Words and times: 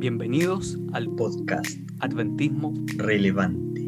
Bienvenidos 0.00 0.78
al 0.92 1.08
podcast 1.14 1.66
Adventismo 2.00 2.74
relevante. 2.96 3.80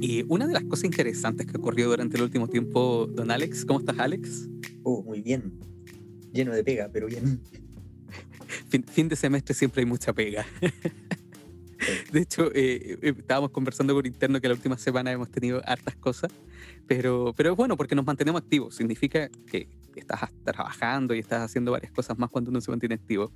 Y 0.00 0.24
una 0.28 0.46
de 0.46 0.52
las 0.52 0.64
cosas 0.64 0.84
interesantes 0.84 1.46
que 1.46 1.56
ocurrió 1.56 1.88
durante 1.88 2.16
el 2.16 2.22
último 2.22 2.48
tiempo, 2.48 3.08
don 3.12 3.30
Alex, 3.30 3.64
¿cómo 3.64 3.80
estás, 3.80 3.98
Alex? 3.98 4.48
Oh, 4.84 5.02
muy 5.02 5.20
bien. 5.20 5.58
Lleno 6.32 6.52
de 6.52 6.64
pega, 6.64 6.88
pero 6.92 7.08
bien. 7.08 7.40
Fin, 8.68 8.84
fin 8.84 9.08
de 9.08 9.16
semestre 9.16 9.54
siempre 9.54 9.80
hay 9.80 9.86
mucha 9.86 10.12
pega. 10.14 10.46
De 12.12 12.20
hecho, 12.20 12.52
eh, 12.54 12.98
eh, 13.00 13.14
estábamos 13.16 13.52
conversando 13.52 13.94
por 13.94 14.06
interno 14.06 14.38
que 14.38 14.46
la 14.46 14.52
última 14.52 14.76
semana 14.76 15.10
hemos 15.10 15.30
tenido 15.30 15.62
hartas 15.64 15.96
cosas, 15.96 16.30
pero, 16.86 17.32
pero 17.34 17.52
es 17.52 17.56
bueno 17.56 17.74
porque 17.74 17.94
nos 17.94 18.04
mantenemos 18.04 18.42
activos. 18.42 18.74
Significa 18.74 19.30
que 19.46 19.66
estás 19.96 20.30
trabajando 20.44 21.14
y 21.14 21.20
estás 21.20 21.40
haciendo 21.40 21.72
varias 21.72 21.90
cosas 21.90 22.18
más 22.18 22.28
cuando 22.28 22.50
uno 22.50 22.60
se 22.60 22.70
mantiene 22.70 22.96
activo. 22.96 23.32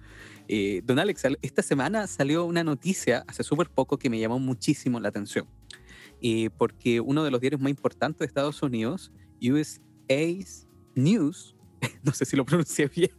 Eh, 0.46 0.82
don 0.84 0.98
Alex, 0.98 1.22
esta 1.40 1.62
semana 1.62 2.06
salió 2.06 2.44
una 2.44 2.62
noticia 2.62 3.24
hace 3.26 3.42
súper 3.42 3.70
poco 3.70 3.96
que 3.96 4.10
me 4.10 4.20
llamó 4.20 4.38
muchísimo 4.38 5.00
la 5.00 5.08
atención. 5.08 5.46
porque 6.58 7.00
uno 7.00 7.24
de 7.24 7.30
los 7.30 7.40
diarios 7.40 7.62
más 7.62 7.70
importantes 7.70 8.18
de 8.18 8.26
Estados 8.26 8.62
Unidos, 8.62 9.10
USA 9.40 10.44
News, 10.94 11.56
no 12.02 12.12
sé 12.12 12.26
si 12.26 12.36
lo 12.36 12.44
pronuncié 12.44 12.88
bien, 12.88 13.12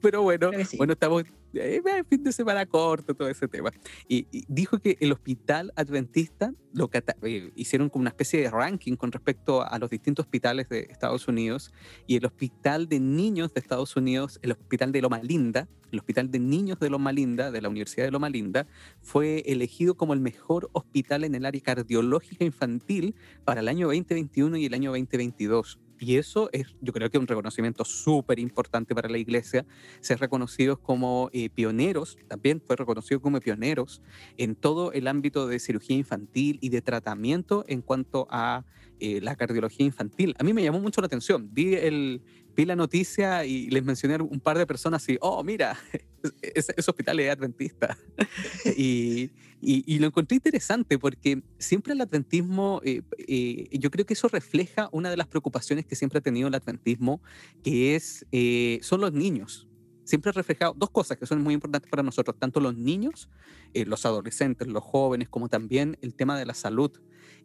pero 0.00 0.22
bueno, 0.22 0.50
bueno, 0.76 0.92
estamos 0.92 1.24
eh, 1.52 1.82
fin 2.08 2.22
de 2.22 2.32
semana 2.32 2.64
corto, 2.66 3.14
todo 3.14 3.28
ese 3.28 3.48
tema. 3.48 3.72
Y, 4.08 4.26
dijo 4.48 4.78
que 4.78 4.96
el 5.00 5.12
hospital 5.12 5.72
adventista 5.76 6.52
lo 6.72 6.88
eh, 7.22 7.50
hicieron 7.56 7.88
como 7.88 8.02
una 8.02 8.10
especie 8.10 8.40
de 8.40 8.50
ranking 8.50 8.96
con 8.96 9.10
respecto 9.10 9.62
a 9.62 9.78
los 9.78 9.90
distintos 9.90 10.26
hospitales 10.26 10.68
de 10.68 10.86
Estados 10.90 11.26
Unidos 11.26 11.72
y 12.06 12.16
el 12.16 12.24
hospital 12.24 12.88
de 12.88 13.00
niños 13.00 13.52
de 13.52 13.60
Estados 13.60 13.96
Unidos, 13.96 14.38
el 14.42 14.52
hospital 14.52 14.92
de 14.92 15.02
Loma 15.02 15.20
Linda, 15.22 15.68
el 15.90 15.98
hospital 15.98 16.30
de 16.30 16.38
niños 16.38 16.78
de 16.78 16.90
Loma 16.90 17.12
Linda, 17.12 17.50
de 17.50 17.60
la 17.60 17.68
Universidad 17.68 18.04
de 18.04 18.12
Loma 18.12 18.30
Linda, 18.30 18.66
fue 19.00 19.42
elegido 19.46 19.96
como 19.96 20.14
el 20.14 20.20
mejor 20.20 20.70
hospital 20.72 21.24
en 21.24 21.34
el 21.34 21.44
área 21.44 21.60
cardiológica 21.60 22.44
infantil 22.44 23.16
para 23.44 23.60
el 23.60 23.68
año 23.68 23.88
2021 23.88 24.56
y 24.58 24.66
el 24.66 24.74
año 24.74 24.90
2022. 24.90 25.80
Y 26.00 26.16
eso 26.16 26.48
es, 26.52 26.74
yo 26.80 26.94
creo 26.94 27.10
que 27.10 27.18
un 27.18 27.26
reconocimiento 27.26 27.84
súper 27.84 28.38
importante 28.38 28.94
para 28.94 29.10
la 29.10 29.18
iglesia, 29.18 29.66
ser 30.00 30.18
reconocidos 30.18 30.78
como 30.78 31.28
eh, 31.34 31.50
pioneros, 31.50 32.16
también 32.26 32.62
fue 32.66 32.76
reconocido 32.76 33.20
como 33.20 33.38
pioneros 33.38 34.00
en 34.38 34.56
todo 34.56 34.92
el 34.92 35.06
ámbito 35.06 35.46
de 35.46 35.58
cirugía 35.58 35.96
infantil 35.96 36.58
y 36.62 36.70
de 36.70 36.80
tratamiento 36.80 37.66
en 37.68 37.82
cuanto 37.82 38.26
a 38.30 38.64
eh, 38.98 39.20
la 39.20 39.36
cardiología 39.36 39.84
infantil. 39.84 40.34
A 40.38 40.42
mí 40.42 40.54
me 40.54 40.62
llamó 40.62 40.80
mucho 40.80 41.02
la 41.02 41.06
atención, 41.06 41.50
vi, 41.52 41.74
el, 41.74 42.22
vi 42.60 42.66
la 42.66 42.76
noticia 42.76 43.44
y 43.46 43.70
les 43.70 43.82
mencioné 43.82 44.16
un 44.16 44.40
par 44.40 44.58
de 44.58 44.66
personas 44.66 45.08
y, 45.08 45.16
oh, 45.20 45.42
mira, 45.42 45.78
ese, 46.42 46.74
hospital 46.86 47.18
es 47.20 47.30
adventista. 47.30 47.96
y, 48.76 49.30
y, 49.62 49.98
lo 49.98 50.06
encontré 50.06 50.36
interesante 50.36 50.98
porque 50.98 51.42
siempre 51.58 51.94
el 51.94 52.00
adventismo, 52.00 52.80
eh, 52.84 53.02
eh, 53.18 53.78
yo 53.78 53.90
creo 53.90 54.04
que 54.04 54.14
eso 54.14 54.28
refleja 54.28 54.88
una 54.92 55.10
de 55.10 55.16
las 55.16 55.26
preocupaciones 55.26 55.86
que 55.86 55.96
siempre 55.96 56.18
ha 56.18 56.22
tenido 56.22 56.48
el 56.48 56.54
adventismo, 56.54 57.22
que 57.62 57.94
es, 57.94 58.26
eh, 58.32 58.78
son 58.82 59.00
los 59.00 59.12
niños. 59.12 59.66
Siempre 60.04 60.30
ha 60.30 60.32
reflejado 60.32 60.74
dos 60.76 60.90
cosas 60.90 61.16
que 61.16 61.26
son 61.26 61.42
muy 61.42 61.54
importantes 61.54 61.90
para 61.90 62.02
nosotros, 62.02 62.36
tanto 62.38 62.58
los 62.58 62.76
niños, 62.76 63.28
los 63.72 64.04
adolescentes, 64.04 64.66
los 64.66 64.82
jóvenes, 64.82 65.28
como 65.28 65.48
también 65.48 65.96
el 66.00 66.14
tema 66.14 66.36
de 66.36 66.46
la 66.46 66.54
salud. 66.54 66.90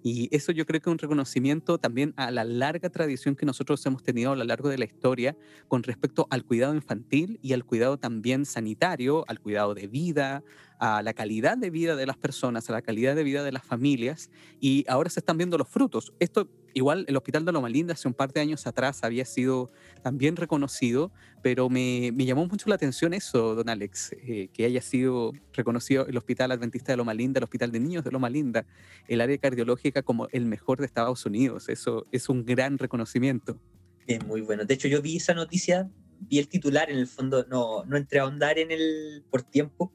Y 0.07 0.29
eso 0.29 0.51
yo 0.51 0.67
creo 0.67 0.79
que 0.79 0.91
es 0.91 0.91
un 0.91 0.99
reconocimiento 0.99 1.79
también 1.79 2.13
a 2.15 2.29
la 2.29 2.43
larga 2.43 2.91
tradición 2.91 3.35
que 3.35 3.47
nosotros 3.47 3.83
hemos 3.87 4.03
tenido 4.03 4.33
a 4.33 4.35
lo 4.35 4.43
largo 4.43 4.69
de 4.69 4.77
la 4.77 4.85
historia 4.85 5.35
con 5.67 5.81
respecto 5.81 6.27
al 6.29 6.45
cuidado 6.45 6.75
infantil 6.75 7.39
y 7.41 7.53
al 7.53 7.65
cuidado 7.65 7.97
también 7.97 8.45
sanitario, 8.45 9.25
al 9.27 9.39
cuidado 9.39 9.73
de 9.73 9.87
vida, 9.87 10.43
a 10.79 11.01
la 11.01 11.13
calidad 11.13 11.57
de 11.57 11.69
vida 11.69 11.95
de 11.95 12.05
las 12.05 12.17
personas, 12.17 12.69
a 12.69 12.73
la 12.73 12.81
calidad 12.81 13.15
de 13.15 13.23
vida 13.23 13.43
de 13.43 13.51
las 13.51 13.63
familias. 13.63 14.29
Y 14.59 14.85
ahora 14.87 15.09
se 15.09 15.19
están 15.19 15.37
viendo 15.37 15.57
los 15.57 15.67
frutos. 15.67 16.13
Esto 16.19 16.49
Igual 16.75 17.05
el 17.07 17.15
Hospital 17.15 17.45
de 17.45 17.53
Loma 17.53 17.69
Linda 17.69 17.93
hace 17.93 18.05
un 18.05 18.13
par 18.13 18.33
de 18.33 18.41
años 18.41 18.67
atrás 18.67 19.05
había 19.05 19.23
sido 19.23 19.71
también 20.03 20.35
reconocido, 20.35 21.09
pero 21.41 21.69
me, 21.69 22.11
me 22.13 22.25
llamó 22.25 22.47
mucho 22.47 22.67
la 22.67 22.75
atención 22.75 23.13
eso, 23.13 23.55
don 23.55 23.69
Alex, 23.69 24.11
eh, 24.11 24.49
que 24.51 24.65
haya 24.65 24.81
sido 24.81 25.31
reconocido 25.53 26.05
el 26.05 26.17
Hospital 26.17 26.51
Adventista 26.51 26.91
de 26.91 26.97
Loma 26.97 27.13
Linda, 27.13 27.37
el 27.37 27.45
Hospital 27.45 27.71
de 27.71 27.79
Niños 27.79 28.03
de 28.03 28.11
Loma 28.11 28.29
Linda, 28.29 28.65
el 29.07 29.21
área 29.21 29.37
cardiológica 29.37 30.01
como 30.01 30.27
el 30.33 30.45
mejor 30.47 30.79
de 30.79 30.85
Estados 30.85 31.25
Unidos. 31.25 31.69
Eso 31.69 32.07
es 32.11 32.27
un 32.27 32.43
gran 32.43 32.77
reconocimiento. 32.77 33.57
Es 34.05 34.25
muy 34.25 34.41
bueno. 34.41 34.65
De 34.65 34.73
hecho, 34.73 34.89
yo 34.89 35.01
vi 35.01 35.15
esa 35.15 35.33
noticia, 35.33 35.89
vi 36.19 36.39
el 36.39 36.49
titular, 36.49 36.91
en 36.91 36.97
el 36.97 37.07
fondo 37.07 37.45
no, 37.49 37.85
no 37.85 37.95
entré 37.95 38.19
a 38.19 38.23
ahondar 38.23 38.59
en 38.59 38.71
el 38.71 39.23
por 39.29 39.43
tiempo. 39.43 39.93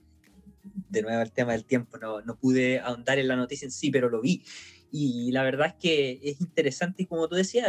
De 0.63 1.03
nuevo 1.03 1.23
el 1.23 1.33
tema 1.33 1.53
del 1.53 1.65
tiempo, 1.65 1.99
no, 1.99 2.21
no 2.23 2.37
pude 2.37 2.81
ahondar 2.81 3.19
en 3.19 3.29
la 3.29 3.37
noticia 3.37 3.67
en 3.67 3.73
sí, 3.73 3.91
pero 3.91 4.09
lo 4.09 4.21
vi 4.21 4.45
y 4.93 5.31
la 5.31 5.43
verdad 5.45 5.69
es 5.69 5.75
que 5.75 6.21
es 6.23 6.41
interesante 6.41 7.03
y 7.03 7.07
como 7.07 7.29
tú 7.29 7.37
decías, 7.37 7.69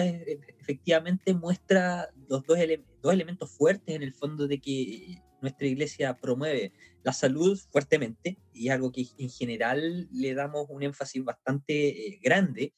efectivamente 0.59 1.33
muestra 1.33 2.09
los 2.27 2.43
dos, 2.45 2.57
dos 3.01 3.13
elementos 3.13 3.51
fuertes 3.51 3.95
en 3.95 4.03
el 4.03 4.13
fondo 4.13 4.47
de 4.47 4.59
que 4.59 5.21
nuestra 5.41 5.67
iglesia 5.67 6.17
promueve 6.17 6.73
la 7.03 7.13
salud 7.13 7.59
fuertemente 7.71 8.39
y 8.53 8.67
es 8.67 8.73
algo 8.73 8.91
que 8.91 9.05
en 9.17 9.29
general 9.29 10.07
le 10.11 10.33
damos 10.33 10.65
un 10.69 10.83
énfasis 10.83 11.23
bastante 11.23 12.07
eh, 12.07 12.19
grande, 12.21 12.73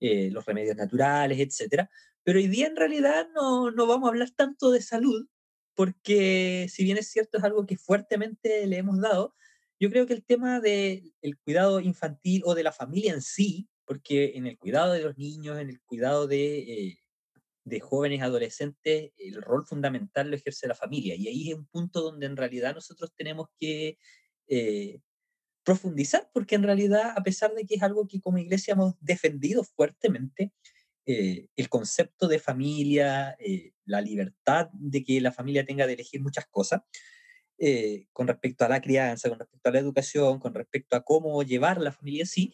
eh, 0.00 0.30
los 0.32 0.44
remedios 0.44 0.76
naturales, 0.76 1.38
etcétera. 1.38 1.88
Pero 2.24 2.38
hoy 2.38 2.48
día 2.48 2.66
en 2.66 2.76
realidad 2.76 3.28
no, 3.34 3.70
no 3.70 3.86
vamos 3.86 4.08
a 4.08 4.10
hablar 4.10 4.30
tanto 4.30 4.72
de 4.72 4.82
salud, 4.82 5.28
porque 5.74 6.66
si 6.70 6.82
bien 6.82 6.98
es 6.98 7.08
cierto 7.08 7.38
es 7.38 7.44
algo 7.44 7.66
que 7.66 7.76
fuertemente 7.76 8.66
le 8.66 8.78
hemos 8.78 9.00
dado, 9.00 9.34
yo 9.78 9.90
creo 9.90 10.06
que 10.06 10.14
el 10.14 10.24
tema 10.24 10.60
del 10.60 11.12
cuidado 11.44 11.80
infantil 11.80 12.42
o 12.44 12.54
de 12.54 12.62
la 12.62 12.72
familia 12.72 13.12
en 13.12 13.22
sí 13.22 13.68
porque 13.86 14.32
en 14.34 14.46
el 14.46 14.58
cuidado 14.58 14.92
de 14.92 15.02
los 15.02 15.16
niños, 15.16 15.58
en 15.58 15.70
el 15.70 15.80
cuidado 15.80 16.26
de, 16.26 16.58
eh, 16.58 16.98
de 17.64 17.80
jóvenes, 17.80 18.20
adolescentes, 18.20 19.12
el 19.16 19.40
rol 19.40 19.64
fundamental 19.64 20.28
lo 20.28 20.36
ejerce 20.36 20.66
la 20.66 20.74
familia. 20.74 21.14
Y 21.14 21.28
ahí 21.28 21.50
es 21.50 21.56
un 21.56 21.66
punto 21.66 22.02
donde 22.02 22.26
en 22.26 22.36
realidad 22.36 22.74
nosotros 22.74 23.12
tenemos 23.16 23.48
que 23.58 23.96
eh, 24.48 25.00
profundizar, 25.64 26.28
porque 26.32 26.56
en 26.56 26.64
realidad, 26.64 27.12
a 27.16 27.22
pesar 27.22 27.54
de 27.54 27.64
que 27.64 27.76
es 27.76 27.82
algo 27.82 28.06
que 28.06 28.20
como 28.20 28.38
iglesia 28.38 28.72
hemos 28.72 28.94
defendido 29.00 29.64
fuertemente, 29.64 30.52
eh, 31.06 31.46
el 31.54 31.68
concepto 31.68 32.26
de 32.26 32.40
familia, 32.40 33.36
la 33.84 34.00
libertad 34.00 34.68
de 34.72 35.04
que 35.04 35.20
la 35.20 35.30
familia 35.30 35.64
tenga 35.64 35.86
de 35.86 35.92
elegir 35.92 36.20
muchas 36.20 36.46
cosas, 36.46 36.82
con 38.12 38.28
respecto 38.28 38.64
a 38.64 38.68
la 38.68 38.80
crianza, 38.80 39.28
con 39.28 39.38
respecto 39.38 39.68
a 39.68 39.72
la 39.72 39.78
educación, 39.78 40.38
con 40.38 40.54
respecto 40.54 40.96
a 40.96 41.02
cómo 41.02 41.42
llevar 41.42 41.80
la 41.80 41.92
familia 41.92 42.24
así, 42.24 42.52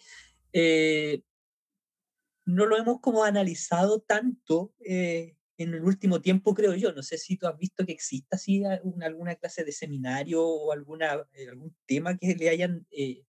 eh, 0.53 1.23
no 2.45 2.67
lo 2.67 2.77
hemos 2.77 3.01
como 3.01 3.25
analizado 3.25 4.01
tanto 4.01 4.75
eh, 4.85 5.37
en 5.59 5.75
el 5.75 5.85
último 5.85 6.21
tiempo, 6.21 6.55
creo 6.55 6.75
yo. 6.75 6.93
No 6.93 7.03
sé 7.03 7.19
si 7.19 7.37
tú 7.37 7.47
has 7.47 7.57
visto 7.57 7.87
que 7.87 7.93
exista 7.93 8.37
alguna 9.03 9.35
clase 9.37 9.65
de 9.65 9.73
seminario 9.73 10.45
o 10.45 10.73
alguna, 10.73 11.27
eh, 11.35 11.49
algún 11.49 11.75
tema 11.87 12.17
que 12.17 12.35
le 12.35 12.49
hayan 12.49 12.87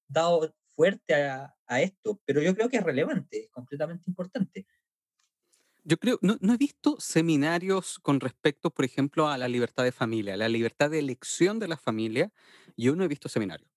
dado 0.07 0.53
fuerte 0.75 1.13
a, 1.15 1.53
esto, 1.81 2.21
pero 2.25 2.39
yo 2.39 2.53
creo 2.53 2.69
que 2.69 2.77
es 2.77 2.83
relevante, 2.83 3.45
es 3.45 3.49
completamente 3.49 4.03
importante. 4.07 4.67
Yo 5.85 5.97
creo, 5.97 6.17
no, 6.21 6.37
no, 6.39 6.53
he 6.53 6.57
visto 6.57 6.95
seminarios 6.99 7.99
con 7.99 8.21
respecto, 8.21 8.69
por 8.71 8.85
ejemplo, 8.85 9.27
a 9.27 9.37
la 9.37 9.49
libertad 9.49 9.83
de 9.83 9.91
familia, 9.91 10.37
la 10.37 10.47
libertad 10.47 10.89
de 10.89 10.99
elección 10.99 11.59
de 11.59 11.67
la 11.67 11.77
familia. 11.77 12.31
Yo 12.77 12.95
no 12.95 13.03
he 13.03 13.07
visto 13.09 13.27
seminarios 13.27 13.69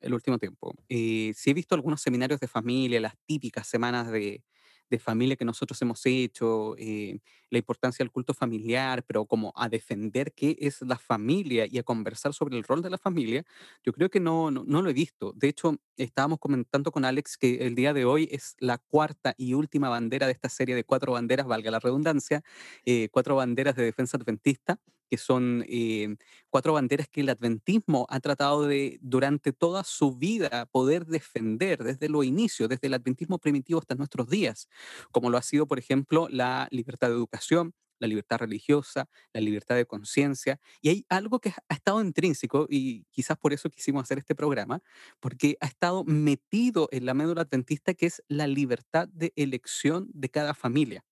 el 0.00 0.14
último 0.14 0.38
tiempo. 0.38 0.74
Eh, 0.88 1.32
sí 1.36 1.50
he 1.50 1.54
visto 1.54 1.74
algunos 1.74 2.00
seminarios 2.00 2.40
de 2.40 2.48
familia, 2.48 3.00
las 3.00 3.14
típicas 3.26 3.66
semanas 3.66 4.10
de, 4.12 4.44
de 4.90 4.98
familia 4.98 5.36
que 5.36 5.44
nosotros 5.44 5.80
hemos 5.82 6.04
hecho, 6.06 6.74
eh, 6.78 7.20
la 7.50 7.58
importancia 7.58 8.02
del 8.02 8.10
culto 8.10 8.34
familiar, 8.34 9.04
pero 9.04 9.26
como 9.26 9.52
a 9.56 9.68
defender 9.68 10.32
qué 10.32 10.56
es 10.60 10.82
la 10.82 10.96
familia 10.96 11.66
y 11.66 11.78
a 11.78 11.82
conversar 11.82 12.34
sobre 12.34 12.56
el 12.56 12.64
rol 12.64 12.82
de 12.82 12.90
la 12.90 12.98
familia, 12.98 13.44
yo 13.84 13.92
creo 13.92 14.10
que 14.10 14.20
no, 14.20 14.50
no, 14.50 14.64
no, 14.66 14.82
lo 14.82 14.90
he 14.90 14.92
visto. 14.92 15.32
De 15.34 15.48
hecho, 15.48 15.76
estábamos 15.96 16.38
comentando 16.38 16.90
con 16.92 17.04
Alex 17.04 17.36
que 17.38 17.66
el 17.66 17.74
día 17.74 17.92
de 17.92 18.04
hoy 18.04 18.28
es 18.30 18.56
la 18.58 18.78
cuarta 18.78 19.34
y 19.38 19.54
última 19.54 19.88
bandera 19.88 20.26
de 20.26 20.32
esta 20.32 20.48
serie 20.48 20.74
de 20.74 20.84
cuatro 20.84 21.12
banderas, 21.12 21.46
valga 21.46 21.70
la 21.70 21.80
redundancia, 21.80 22.42
eh, 22.84 23.08
cuatro 23.10 23.36
banderas 23.36 23.76
de 23.76 23.84
defensa 23.84 24.16
adventista 24.16 24.78
que 25.08 25.18
son 25.18 25.64
eh, 25.68 26.16
cuatro 26.50 26.72
banderas 26.72 27.08
que 27.08 27.22
el 27.22 27.28
adventismo 27.28 28.06
ha 28.10 28.20
tratado 28.20 28.66
de, 28.66 28.98
durante 29.02 29.52
toda 29.52 29.84
su 29.84 30.16
vida, 30.16 30.66
poder 30.66 31.06
defender 31.06 31.82
desde 31.84 32.08
los 32.08 32.24
inicios, 32.24 32.68
desde 32.68 32.88
el 32.88 32.94
adventismo 32.94 33.38
primitivo 33.38 33.80
hasta 33.80 33.94
nuestros 33.94 34.28
días, 34.28 34.68
como 35.10 35.30
lo 35.30 35.38
ha 35.38 35.42
sido, 35.42 35.66
por 35.66 35.78
ejemplo, 35.78 36.28
la 36.30 36.68
libertad 36.70 37.08
de 37.08 37.14
educación, 37.14 37.74
la 37.98 38.08
libertad 38.08 38.38
religiosa, 38.38 39.08
la 39.32 39.40
libertad 39.40 39.76
de 39.76 39.86
conciencia. 39.86 40.60
Y 40.80 40.88
hay 40.90 41.06
algo 41.08 41.40
que 41.40 41.50
ha 41.68 41.74
estado 41.74 42.00
intrínseco, 42.00 42.66
y 42.68 43.04
quizás 43.10 43.36
por 43.38 43.52
eso 43.52 43.70
quisimos 43.70 44.02
hacer 44.02 44.18
este 44.18 44.34
programa, 44.34 44.82
porque 45.20 45.56
ha 45.60 45.66
estado 45.66 46.04
metido 46.04 46.88
en 46.92 47.06
la 47.06 47.14
médula 47.14 47.42
adventista, 47.42 47.94
que 47.94 48.06
es 48.06 48.22
la 48.28 48.46
libertad 48.46 49.08
de 49.08 49.32
elección 49.36 50.08
de 50.12 50.28
cada 50.28 50.54
familia. 50.54 51.04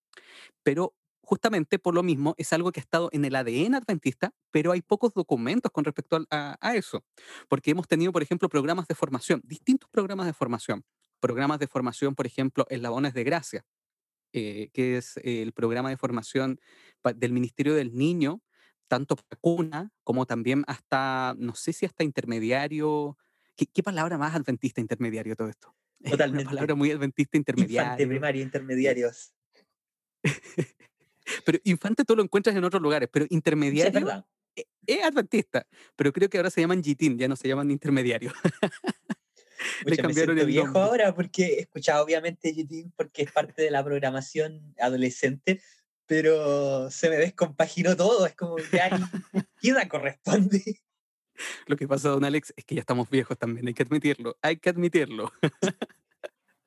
Pero 0.62 0.94
justamente 1.26 1.80
por 1.80 1.92
lo 1.92 2.04
mismo 2.04 2.34
es 2.38 2.52
algo 2.52 2.70
que 2.70 2.78
ha 2.78 2.82
estado 2.82 3.10
en 3.12 3.24
el 3.24 3.34
ADN 3.34 3.74
adventista, 3.74 4.32
pero 4.52 4.70
hay 4.70 4.80
pocos 4.80 5.12
documentos 5.12 5.72
con 5.72 5.84
respecto 5.84 6.24
a, 6.30 6.56
a, 6.60 6.76
eso, 6.76 7.04
porque 7.48 7.72
hemos 7.72 7.88
tenido, 7.88 8.12
por 8.12 8.22
ejemplo, 8.22 8.48
programas 8.48 8.86
de 8.86 8.94
formación, 8.94 9.40
distintos 9.44 9.90
programas 9.90 10.26
de 10.26 10.32
formación, 10.32 10.84
programas 11.18 11.58
de 11.58 11.66
formación, 11.66 12.14
por 12.14 12.26
ejemplo, 12.26 12.64
Eslabones 12.70 13.12
de 13.12 13.24
Gracia, 13.24 13.66
eh, 14.32 14.70
que 14.72 14.98
es 14.98 15.16
el 15.24 15.52
programa 15.52 15.90
de 15.90 15.96
formación 15.96 16.60
del 17.16 17.32
Ministerio 17.32 17.74
del 17.74 17.96
Niño, 17.96 18.40
tanto 18.86 19.16
para 19.16 19.40
cuna 19.40 19.90
como 20.04 20.26
también 20.26 20.62
hasta, 20.68 21.34
no 21.38 21.56
sé 21.56 21.72
si 21.72 21.86
hasta 21.86 22.04
intermediario. 22.04 23.18
¿Qué, 23.56 23.66
qué 23.66 23.82
palabra 23.82 24.16
más 24.16 24.36
adventista 24.36 24.80
intermediario 24.80 25.34
todo 25.34 25.48
esto? 25.48 25.74
Totalmente. 26.04 26.44
Una 26.44 26.50
palabra 26.50 26.74
muy 26.76 26.92
adventista 26.92 27.36
intermediario. 27.36 27.82
Infante, 27.82 28.06
primaria, 28.06 28.42
intermediarios. 28.42 29.32
pero 31.46 31.60
infante 31.62 32.04
tú 32.04 32.16
lo 32.16 32.24
encuentras 32.24 32.56
en 32.56 32.64
otros 32.64 32.82
lugares, 32.82 33.08
pero 33.10 33.24
intermediario 33.30 34.00
Sí, 34.00 34.04
es 34.56 34.64
e- 34.86 34.98
es 34.98 35.04
adventista, 35.04 35.64
pero 35.94 36.12
creo 36.12 36.28
que 36.28 36.38
ahora 36.38 36.50
se 36.50 36.60
llaman 36.60 36.82
GITIN, 36.82 37.16
ya 37.16 37.28
no 37.28 37.36
se 37.36 37.46
llaman 37.46 37.70
intermediarios. 37.70 38.34
Le 39.84 39.90
Pucha, 39.90 40.08
me 40.08 40.14
siento 40.14 40.32
el 40.32 40.46
viejo 40.46 40.78
ahora 40.78 41.14
porque 41.14 41.44
he 41.44 41.60
escuchado 41.60 42.04
obviamente 42.04 42.52
GTIN 42.52 42.92
porque 42.96 43.22
es 43.22 43.30
parte 43.30 43.62
de 43.62 43.70
la 43.70 43.84
programación 43.84 44.74
adolescente, 44.80 45.62
pero 46.06 46.90
se 46.90 47.08
me 47.10 47.16
descompaginó 47.16 47.96
todo, 47.96 48.26
es 48.26 48.34
como 48.34 48.56
ya 48.58 48.90
ni- 48.90 49.04
¿qué 49.62 49.70
edad 49.70 49.86
corresponde? 49.88 50.82
Lo 51.66 51.76
que 51.76 51.86
pasa, 51.86 52.08
don 52.08 52.24
Alex, 52.24 52.52
es 52.56 52.64
que 52.64 52.74
ya 52.74 52.80
estamos 52.80 53.08
viejos 53.08 53.38
también, 53.38 53.68
hay 53.68 53.74
que 53.74 53.84
admitirlo, 53.84 54.36
hay 54.42 54.56
que 54.56 54.70
admitirlo. 54.70 55.32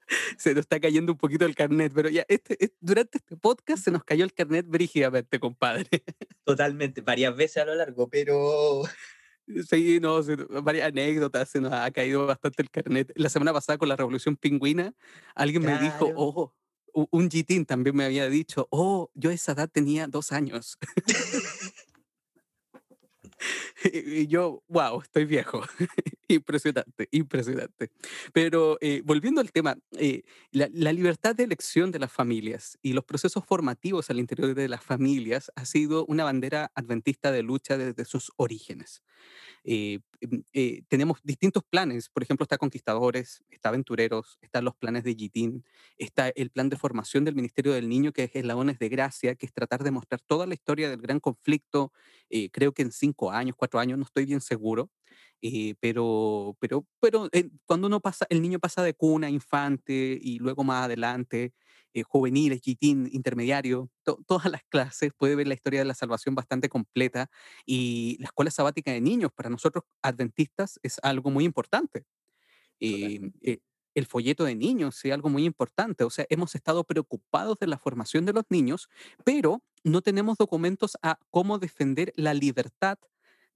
se 0.38 0.54
nos 0.54 0.62
está 0.62 0.80
cayendo 0.80 1.12
un 1.14 1.18
poquito 1.18 1.46
el 1.46 1.56
carnet, 1.56 1.92
pero 1.94 2.10
ya 2.10 2.26
este, 2.28 2.64
es- 2.64 2.72
durante 2.80 3.18
este 3.20 3.38
podcast 3.38 3.84
se 3.84 3.92
nos 3.92 4.04
cayó 4.04 4.24
el 4.26 4.34
carnet 4.34 4.66
brígidamente, 4.68 5.40
compadre. 5.40 5.88
Totalmente, 6.44 7.02
varias 7.02 7.36
veces 7.36 7.58
a 7.64 7.66
lo 7.66 7.76
largo, 7.76 8.10
pero 8.10 8.84
Sí, 9.70 10.00
no, 10.00 10.22
se- 10.22 10.36
varias 10.36 10.88
anécdotas, 10.90 11.50
se 11.50 11.60
nos 11.60 11.74
ha 11.74 11.90
caído 11.92 12.28
bastante 12.28 12.62
el 12.62 12.70
carnet. 12.70 13.12
La 13.16 13.30
semana 13.30 13.52
pasada 13.54 13.78
con 13.80 13.90
la 13.90 13.96
Revolución 13.96 14.36
Pingüina, 14.38 14.94
alguien 15.34 15.64
me 15.64 15.78
dijo, 15.80 16.06
Claro. 16.06 16.14
oh, 16.18 16.54
un 17.12 17.30
gitín 17.32 17.66
también 17.66 17.96
me 17.96 18.06
había 18.06 18.30
dicho, 18.30 18.68
oh, 18.72 19.10
yo 19.14 19.30
a 19.30 19.34
esa 19.34 19.54
edad 19.54 19.70
tenía 19.72 20.08
dos 20.08 20.32
años. 20.32 20.78
Y 23.94 24.28
yo, 24.28 24.64
wow, 24.68 25.02
estoy 25.02 25.26
viejo. 25.26 25.62
impresionante, 26.28 27.08
impresionante. 27.12 27.92
Pero 28.34 28.78
eh, 28.82 29.02
volviendo 29.04 29.42
al 29.42 29.52
tema, 29.52 29.78
eh, 29.98 30.24
la, 30.52 30.70
la 30.72 30.94
libertad 30.94 31.36
de 31.36 31.44
elección 31.44 31.92
de 31.92 32.00
las 32.00 32.12
familias 32.12 32.78
y 32.82 32.94
los 32.94 33.04
procesos 33.04 33.44
formativos 33.46 34.10
al 34.10 34.20
interior 34.20 34.54
de 34.54 34.70
las 34.70 34.84
familias 34.84 35.52
ha 35.56 35.66
sido 35.66 36.06
una 36.06 36.24
bandera 36.24 36.72
adventista 36.76 37.32
de 37.32 37.44
lucha 37.44 37.78
desde 37.78 38.06
sus 38.06 38.32
orígenes. 38.38 39.02
Eh, 39.72 40.00
em, 40.22 40.44
eh, 40.52 40.82
tenemos 40.88 41.20
distintos 41.24 41.62
planes, 41.70 42.10
por 42.10 42.24
ejemplo, 42.24 42.44
está 42.44 42.58
Conquistadores, 42.58 43.44
está 43.52 43.70
Aventureros, 43.70 44.40
están 44.42 44.66
los 44.66 44.76
planes 44.76 45.04
de 45.04 45.14
Gitín, 45.14 45.64
está 45.96 46.30
el 46.30 46.50
plan 46.50 46.70
de 46.70 46.76
formación 46.76 47.24
del 47.24 47.36
Ministerio 47.36 47.74
del 47.74 47.88
Niño, 47.88 48.12
que 48.12 48.24
es 48.24 48.32
Eslabones 48.34 48.80
de 48.80 48.90
Gracia, 48.90 49.36
que 49.36 49.46
es 49.46 49.54
tratar 49.54 49.84
de 49.84 49.92
mostrar 49.92 50.22
toda 50.22 50.48
la 50.48 50.56
historia 50.56 50.90
del 50.90 51.00
gran 51.02 51.20
conflicto, 51.20 51.94
eh, 52.32 52.50
creo 52.50 52.74
que 52.74 52.82
en 52.82 52.92
cinco 52.92 53.32
años, 53.32 53.56
cuatro 53.56 53.80
años, 53.80 54.00
no 54.00 54.06
estoy 54.06 54.26
bien 54.26 54.42
seguro, 54.42 54.90
eh, 55.44 55.76
pero, 55.80 56.58
pero, 56.60 56.86
pero 57.00 57.30
eh, 57.32 57.50
cuando 57.66 57.86
uno 57.88 58.00
pasa, 58.00 58.26
el 58.30 58.42
niño 58.42 58.58
pasa 58.60 58.82
de 58.82 58.96
cuna, 58.96 59.28
a 59.28 59.30
infante 59.30 60.18
y 60.20 60.40
luego 60.40 60.64
más 60.64 60.86
adelante, 60.86 61.54
eh, 61.94 62.04
juveniles, 62.04 62.62
intermediario, 63.12 63.90
to- 64.04 64.20
todas 64.28 64.52
las 64.52 64.64
clases, 64.70 65.12
puede 65.18 65.36
ver 65.36 65.48
la 65.48 65.54
historia 65.56 65.80
de 65.80 65.86
la 65.86 65.94
salvación 65.96 66.36
bastante 66.36 66.70
completa 66.70 67.30
y 67.66 68.18
la 68.20 68.26
escuela 68.26 68.52
sabática 68.52 68.92
de 68.92 69.02
niños 69.02 69.32
para 69.34 69.50
nosotros 69.50 69.84
adventistas 70.02 70.80
es 70.84 71.00
algo 71.04 71.32
muy 71.32 71.46
importante. 71.46 72.06
Eh, 72.80 73.32
eh, 73.42 73.60
el 73.96 74.06
folleto 74.06 74.46
de 74.46 74.56
niños 74.56 75.04
es 75.04 75.12
algo 75.12 75.30
muy 75.30 75.46
importante, 75.46 76.04
o 76.04 76.10
sea, 76.10 76.26
hemos 76.30 76.56
estado 76.56 76.84
preocupados 76.86 77.58
de 77.60 77.68
la 77.68 77.78
formación 77.78 78.26
de 78.26 78.34
los 78.34 78.46
niños, 78.50 78.88
pero 79.26 79.64
no 79.84 80.02
tenemos 80.02 80.38
documentos 80.38 80.98
a 81.02 81.20
cómo 81.32 81.60
defender 81.60 82.14
la 82.16 82.34
libertad 82.34 82.98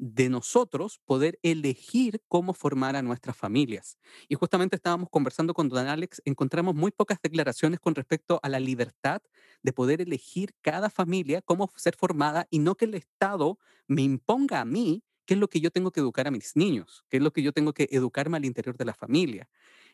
de 0.03 0.27
nosotros 0.27 0.99
poder 1.05 1.39
elegir 1.43 2.21
cómo 2.27 2.53
formar 2.53 2.97
a 2.97 3.01
nuestras 3.01 3.37
familias. 3.37 3.97
Y 4.27 4.35
justamente 4.35 4.75
estábamos 4.75 5.09
conversando 5.09 5.53
con 5.53 5.69
don 5.69 5.87
Alex, 5.87 6.21
encontramos 6.25 6.75
muy 6.75 6.91
pocas 6.91 7.19
declaraciones 7.23 7.79
con 7.79 7.95
respecto 7.95 8.37
a 8.43 8.49
la 8.49 8.59
libertad 8.59 9.21
de 9.61 9.71
poder 9.71 10.01
elegir 10.01 10.53
cada 10.61 10.89
familia 10.89 11.41
cómo 11.41 11.71
ser 11.77 11.95
formada 11.95 12.47
y 12.49 12.59
no 12.59 12.75
que 12.75 12.83
el 12.83 12.95
Estado 12.95 13.59
me 13.87 14.01
imponga 14.01 14.59
a 14.59 14.65
mí 14.65 15.03
qué 15.25 15.35
es 15.35 15.39
lo 15.39 15.47
que 15.47 15.61
yo 15.61 15.71
tengo 15.71 15.91
que 15.91 16.01
educar 16.01 16.27
a 16.27 16.31
mis 16.31 16.57
niños, 16.57 17.05
qué 17.09 17.15
es 17.17 17.23
lo 17.23 17.31
que 17.31 17.41
yo 17.41 17.53
tengo 17.53 17.71
que 17.71 17.87
educarme 17.89 18.35
al 18.35 18.43
interior 18.43 18.75
de 18.75 18.83
la 18.83 18.93
familia. 18.93 19.49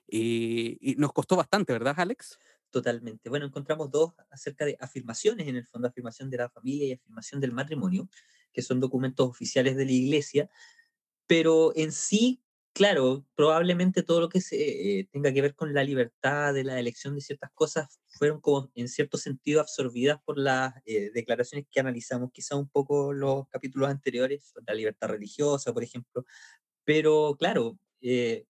Eh, 0.08 0.78
y 0.82 0.96
nos 0.98 1.14
costó 1.14 1.36
bastante, 1.36 1.72
¿verdad, 1.72 1.94
Alex? 1.98 2.40
Totalmente. 2.72 3.30
Bueno, 3.30 3.48
encontramos 3.48 3.90
dos 3.90 4.14
acerca 4.30 4.66
de 4.66 4.78
afirmaciones, 4.80 5.48
en 5.48 5.56
el 5.56 5.66
fondo, 5.66 5.88
afirmación 5.88 6.30
de 6.30 6.38
la 6.38 6.50
familia 6.50 6.88
y 6.88 6.92
afirmación 6.94 7.42
del 7.42 7.52
matrimonio, 7.52 8.08
que 8.54 8.62
son 8.62 8.80
documentos 8.80 9.28
oficiales 9.28 9.76
de 9.76 9.86
la 9.86 9.92
iglesia, 9.92 10.50
pero 11.28 11.74
en 11.76 11.92
sí, 11.92 12.44
claro, 12.74 13.26
probablemente 13.36 14.04
todo 14.04 14.22
lo 14.22 14.30
que 14.30 14.42
se, 14.42 15.00
eh, 15.00 15.10
tenga 15.12 15.34
que 15.34 15.42
ver 15.42 15.56
con 15.56 15.74
la 15.74 15.84
libertad 15.84 16.54
de 16.54 16.64
la 16.64 16.80
elección 16.80 17.16
de 17.16 17.22
ciertas 17.22 17.52
cosas 17.54 18.00
fueron 18.08 18.42
como 18.42 18.72
en 18.76 18.88
cierto 18.88 19.18
sentido 19.18 19.62
absorbidas 19.62 20.20
por 20.24 20.38
las 20.38 20.74
eh, 20.86 21.12
declaraciones 21.14 21.68
que 21.72 21.80
analizamos 21.80 22.32
quizá 22.32 22.56
un 22.56 22.70
poco 22.70 23.14
los 23.14 23.48
capítulos 23.50 23.90
anteriores, 23.90 24.54
la 24.68 24.74
libertad 24.76 25.10
religiosa, 25.10 25.74
por 25.74 25.84
ejemplo, 25.84 26.26
pero 26.84 27.36
claro, 27.38 27.80
eh, 28.02 28.46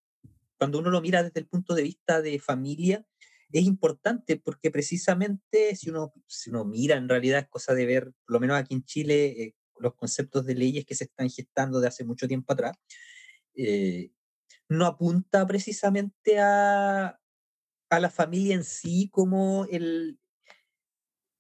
cuando 0.58 0.80
uno 0.80 0.90
lo 0.90 1.02
mira 1.02 1.24
desde 1.24 1.40
el 1.40 1.48
punto 1.48 1.74
de 1.74 1.84
vista 1.84 2.22
de 2.22 2.40
familia, 2.40 3.06
es 3.52 3.66
importante 3.66 4.38
porque 4.38 4.70
precisamente 4.72 5.76
si 5.76 5.90
uno, 5.90 6.14
si 6.28 6.50
uno 6.50 6.66
mira, 6.66 6.98
en 6.98 7.10
realidad 7.10 7.40
es 7.40 7.48
cosa 7.48 7.74
de 7.74 7.86
ver, 7.86 8.14
por 8.26 8.34
lo 8.34 8.40
menos 8.40 8.58
aquí 8.58 8.76
en 8.76 8.84
Chile, 8.84 9.26
eh, 9.44 9.56
los 9.80 9.96
conceptos 9.96 10.46
de 10.46 10.56
leyes 10.56 10.86
que 10.86 10.96
se 10.96 11.06
están 11.06 11.30
gestando 11.30 11.80
de 11.80 11.88
hace 11.88 12.04
mucho 12.04 12.28
tiempo 12.28 12.54
atrás, 12.54 12.78
eh, 13.56 14.12
no 14.68 14.86
apunta 14.86 15.48
precisamente 15.48 16.40
a, 16.40 17.20
a 17.90 18.00
la 18.00 18.10
familia 18.10 18.56
en 18.56 18.64
sí 18.64 19.10
como 19.12 19.66
el, 19.66 20.20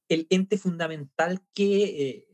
el 0.10 0.25
ente 0.32 0.58
fundamental 0.58 1.46
que 1.54 1.84
eh, 1.84 2.28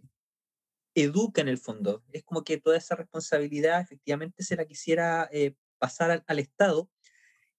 educa 0.96 1.42
en 1.42 1.50
el 1.50 1.58
fondo. 1.58 2.06
Es 2.14 2.24
como 2.24 2.44
que 2.44 2.58
toda 2.58 2.78
esa 2.78 2.96
responsabilidad 2.96 3.82
efectivamente 3.82 4.44
se 4.44 4.56
la 4.56 4.66
quisiera 4.66 5.30
pasar 5.80 6.24
al 6.26 6.40
Estado 6.40 6.90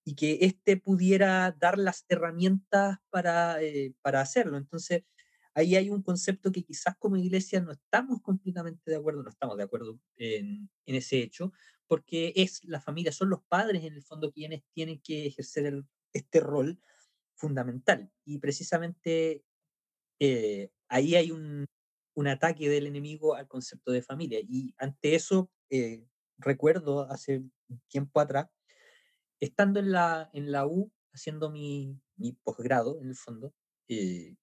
y 0.06 0.14
que 0.14 0.38
éste 0.42 0.76
pudiera 0.76 1.50
dar 1.58 1.78
las 1.78 2.04
herramientas 2.08 2.98
para, 3.10 3.60
eh, 3.60 3.92
para 4.02 4.20
hacerlo. 4.20 4.56
Entonces, 4.56 5.02
ahí 5.52 5.75
hay 5.75 5.90
un 5.90 6.00
concepto 6.02 6.52
que 6.52 6.62
quizás 6.62 6.94
como 6.96 7.16
iglesia 7.16 7.60
no 7.60 7.72
estamos 7.72 8.22
completamente 8.22 8.88
de 8.88 8.96
acuerdo, 8.96 9.25
no 9.25 9.30
estamos 9.30 9.56
de 9.56 9.64
acuerdo 9.64 9.98
en, 10.16 10.70
en 10.86 10.94
ese 10.94 11.18
hecho, 11.18 11.52
porque 11.88 12.32
es 12.36 12.64
la 12.64 12.80
familia, 12.80 13.10
son 13.10 13.30
los 13.30 13.42
padres 13.48 13.82
en 13.82 13.94
el 13.94 14.02
fondo 14.04 14.30
quienes 14.30 14.62
tienen 14.72 15.00
que 15.00 15.26
ejercer 15.26 15.82
este 16.12 16.38
rol 16.38 16.80
fundamental. 17.34 18.08
Y 18.25 18.38
precisamente 18.38 19.42
eh, 20.20 20.70
ahí 20.88 21.16
hay 21.16 21.32
un, 21.32 21.66
un 22.14 22.26
ataque 22.28 22.68
del 22.68 22.86
enemigo 22.86 23.34
al 23.34 23.48
concepto 23.48 23.90
de 23.90 24.02
familia. 24.02 24.38
Y 24.40 24.72
ante 24.78 25.16
eso, 25.16 25.50
eh, 25.68 26.06
recuerdo 26.38 27.10
hace 27.10 27.42
tiempo 27.88 28.20
atrás, 28.20 28.46
estando 29.40 29.80
en 29.80 29.92
la, 29.92 30.30
en 30.32 30.52
la 30.52 30.66
U, 30.66 30.92
haciendo 31.12 31.50
mi, 31.50 31.98
mi 32.16 32.32
posgrado, 32.32 33.00
en 33.00 33.08
el 33.08 33.16
fondo, 33.16 33.54
eh, 33.88 34.36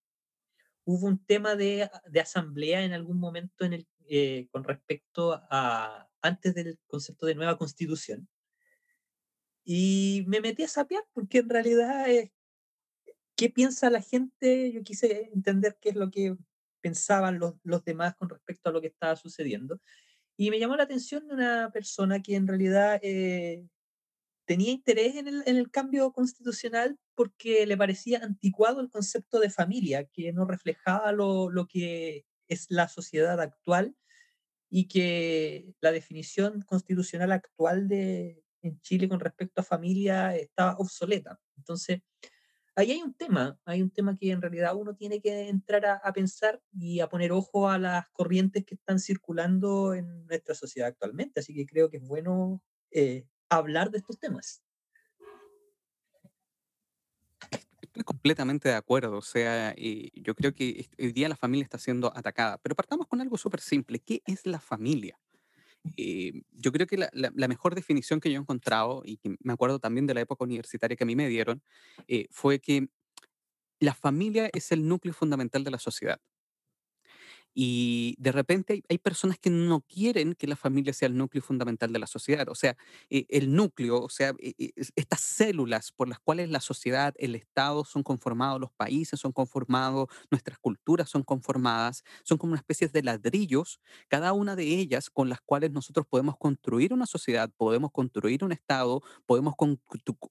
hubo 0.85 1.07
un 1.07 1.23
tema 1.25 1.55
de, 1.55 1.89
de 2.07 2.19
asamblea 2.19 2.83
en 2.83 2.93
algún 2.93 3.19
momento 3.19 3.65
en 3.65 3.73
el, 3.73 3.87
eh, 4.07 4.47
con 4.51 4.63
respecto 4.63 5.33
a, 5.49 6.09
antes 6.21 6.55
del 6.55 6.79
concepto 6.87 7.25
de 7.25 7.35
nueva 7.35 7.57
constitución. 7.57 8.27
Y 9.65 10.25
me 10.27 10.41
metí 10.41 10.63
a 10.63 10.67
sapear 10.67 11.03
porque 11.13 11.39
en 11.39 11.49
realidad 11.49 12.09
es 12.09 12.31
qué 13.35 13.49
piensa 13.49 13.89
la 13.89 14.01
gente, 14.01 14.71
yo 14.71 14.83
quise 14.83 15.29
entender 15.33 15.77
qué 15.79 15.89
es 15.89 15.95
lo 15.95 16.11
que 16.11 16.35
pensaban 16.81 17.39
los, 17.39 17.55
los 17.63 17.83
demás 17.85 18.15
con 18.15 18.29
respecto 18.29 18.69
a 18.69 18.73
lo 18.73 18.81
que 18.81 18.87
estaba 18.87 19.15
sucediendo. 19.15 19.79
Y 20.35 20.49
me 20.49 20.59
llamó 20.59 20.75
la 20.75 20.83
atención 20.83 21.23
una 21.31 21.71
persona 21.71 22.21
que 22.21 22.35
en 22.35 22.47
realidad 22.47 22.99
eh, 23.03 23.65
tenía 24.45 24.71
interés 24.71 25.15
en 25.15 25.27
el, 25.27 25.43
en 25.45 25.57
el 25.57 25.71
cambio 25.71 26.11
constitucional 26.11 26.97
porque 27.15 27.65
le 27.65 27.77
parecía 27.77 28.19
anticuado 28.23 28.81
el 28.81 28.89
concepto 28.89 29.39
de 29.39 29.49
familia, 29.49 30.05
que 30.05 30.33
no 30.33 30.45
reflejaba 30.45 31.11
lo, 31.11 31.49
lo 31.49 31.67
que 31.67 32.25
es 32.47 32.67
la 32.69 32.87
sociedad 32.87 33.39
actual 33.39 33.95
y 34.69 34.87
que 34.87 35.73
la 35.81 35.91
definición 35.91 36.61
constitucional 36.63 37.31
actual 37.31 37.87
de, 37.87 38.43
en 38.63 38.79
Chile 38.81 39.07
con 39.07 39.19
respecto 39.19 39.61
a 39.61 39.63
familia 39.63 40.35
está 40.35 40.75
obsoleta. 40.77 41.39
Entonces, 41.57 42.01
ahí 42.75 42.91
hay 42.91 43.01
un 43.01 43.13
tema, 43.13 43.59
hay 43.65 43.81
un 43.81 43.91
tema 43.91 44.17
que 44.17 44.31
en 44.31 44.41
realidad 44.41 44.75
uno 44.75 44.95
tiene 44.95 45.21
que 45.21 45.49
entrar 45.49 45.85
a, 45.85 46.13
pensar 46.13 46.61
y 46.71 47.01
a 47.01 47.07
poner 47.07 47.31
ojo 47.31 47.69
a 47.69 47.77
las 47.77 48.09
corrientes 48.09 48.65
que 48.65 48.75
están 48.75 48.99
circulando 48.99 49.93
en 49.93 50.25
nuestra 50.25 50.55
sociedad 50.55 50.89
actualmente. 50.89 51.39
Así 51.39 51.53
que 51.53 51.65
creo 51.65 51.89
que 51.89 51.97
es 51.97 52.03
bueno 52.03 52.63
eh, 52.91 53.25
hablar 53.57 53.91
de 53.91 53.99
estos 53.99 54.19
temas. 54.19 54.63
Estoy 57.81 58.03
completamente 58.03 58.69
de 58.69 58.75
acuerdo. 58.75 59.17
O 59.17 59.21
sea, 59.21 59.73
eh, 59.77 60.09
yo 60.15 60.33
creo 60.33 60.53
que 60.53 60.89
hoy 60.97 61.11
día 61.11 61.29
la 61.29 61.35
familia 61.35 61.63
está 61.63 61.77
siendo 61.77 62.11
atacada. 62.15 62.57
Pero 62.57 62.75
partamos 62.75 63.07
con 63.07 63.21
algo 63.21 63.37
súper 63.37 63.61
simple. 63.61 63.99
¿Qué 63.99 64.23
es 64.25 64.45
la 64.45 64.59
familia? 64.59 65.19
Eh, 65.97 66.41
yo 66.51 66.71
creo 66.71 66.87
que 66.87 66.97
la, 66.97 67.47
mejor 67.47 67.75
definición 67.75 68.19
que 68.19 68.31
yo 68.31 68.37
he 68.37 68.41
encontrado, 68.41 69.03
y 69.05 69.17
que 69.17 69.35
me 69.41 69.53
acuerdo 69.53 69.79
también 69.79 70.07
de 70.07 70.13
la 70.13 70.21
época 70.21 70.43
universitaria 70.43 70.95
que 70.95 71.03
a 71.03 71.07
mí 71.07 71.15
me 71.15 71.27
dieron, 71.27 71.61
eh, 72.07 72.27
fue 72.31 72.59
que 72.59 72.87
la 73.79 73.93
familia 73.93 74.49
es 74.53 74.71
el 74.71 74.87
núcleo 74.87 75.13
fundamental 75.13 75.63
de 75.63 75.71
la 75.71 75.79
sociedad. 75.79 76.19
Y 77.53 78.15
de 78.19 78.31
repente 78.31 78.83
hay, 78.89 78.97
personas 78.97 79.37
que 79.37 79.49
no 79.49 79.81
quieren 79.81 80.33
que 80.33 80.47
la 80.47 80.55
familia 80.55 80.93
sea 80.93 81.07
el 81.07 81.17
núcleo 81.17 81.43
fundamental 81.43 81.91
de 81.93 81.99
la 81.99 82.07
sociedad. 82.07 82.47
O 82.49 82.55
sea, 82.55 82.75
eh, 83.09 83.25
el 83.29 83.53
núcleo, 83.53 84.01
o 84.01 84.09
sea, 84.09 84.33
eh, 84.39 84.53
eh, 84.57 84.71
estas 84.95 85.21
células 85.21 85.91
por 85.91 86.07
las 86.07 86.19
cuales 86.19 86.49
la 86.49 86.61
sociedad, 86.61 87.13
el 87.17 87.35
Estado 87.35 87.85
son 87.85 88.03
conformados, 88.03 88.59
los 88.59 88.71
países 88.71 89.19
son 89.19 89.31
conformados, 89.31 90.07
nuestras 90.31 90.57
culturas 90.57 91.09
son 91.09 91.23
conformadas, 91.23 92.03
son 92.23 92.37
como 92.37 92.53
una 92.53 92.59
especie 92.59 92.87
de 92.87 93.03
ladrillos, 93.03 93.79
cada 94.07 94.33
una 94.33 94.55
de 94.55 94.63
ellas 94.63 95.09
con 95.09 95.29
las 95.29 95.41
cuales 95.41 95.71
nosotros 95.71 96.05
podemos 96.09 96.37
construir 96.37 96.93
una 96.93 97.05
sociedad, 97.05 97.51
podemos 97.55 97.91
construir 97.91 98.43
un 98.43 98.51
Estado, 98.51 99.01
podemos 99.25 99.55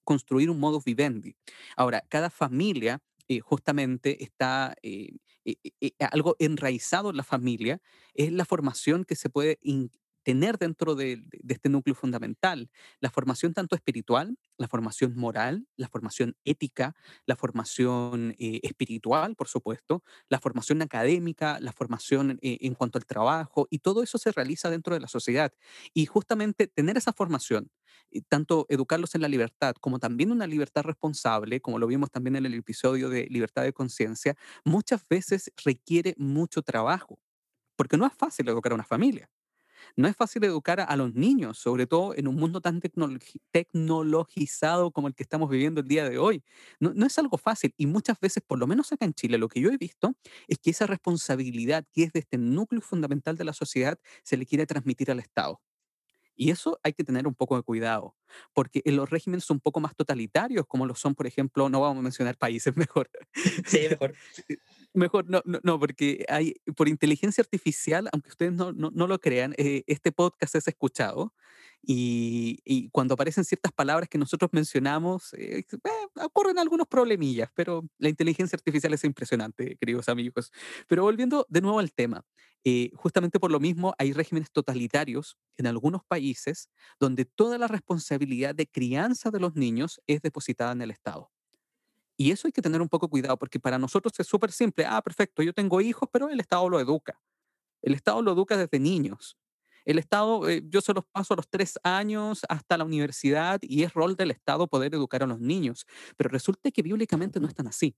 construir 0.04 0.50
un 0.50 0.58
modus 0.58 0.84
vivendi. 0.84 1.36
Ahora, 1.76 2.02
cada 2.08 2.30
familia 2.30 3.00
justamente 3.40 4.22
está 4.22 4.74
eh, 4.82 5.16
eh, 5.44 5.92
algo 6.10 6.36
enraizado 6.38 7.10
en 7.10 7.16
la 7.16 7.24
familia, 7.24 7.80
es 8.14 8.32
la 8.32 8.44
formación 8.44 9.04
que 9.04 9.16
se 9.16 9.30
puede 9.30 9.58
tener 10.22 10.56
dentro 10.56 10.94
de, 10.94 11.20
este 11.48 11.68
núcleo 11.68 11.94
fundamental. 11.94 12.70
La 13.00 13.10
formación 13.10 13.54
tanto 13.54 13.74
espiritual, 13.74 14.38
la 14.56 14.68
formación 14.68 15.16
moral, 15.16 15.66
la 15.76 15.88
formación 15.88 16.36
ética, 16.44 16.94
la 17.26 17.34
formación 17.34 18.34
eh, 18.38 18.60
espiritual, 18.62 19.34
por 19.34 19.48
supuesto, 19.48 20.04
la 20.28 20.38
formación 20.38 20.80
académica, 20.82 21.58
la 21.60 21.72
formación 21.72 22.38
en 22.42 22.74
cuanto 22.74 22.98
al 22.98 23.06
trabajo, 23.06 23.66
y 23.70 23.80
todo 23.80 24.02
eso 24.02 24.18
se 24.18 24.30
realiza 24.30 24.70
dentro 24.70 24.94
de 24.94 25.00
la 25.00 25.08
sociedad. 25.08 25.52
Y 25.92 26.06
justamente 26.06 26.68
tener 26.68 26.96
esa 26.96 27.12
formación, 27.12 27.70
tanto 28.28 28.66
educarlos 28.68 29.14
en 29.14 29.22
la 29.22 29.28
libertad 29.28 29.74
como 29.80 29.98
también 29.98 30.30
una 30.30 30.46
libertad 30.46 30.82
responsable, 30.82 31.60
como 31.60 31.78
lo 31.78 31.86
vimos 31.86 32.10
también 32.10 32.36
en 32.36 32.46
el 32.46 32.54
episodio 32.54 33.08
de 33.08 33.26
libertad 33.30 33.62
de 33.62 33.72
conciencia, 33.72 34.36
muchas 34.64 35.06
veces 35.08 35.50
requiere 35.64 36.14
mucho 36.18 36.62
trabajo, 36.62 37.18
porque 37.76 37.96
no 37.96 38.06
es 38.06 38.12
fácil 38.12 38.48
educar 38.48 38.72
a 38.72 38.76
una 38.76 38.84
familia. 38.84 39.30
No 39.96 40.08
es 40.08 40.16
fácil 40.16 40.44
educar 40.44 40.80
a, 40.80 40.96
los 40.96 41.14
niños, 41.14 41.58
sobre 41.58 41.86
todo 41.86 42.14
en 42.14 42.28
un 42.28 42.36
mundo 42.36 42.60
tan 42.60 42.80
tecnologizado 43.50 44.90
como 44.90 45.08
el 45.08 45.14
que 45.14 45.22
estamos 45.22 45.50
viviendo 45.50 45.80
el 45.80 45.88
día 45.88 46.08
de 46.08 46.18
hoy. 46.18 46.42
No, 46.80 46.92
no, 46.94 47.06
es 47.06 47.18
algo 47.18 47.38
fácil 47.38 47.74
y 47.76 47.86
muchas 47.86 48.18
veces, 48.20 48.42
por 48.46 48.58
lo 48.58 48.66
menos 48.66 48.92
acá 48.92 49.04
en 49.04 49.14
Chile, 49.14 49.38
lo 49.38 49.48
que 49.48 49.60
yo 49.60 49.70
he 49.70 49.76
visto 49.76 50.14
es 50.48 50.58
que 50.58 50.70
esa 50.70 50.86
responsabilidad 50.86 51.84
que 51.92 52.04
es 52.04 52.12
de 52.12 52.20
este 52.20 52.38
núcleo 52.38 52.80
fundamental 52.80 53.36
de 53.36 53.44
la 53.44 53.52
sociedad 53.52 53.98
se 54.22 54.36
le 54.36 54.46
quiere 54.46 54.66
transmitir 54.66 55.10
al 55.10 55.18
Estado. 55.18 55.60
Y 56.34 56.50
eso 56.50 56.78
hay 56.82 56.92
que 56.92 57.04
tener 57.04 57.26
un 57.26 57.34
poco 57.34 57.56
de 57.56 57.62
cuidado, 57.62 58.16
porque 58.52 58.82
en 58.84 58.96
los 58.96 59.10
regímenes 59.10 59.48
un 59.50 59.60
poco 59.60 59.80
más 59.80 59.94
totalitarios, 59.94 60.66
como 60.66 60.86
lo 60.86 60.94
son, 60.94 61.14
por 61.14 61.26
ejemplo, 61.26 61.68
no 61.68 61.80
vamos 61.80 61.98
a 61.98 62.02
mencionar 62.02 62.36
países 62.36 62.74
mejor. 62.76 63.10
Sí, 63.66 63.86
mejor. 63.90 64.14
Mejor, 64.94 65.28
no, 65.28 65.42
no, 65.44 65.60
no, 65.62 65.78
porque 65.78 66.24
hay, 66.28 66.54
por 66.76 66.88
inteligencia 66.88 67.42
artificial, 67.42 68.08
aunque 68.12 68.30
ustedes 68.30 68.52
no, 68.52 68.72
no, 68.72 68.90
no 68.92 69.06
lo 69.06 69.20
crean, 69.20 69.54
eh, 69.56 69.84
este 69.86 70.12
podcast 70.12 70.54
es 70.54 70.68
escuchado 70.68 71.34
y, 71.84 72.88
cuando 72.90 73.14
aparecen 73.14 73.44
ciertas 73.44 73.72
palabras 73.72 74.08
que 74.08 74.18
nosotros 74.18 74.50
mencionamos, 74.52 75.32
eh, 75.34 75.64
eh, 75.70 75.90
ocurren 76.22 76.58
algunos 76.58 76.86
problemillas, 76.86 77.50
pero 77.54 77.84
la 77.98 78.08
inteligencia 78.08 78.56
artificial 78.56 78.94
es 78.94 79.04
impresionante, 79.04 79.76
queridos 79.76 80.08
amigos. 80.08 80.52
Pero 80.88 81.02
volviendo 81.02 81.46
de 81.48 81.60
nuevo 81.60 81.80
al 81.80 81.92
tema, 81.92 82.24
justamente 82.94 83.40
por 83.40 83.50
lo 83.50 83.58
mismo 83.58 83.94
hay 83.98 84.12
regímenes 84.12 84.52
totalitarios 84.52 85.36
en 85.56 85.66
algunos 85.66 86.04
países 86.04 86.70
donde 87.00 87.24
toda 87.24 87.58
la 87.58 87.66
responsabilidad 87.66 88.54
de 88.54 88.68
crianza 88.68 89.30
de 89.30 89.40
los 89.40 89.56
niños 89.56 90.00
es 90.06 90.22
depositada 90.22 90.72
en 90.72 90.82
el 90.82 90.92
Estado. 90.92 91.30
Y 92.16 92.30
eso 92.30 92.46
hay 92.46 92.52
que 92.52 92.62
tener 92.62 92.80
un 92.80 92.88
poco 92.88 93.08
cuidado, 93.08 93.36
porque 93.36 93.58
para 93.58 93.78
nosotros 93.78 94.12
es 94.18 94.26
súper 94.28 94.52
simple. 94.52 94.84
Ah, 94.86 95.02
perfecto, 95.02 95.42
yo 95.42 95.52
tengo 95.52 95.80
hijos, 95.80 96.08
pero 96.12 96.28
el 96.28 96.38
Estado 96.38 96.68
lo 96.68 96.78
educa. 96.78 97.20
El 97.82 97.94
Estado 97.94 98.22
lo 98.22 98.32
educa 98.32 98.56
desde 98.56 98.78
niños. 98.78 99.36
El 99.84 99.98
Estado, 99.98 100.48
eh, 100.48 100.62
yo 100.66 100.80
se 100.80 100.92
los 100.94 101.04
paso 101.04 101.34
a 101.34 101.36
los 101.36 101.48
tres 101.48 101.78
años 101.82 102.42
hasta 102.48 102.76
la 102.78 102.84
universidad 102.84 103.60
y 103.62 103.82
es 103.82 103.92
rol 103.94 104.16
del 104.16 104.30
Estado 104.30 104.66
poder 104.66 104.94
educar 104.94 105.22
a 105.22 105.26
los 105.26 105.40
niños. 105.40 105.86
Pero 106.16 106.30
resulta 106.30 106.70
que 106.70 106.82
bíblicamente 106.82 107.40
no 107.40 107.48
es 107.48 107.54
tan 107.54 107.66
así. 107.66 107.94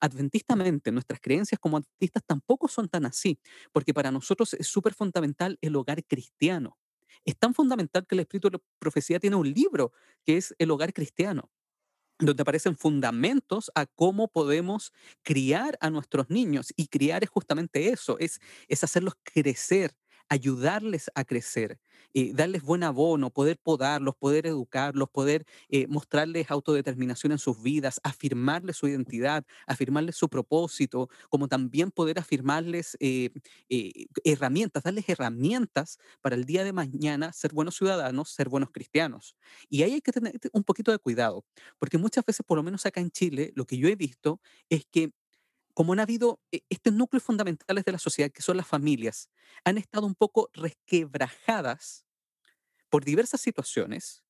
Adventistamente, 0.00 0.92
nuestras 0.92 1.20
creencias 1.20 1.58
como 1.58 1.78
adventistas 1.78 2.22
tampoco 2.26 2.68
son 2.68 2.88
tan 2.88 3.06
así, 3.06 3.38
porque 3.72 3.94
para 3.94 4.10
nosotros 4.10 4.54
es 4.54 4.66
súper 4.66 4.94
fundamental 4.94 5.58
el 5.60 5.76
hogar 5.76 6.04
cristiano. 6.04 6.78
Es 7.24 7.38
tan 7.38 7.54
fundamental 7.54 8.06
que 8.06 8.14
el 8.14 8.20
Espíritu 8.20 8.48
de 8.48 8.58
la 8.58 8.64
Profecía 8.78 9.18
tiene 9.18 9.36
un 9.36 9.50
libro 9.52 9.92
que 10.24 10.36
es 10.36 10.54
el 10.58 10.70
hogar 10.70 10.92
cristiano 10.92 11.50
donde 12.18 12.42
aparecen 12.42 12.76
fundamentos 12.76 13.70
a 13.74 13.86
cómo 13.86 14.28
podemos 14.28 14.92
criar 15.22 15.76
a 15.80 15.90
nuestros 15.90 16.30
niños. 16.30 16.72
Y 16.76 16.86
criar 16.88 17.24
es 17.24 17.30
justamente 17.30 17.88
eso, 17.88 18.18
es, 18.18 18.40
es 18.68 18.84
hacerlos 18.84 19.14
crecer, 19.22 19.92
ayudarles 20.28 21.10
a 21.14 21.24
crecer, 21.24 21.78
eh, 22.14 22.32
darles 22.34 22.62
buen 22.62 22.82
abono, 22.82 23.30
poder 23.30 23.58
podarlos, 23.62 24.14
poder 24.16 24.46
educarlos, 24.46 25.08
poder 25.10 25.44
eh, 25.68 25.86
mostrarles 25.88 26.50
autodeterminación 26.50 27.32
en 27.32 27.38
sus 27.38 27.62
vidas, 27.62 28.00
afirmarles 28.04 28.76
su 28.76 28.88
identidad, 28.88 29.44
afirmarles 29.66 30.16
su 30.16 30.28
propósito, 30.28 31.08
como 31.30 31.48
también 31.48 31.90
poder 31.90 32.18
afirmarles 32.18 32.96
eh, 33.00 33.30
herramientas, 34.24 34.82
darles 34.82 35.08
herramientas 35.08 35.98
para 36.20 36.34
el 36.36 36.44
día 36.44 36.64
de 36.64 36.72
mañana 36.72 37.32
ser 37.32 37.52
buenos 37.52 37.76
ciudadanos, 37.76 38.30
ser 38.30 38.48
buenos 38.48 38.70
cristianos. 38.72 39.36
Y 39.68 39.82
ahí 39.82 39.92
hay 39.94 40.00
que 40.00 40.12
tener 40.12 40.34
un 40.52 40.64
poquito 40.64 40.92
de 40.92 40.98
cuidado, 40.98 41.44
porque 41.78 41.98
muchas 41.98 42.24
veces, 42.24 42.44
por 42.46 42.56
lo 42.56 42.62
menos 42.62 42.86
acá 42.86 43.00
en 43.00 43.10
Chile, 43.10 43.52
lo 43.54 43.66
que 43.66 43.78
yo 43.78 43.88
he 43.88 43.96
visto 43.96 44.40
es 44.68 44.84
que 44.90 45.12
como 45.74 45.92
han 45.92 46.00
habido 46.00 46.40
eh, 46.52 46.60
estos 46.70 46.92
núcleos 46.92 47.22
fundamentales 47.22 47.84
de 47.84 47.92
la 47.92 47.98
sociedad, 47.98 48.30
que 48.30 48.42
son 48.42 48.56
las 48.56 48.66
familias, 48.66 49.30
han 49.64 49.78
estado 49.78 50.06
un 50.06 50.14
poco 50.14 50.50
resquebrajadas 50.54 52.06
por 52.90 53.04
diversas 53.04 53.40
situaciones, 53.40 54.22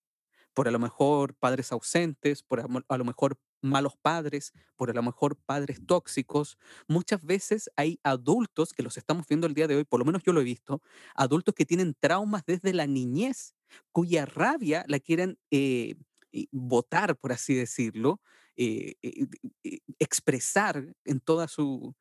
por 0.55 0.69
a 0.69 0.71
lo 0.71 0.79
mejor 0.79 1.35
padres 1.37 1.73
ausentes, 1.73 2.43
por 2.43 2.61
a 2.61 2.97
lo 2.99 3.05
mejor 3.05 3.39
malos 3.61 3.95
padres, 4.01 4.53
por 4.77 4.91
a 4.91 4.95
lo 4.95 5.03
mejor 5.03 5.37
padres 5.37 5.81
tóxicos. 5.87 6.59
Muchas 6.89 7.23
veces 7.25 7.71
hay 7.77 7.99
adultos 8.03 8.73
que 8.73 8.83
los 8.83 8.97
estamos 8.97 9.27
viendo 9.27 9.47
el 9.47 9.55
día 9.55 9.67
de 9.67 9.77
hoy, 9.77 9.85
por 9.85 9.99
lo 10.01 10.07
menos 10.07 10.23
yo 10.23 10.33
lo 10.33 10.41
he 10.41 10.45
visto, 10.45 10.83
adultos 11.15 11.55
que 11.55 11.67
tienen 11.67 11.95
traumas 11.99 12.45
desde 12.47 12.73
la 12.73 12.87
niñez, 12.87 13.55
cuya 13.93 14.27
rabia 14.27 14.85
la 14.89 15.01
quieren 15.01 15.39
eh, 15.51 15.97
votar, 16.51 17.17
por 17.17 17.33
así 17.33 17.55
decirlo, 17.55 18.21
eh, 18.57 18.95
eh, 19.03 19.27
eh, 19.65 19.79
expresar 19.99 20.95
en 21.05 21.21
toda 21.21 21.49
su, 21.49 21.95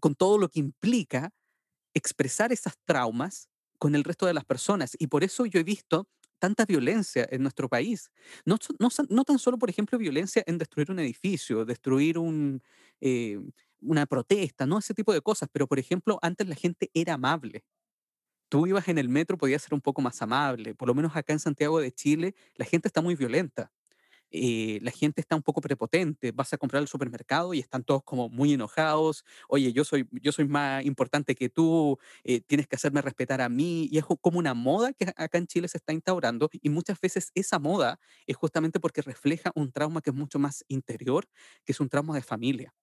con, 0.00 0.14
todo 0.14 0.38
lo 0.38 0.48
que 0.48 0.60
implica, 0.60 1.30
expresar 1.94 2.52
esas 2.52 2.74
traumas 2.84 3.48
con 3.78 3.94
el 3.94 4.04
resto 4.04 4.26
de 4.26 4.34
las 4.34 4.44
personas. 4.44 4.96
Y 4.98 5.06
por 5.08 5.24
eso 5.24 5.46
yo 5.46 5.60
he 5.60 5.64
visto 5.64 6.08
tanta 6.38 6.66
violencia 6.66 7.26
en 7.30 7.42
nuestro 7.42 7.68
país. 7.68 8.10
No, 8.44 8.58
no, 8.78 9.24
tan 9.24 9.38
solo, 9.38 9.58
por 9.58 9.70
ejemplo, 9.70 9.98
violencia 9.98 10.42
en 10.46 10.58
destruir 10.58 10.90
un 10.90 10.98
edificio, 10.98 11.64
destruir 11.64 12.18
un, 12.18 12.62
una 13.80 14.06
protesta, 14.06 14.66
no 14.66 14.78
ese 14.78 14.94
tipo 14.94 15.12
de 15.12 15.22
cosas, 15.22 15.48
pero 15.52 15.66
por 15.66 15.78
ejemplo, 15.78 16.18
antes 16.22 16.46
la 16.46 16.54
gente 16.54 16.90
era 16.92 17.14
amable. 17.14 17.64
Tú 18.48 18.66
ibas 18.66 18.88
en 18.88 18.98
el 18.98 19.08
metro, 19.08 19.36
podías 19.38 19.62
ser 19.62 19.74
un 19.74 19.80
poco 19.80 20.00
más 20.02 20.22
amable. 20.22 20.74
Por 20.74 20.88
lo 20.88 20.94
menos 20.94 21.16
acá 21.16 21.32
en 21.32 21.40
Santiago 21.40 21.80
de 21.80 21.92
Chile, 21.92 22.34
la 22.54 22.64
gente 22.64 22.88
está 22.88 23.02
muy 23.02 23.14
violenta. 23.16 23.72
Eh, 24.30 24.80
la 24.82 24.90
gente 24.90 25.20
está 25.20 25.36
un 25.36 25.42
poco 25.42 25.60
prepotente, 25.60 26.32
vas 26.32 26.52
a 26.52 26.58
comprar 26.58 26.80
al 26.82 26.88
supermercado 26.88 27.54
y 27.54 27.60
están 27.60 27.84
todos 27.84 28.02
como 28.04 28.28
muy 28.28 28.52
enojados, 28.54 29.24
oye, 29.48 29.72
yo 29.72 29.84
soy, 29.84 30.08
yo 30.12 30.32
soy 30.32 30.46
más 30.48 30.84
importante 30.84 31.34
que 31.36 31.48
tú, 31.48 31.98
eh, 32.24 32.40
tienes 32.42 32.66
que 32.68 32.76
hacerme 32.76 33.02
respetar 33.02 33.40
a 33.40 33.48
mí, 33.48 33.88
y 33.90 33.98
es 33.98 34.04
como 34.20 34.38
una 34.40 34.54
moda 34.54 34.92
que 34.94 35.06
acá 35.16 35.38
en 35.38 35.46
Chile 35.46 35.68
se 35.68 35.78
está 35.78 35.92
instaurando 35.92 36.50
y 36.52 36.70
muchas 36.70 37.00
veces 37.00 37.30
esa 37.34 37.58
moda 37.60 38.00
es 38.26 38.36
justamente 38.36 38.80
porque 38.80 39.02
refleja 39.02 39.52
un 39.54 39.72
trauma 39.72 40.00
que 40.02 40.10
es 40.10 40.16
mucho 40.16 40.38
más 40.40 40.64
interior, 40.68 41.26
que 41.64 41.72
es 41.72 41.80
un 41.80 41.88
trauma 41.88 42.14
de 42.16 42.22
familia. 42.22 42.74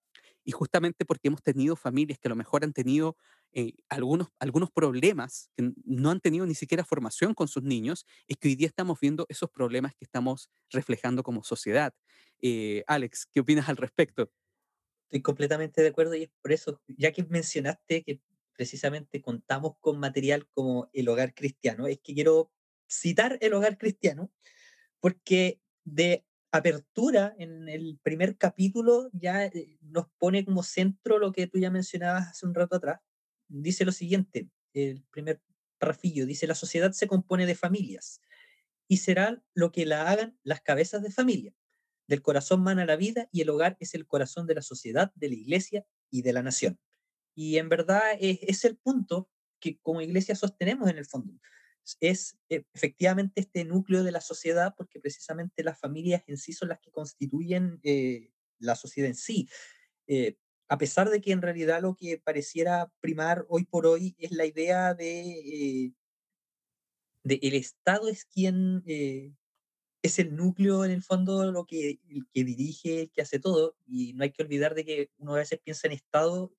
Y 0.44 0.52
justamente 0.52 1.06
porque 1.06 1.28
hemos 1.30 1.42
tenido 1.42 1.76
familias 1.76 2.20
que 2.20 2.28
a 2.28 2.30
lo 2.30 2.36
mejor 2.36 2.64
han 2.64 2.74
tenido 2.74 3.18
eh, 3.54 3.74
algunos, 3.90 4.28
algunos 4.40 4.72
problemas, 4.72 5.50
que 5.56 5.72
no 5.86 6.12
han 6.12 6.20
tenido 6.20 6.46
ni 6.46 6.56
siquiera 6.56 6.84
formación 6.84 7.34
con 7.34 7.48
sus 7.48 7.64
niños, 7.64 8.06
es 8.28 8.38
que 8.38 8.50
hoy 8.50 8.56
día 8.56 8.68
estamos 8.68 9.00
viendo 9.00 9.26
esos 9.30 9.50
problemas 9.50 9.94
que 9.94 10.06
estamos 10.06 10.50
reflejando 10.72 11.24
como 11.24 11.44
sociedad. 11.44 11.94
Eh, 12.42 12.84
Alex, 12.88 13.26
¿qué 13.32 13.40
opinas 13.40 13.70
al 13.70 13.78
respecto? 13.78 14.32
Estoy 15.06 15.22
completamente 15.22 15.82
de 15.82 15.90
acuerdo 15.90 16.16
y 16.16 16.24
es 16.24 16.30
por 16.42 16.52
eso, 16.52 16.82
ya 16.88 17.12
que 17.12 17.24
mencionaste 17.24 18.04
que 18.04 18.20
precisamente 18.56 19.22
contamos 19.22 19.74
con 19.80 20.00
material 20.00 20.48
como 20.54 20.90
el 20.94 21.08
hogar 21.10 21.34
cristiano, 21.34 21.88
es 21.88 22.00
que 22.00 22.14
quiero 22.14 22.52
citar 22.88 23.38
el 23.42 23.54
hogar 23.54 23.78
cristiano, 23.78 24.32
porque 25.00 25.60
de 25.84 26.26
apertura 26.54 27.34
en 27.40 27.68
el 27.68 28.00
primer 28.04 28.38
capítulo 28.38 29.10
ya 29.12 29.46
eh, 29.46 29.80
nos 29.82 30.06
pone 30.20 30.46
como 30.46 30.62
centro 30.62 31.18
lo 31.18 31.32
que 31.32 31.48
tú 31.48 31.58
ya 31.58 31.72
mencionabas 31.72 32.28
hace 32.28 32.46
un 32.46 32.54
rato 32.54 32.76
atrás. 32.76 33.02
Dice 33.48 33.86
lo 33.86 33.92
siguiente, 33.92 34.50
el 34.74 35.04
primer 35.10 35.42
parrafillo, 35.80 36.28
dice, 36.28 36.46
la 36.46 36.54
sociedad 36.54 36.92
se 36.92 37.08
compone 37.08 37.48
de 37.48 37.56
familias 37.56 38.22
y 38.88 38.98
será 38.98 39.44
lo 39.56 39.72
que 39.72 39.88
la 39.88 40.12
hagan 40.12 40.38
las 40.44 40.62
cabezas 40.62 41.02
de 41.02 41.10
familia. 41.10 41.56
Del 42.08 42.22
corazón 42.22 42.62
mana 42.62 42.86
la 42.86 42.98
vida 42.98 43.28
y 43.32 43.42
el 43.42 43.50
hogar 43.50 43.76
es 43.80 43.96
el 43.96 44.06
corazón 44.06 44.46
de 44.46 44.54
la 44.54 44.62
sociedad, 44.62 45.12
de 45.16 45.30
la 45.30 45.36
iglesia 45.36 45.88
y 46.12 46.22
de 46.22 46.34
la 46.34 46.44
nación. 46.44 46.80
Y 47.34 47.58
en 47.58 47.68
verdad 47.68 48.16
es, 48.20 48.40
es 48.44 48.64
el 48.64 48.78
punto 48.78 49.28
que 49.60 49.80
como 49.80 50.02
iglesia 50.02 50.36
sostenemos 50.36 50.88
en 50.88 51.00
el 51.00 51.06
fondo 51.06 51.34
es 52.00 52.38
eh, 52.50 52.64
efectivamente 52.74 53.42
este 53.42 53.66
núcleo 53.66 54.04
de 54.04 54.12
la 54.12 54.22
sociedad, 54.22 54.74
porque 54.78 55.00
precisamente 55.00 55.64
las 55.64 55.80
familias 55.80 56.24
en 56.28 56.38
sí 56.38 56.54
son 56.54 56.70
las 56.70 56.80
que 56.80 56.92
constituyen 56.92 57.80
eh, 57.84 58.32
la 58.60 58.76
sociedad 58.76 59.10
en 59.10 59.16
sí. 59.16 59.50
Eh, 60.08 60.38
a 60.70 60.78
pesar 60.78 61.10
de 61.10 61.22
que 61.22 61.32
en 61.32 61.42
realidad 61.42 61.82
lo 61.82 61.96
que 61.96 62.18
pareciera 62.18 62.92
primar 63.00 63.46
hoy 63.50 63.66
por 63.66 63.86
hoy 63.86 64.16
es 64.18 64.32
la 64.32 64.46
idea 64.46 64.94
de, 64.94 65.94
de 67.24 67.40
el 67.42 67.54
Estado 67.54 68.08
es 68.08 68.26
quien 68.26 68.84
es 70.02 70.20
el 70.20 70.36
núcleo 70.36 70.84
en 70.86 70.92
el 70.92 71.04
fondo 71.04 71.52
lo 71.52 71.66
que, 71.66 72.00
el 72.10 72.28
que 72.34 72.44
dirige, 72.44 73.02
el 73.02 73.12
que 73.12 73.22
hace 73.22 73.40
todo, 73.40 73.78
y 73.86 74.14
no 74.14 74.24
hay 74.24 74.32
que 74.32 74.44
olvidar 74.44 74.74
de 74.74 74.86
que 74.86 75.12
uno 75.18 75.36
a 75.36 75.40
veces 75.40 75.60
piensa 75.64 75.88
en 75.88 75.94
Estado 75.94 76.54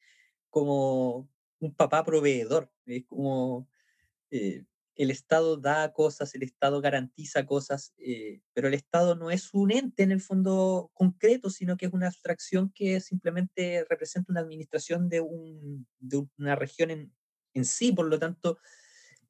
como 0.51 1.29
un 1.59 1.75
papá 1.75 2.05
proveedor, 2.05 2.71
es 2.87 3.05
como 3.07 3.69
el 4.97 5.11
Estado 5.11 5.57
da 5.57 5.93
cosas, 5.93 6.35
el 6.35 6.43
Estado 6.45 6.81
garantiza 6.81 7.45
cosas, 7.47 7.93
eh, 7.99 8.41
pero 8.53 8.69
el 8.69 8.75
Estado 8.75 9.17
no 9.17 9.31
es 9.31 9.53
un 9.53 9.73
ente 9.73 10.05
en 10.05 10.13
el 10.13 10.21
fondo 10.21 10.91
concreto, 10.95 11.51
sino 11.51 11.77
que 11.77 11.87
es 11.87 11.93
una 11.93 12.07
abstracción 12.07 12.71
que 12.73 13.01
simplemente 13.01 13.85
representa 13.89 14.33
una 14.33 14.41
administración 14.41 15.09
de, 15.09 15.21
una 15.21 16.55
región 16.55 16.91
en, 16.91 17.65
sí. 17.65 17.93
Por 17.93 18.07
lo 18.07 18.19
tanto, 18.19 18.59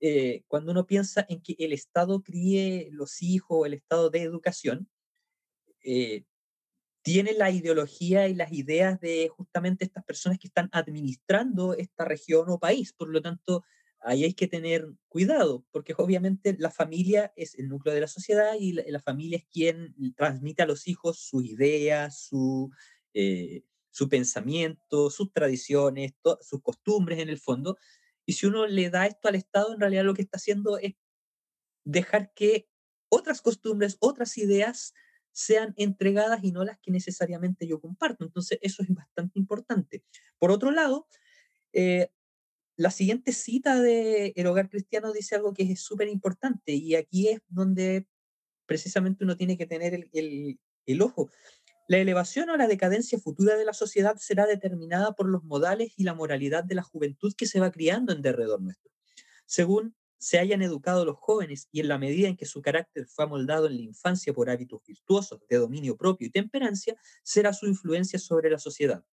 eh, 0.00 0.42
cuando 0.48 0.72
uno 0.72 0.86
piensa 0.86 1.24
en 1.28 1.40
que 1.40 1.56
el 1.58 1.72
Estado 1.72 2.22
críe 2.22 2.88
los 2.92 3.22
hijos, 3.22 3.66
el 3.66 3.74
Estado 3.74 4.10
de 4.10 4.22
educación, 4.22 4.88
eh, 5.82 6.24
tiene 7.02 7.34
la 7.34 7.50
ideología 7.50 8.28
y 8.28 8.34
las 8.34 8.52
ideas 8.52 8.98
de 9.00 9.28
justamente 9.28 9.84
estas 9.84 10.04
personas 10.04 10.38
que 10.38 10.46
están 10.48 10.68
administrando 10.72 11.74
esta 11.74 12.04
región 12.04 12.46
o 12.48 12.58
país. 12.58 12.92
Por 12.94 13.08
lo 13.08 13.20
tanto, 13.20 13.62
ahí 14.04 14.24
hay 14.24 14.34
que 14.34 14.46
tener 14.46 14.86
cuidado, 15.08 15.64
porque 15.72 15.94
obviamente 15.96 16.54
la 16.58 16.70
familia 16.70 17.32
es 17.36 17.54
el 17.58 17.68
núcleo 17.68 17.94
de 17.94 18.02
la 18.02 18.06
sociedad 18.06 18.54
y 18.58 18.72
la, 18.72 19.00
familia 19.00 19.38
es 19.38 19.46
quien 19.46 19.94
transmite 20.14 20.62
a 20.62 20.66
los 20.66 20.86
hijos 20.86 21.18
sus 21.18 21.44
ideas, 21.44 22.26
su, 22.28 22.70
eh, 23.14 23.64
su 23.90 24.08
pensamiento, 24.08 25.10
sus 25.10 25.32
tradiciones, 25.32 26.12
sus 26.42 26.62
costumbres 26.62 27.18
en 27.18 27.30
el 27.30 27.38
fondo. 27.38 27.78
Y 28.26 28.34
si 28.34 28.46
uno 28.46 28.66
le 28.66 28.90
da 28.90 29.06
esto 29.06 29.28
al 29.28 29.36
Estado, 29.36 29.72
en 29.72 29.80
realidad 29.80 30.04
lo 30.04 30.14
que 30.14 30.22
está 30.22 30.36
haciendo 30.36 30.78
es 30.78 30.94
dejar 31.84 32.32
que 32.34 32.68
otras 33.08 33.40
costumbres, 33.40 33.96
otras 34.00 34.36
ideas 34.36 34.92
sean 35.32 35.74
entregadas 35.76 36.44
y 36.44 36.52
no 36.52 36.64
las 36.64 36.78
que 36.78 36.90
necesariamente 36.90 37.66
yo 37.66 37.80
comparto. 37.80 38.24
Entonces, 38.24 38.58
eso 38.62 38.82
es 38.82 38.88
bastante 38.94 39.38
importante. 39.38 40.04
Por 40.38 40.50
otro 40.50 40.70
lado, 40.70 41.08
eh, 41.72 42.10
la 42.76 42.90
siguiente 42.90 43.32
cita 43.32 43.80
de 43.80 44.32
El 44.36 44.46
Hogar 44.46 44.68
Cristiano 44.68 45.12
dice 45.12 45.36
algo 45.36 45.54
que 45.54 45.62
es 45.62 45.80
súper 45.80 46.08
importante 46.08 46.72
y 46.72 46.94
aquí 46.96 47.28
es 47.28 47.40
donde 47.48 48.06
precisamente 48.66 49.24
uno 49.24 49.36
tiene 49.36 49.56
que 49.56 49.66
tener 49.66 49.94
el, 49.94 50.58
el, 50.86 51.02
ojo. 51.02 51.30
La 51.86 51.98
elevación 51.98 52.50
o 52.50 52.56
la 52.56 52.66
decadencia 52.66 53.18
futura 53.18 53.56
de 53.56 53.64
la 53.64 53.74
sociedad 53.74 54.16
será 54.16 54.46
determinada 54.46 55.12
por 55.12 55.28
los 55.28 55.44
modales 55.44 55.92
y 55.96 56.04
la 56.04 56.14
moralidad 56.14 56.64
de 56.64 56.74
la 56.74 56.82
juventud 56.82 57.34
que 57.36 57.46
se 57.46 57.60
va 57.60 57.70
criando 57.70 58.12
en 58.12 58.22
derredor 58.22 58.60
nuestro. 58.60 58.90
Según 59.46 59.94
se 60.18 60.38
hayan 60.38 60.62
educado 60.62 61.04
los 61.04 61.18
jóvenes 61.18 61.68
y 61.70 61.80
en 61.80 61.88
la 61.88 61.98
medida 61.98 62.28
en 62.28 62.36
que 62.36 62.46
su 62.46 62.62
carácter 62.62 63.06
fue 63.06 63.26
amoldado 63.26 63.66
en 63.66 63.76
la 63.76 63.82
infancia 63.82 64.32
por 64.32 64.48
hábitos 64.48 64.80
virtuosos 64.86 65.40
de 65.48 65.58
dominio 65.58 65.96
propio 65.96 66.26
y 66.26 66.30
temperancia, 66.30 66.96
será 67.22 67.52
su 67.52 67.66
influencia 67.66 68.18
sobre 68.18 68.48
la 68.48 68.58
sociedad. 68.58 69.04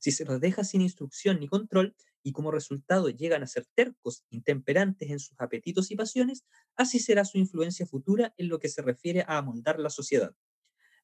Si 0.00 0.12
se 0.12 0.24
los 0.24 0.40
deja 0.40 0.64
sin 0.64 0.80
instrucción 0.80 1.40
ni 1.40 1.48
control, 1.48 1.94
y 2.22 2.32
como 2.32 2.50
resultado 2.50 3.08
llegan 3.08 3.42
a 3.42 3.46
ser 3.46 3.66
tercos, 3.74 4.24
intemperantes 4.30 5.10
en 5.10 5.18
sus 5.18 5.40
apetitos 5.40 5.90
y 5.90 5.96
pasiones, 5.96 6.44
así 6.76 6.98
será 6.98 7.24
su 7.24 7.38
influencia 7.38 7.86
futura 7.86 8.34
en 8.36 8.48
lo 8.48 8.58
que 8.58 8.68
se 8.68 8.82
refiere 8.82 9.24
a 9.26 9.38
amoldar 9.38 9.78
la 9.78 9.90
sociedad. 9.90 10.34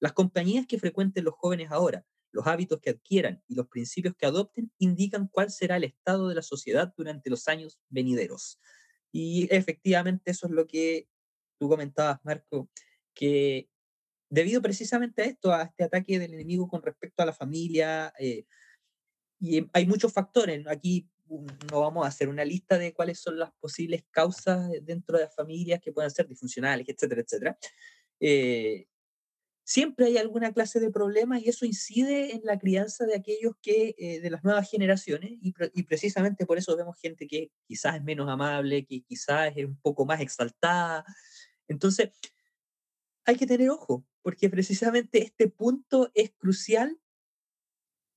Las 0.01 0.13
compañías 0.13 0.67
que 0.67 0.79
frecuenten 0.79 1.25
los 1.25 1.35
jóvenes 1.35 1.71
ahora, 1.71 2.05
los 2.31 2.47
hábitos 2.47 2.81
que 2.81 2.91
adquieran 2.91 3.43
y 3.47 3.55
los 3.55 3.69
principios 3.69 4.15
que 4.17 4.27
adopten 4.27 4.73
indican 4.79 5.29
cuál 5.29 5.51
será 5.51 5.77
el 5.77 5.85
estado 5.85 6.29
de 6.29 6.35
la 6.35 6.43
sociedad 6.43 6.93
durante 6.97 7.31
los 7.31 7.47
años 7.49 7.79
venideros. 7.89 8.59
Y 9.13 9.47
efectivamente 9.55 10.33
eso 10.33 10.47
es 10.47 10.53
lo 10.53 10.67
que 10.67 11.09
tú 11.59 11.69
comentabas, 11.69 12.19
Marco, 12.25 12.69
que 13.15 13.71
debido 14.29 14.61
precisamente 14.61 15.23
a 15.23 15.27
esto, 15.27 15.53
a 15.53 15.63
este 15.63 15.85
ataque 15.85 16.19
del 16.19 16.35
enemigo 16.35 16.67
con 16.67 16.83
respecto 16.83 17.23
a 17.23 17.27
la 17.27 17.33
familia, 17.33 18.13
eh, 18.19 18.47
y 19.41 19.67
hay 19.73 19.87
muchos 19.87 20.13
factores. 20.13 20.67
Aquí 20.67 21.09
no 21.71 21.81
vamos 21.81 22.05
a 22.05 22.09
hacer 22.09 22.29
una 22.29 22.45
lista 22.45 22.79
de 22.79 22.93
cuáles 22.93 23.21
son 23.21 23.39
las 23.39 23.53
posibles 23.61 24.05
causas 24.11 24.71
dentro 24.83 25.17
de 25.17 25.25
las 25.25 25.35
familias 25.35 25.81
que 25.81 25.93
puedan 25.93 26.11
ser 26.11 26.29
disfuncionales, 26.29 26.89
etcétera, 26.89 27.23
etcétera. 27.23 27.59
Eh, 28.21 28.87
siempre 29.65 30.07
hay 30.07 30.19
alguna 30.19 30.53
clase 30.53 30.79
de 30.81 30.91
problema 30.91 31.41
y 31.41 31.49
eso 31.49 31.65
incide 31.65 32.35
en 32.35 32.43
la 32.45 32.59
crianza 32.59 33.07
de 33.07 33.17
aquellos 33.17 33.55
que, 33.63 33.95
eh, 33.99 34.21
de 34.21 34.31
las 34.31 34.45
nuevas 34.45 34.71
generaciones, 34.71 35.33
y, 35.41 35.55
y, 35.75 35.83
precisamente 35.85 36.47
por 36.47 36.59
eso 36.59 36.77
vemos 36.77 36.99
gente 37.01 37.27
que 37.27 37.51
quizás 37.67 37.97
es 37.97 38.05
menos 38.05 38.29
amable, 38.29 38.85
que 38.85 39.03
quizás 39.03 39.53
es 39.57 39.65
un 39.65 39.79
poco 39.81 40.05
más 40.05 40.21
exaltada. 40.21 41.05
Entonces, 41.67 42.11
hay 43.25 43.37
que 43.37 43.47
tener 43.47 43.71
ojo, 43.71 44.05
porque 44.23 44.51
precisamente 44.51 45.23
este 45.23 45.49
punto 45.49 46.11
es 46.15 46.31
crucial 46.33 46.99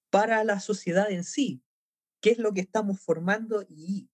para 0.10 0.44
la 0.44 0.60
sociedad 0.60 1.12
en 1.12 1.24
sí. 1.24 1.64
¿Qué 2.22 2.32
es 2.32 2.38
lo 2.38 2.54
que 2.54 2.62
estamos 2.62 3.00
formando? 3.00 3.66
Y, 3.70 4.10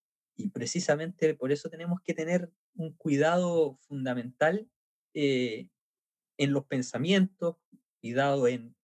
precisamente 0.52 1.36
por 1.36 1.52
eso 1.52 1.70
tenemos 1.70 2.02
que 2.02 2.14
tener 2.14 2.52
un 2.76 2.92
cuidado 2.94 3.78
fundamental 3.88 4.70
eh, 5.14 5.70
en 6.38 6.52
los 6.52 6.66
pensamientos, 6.66 7.58
cuidado 8.02 8.48
en, 8.48 8.76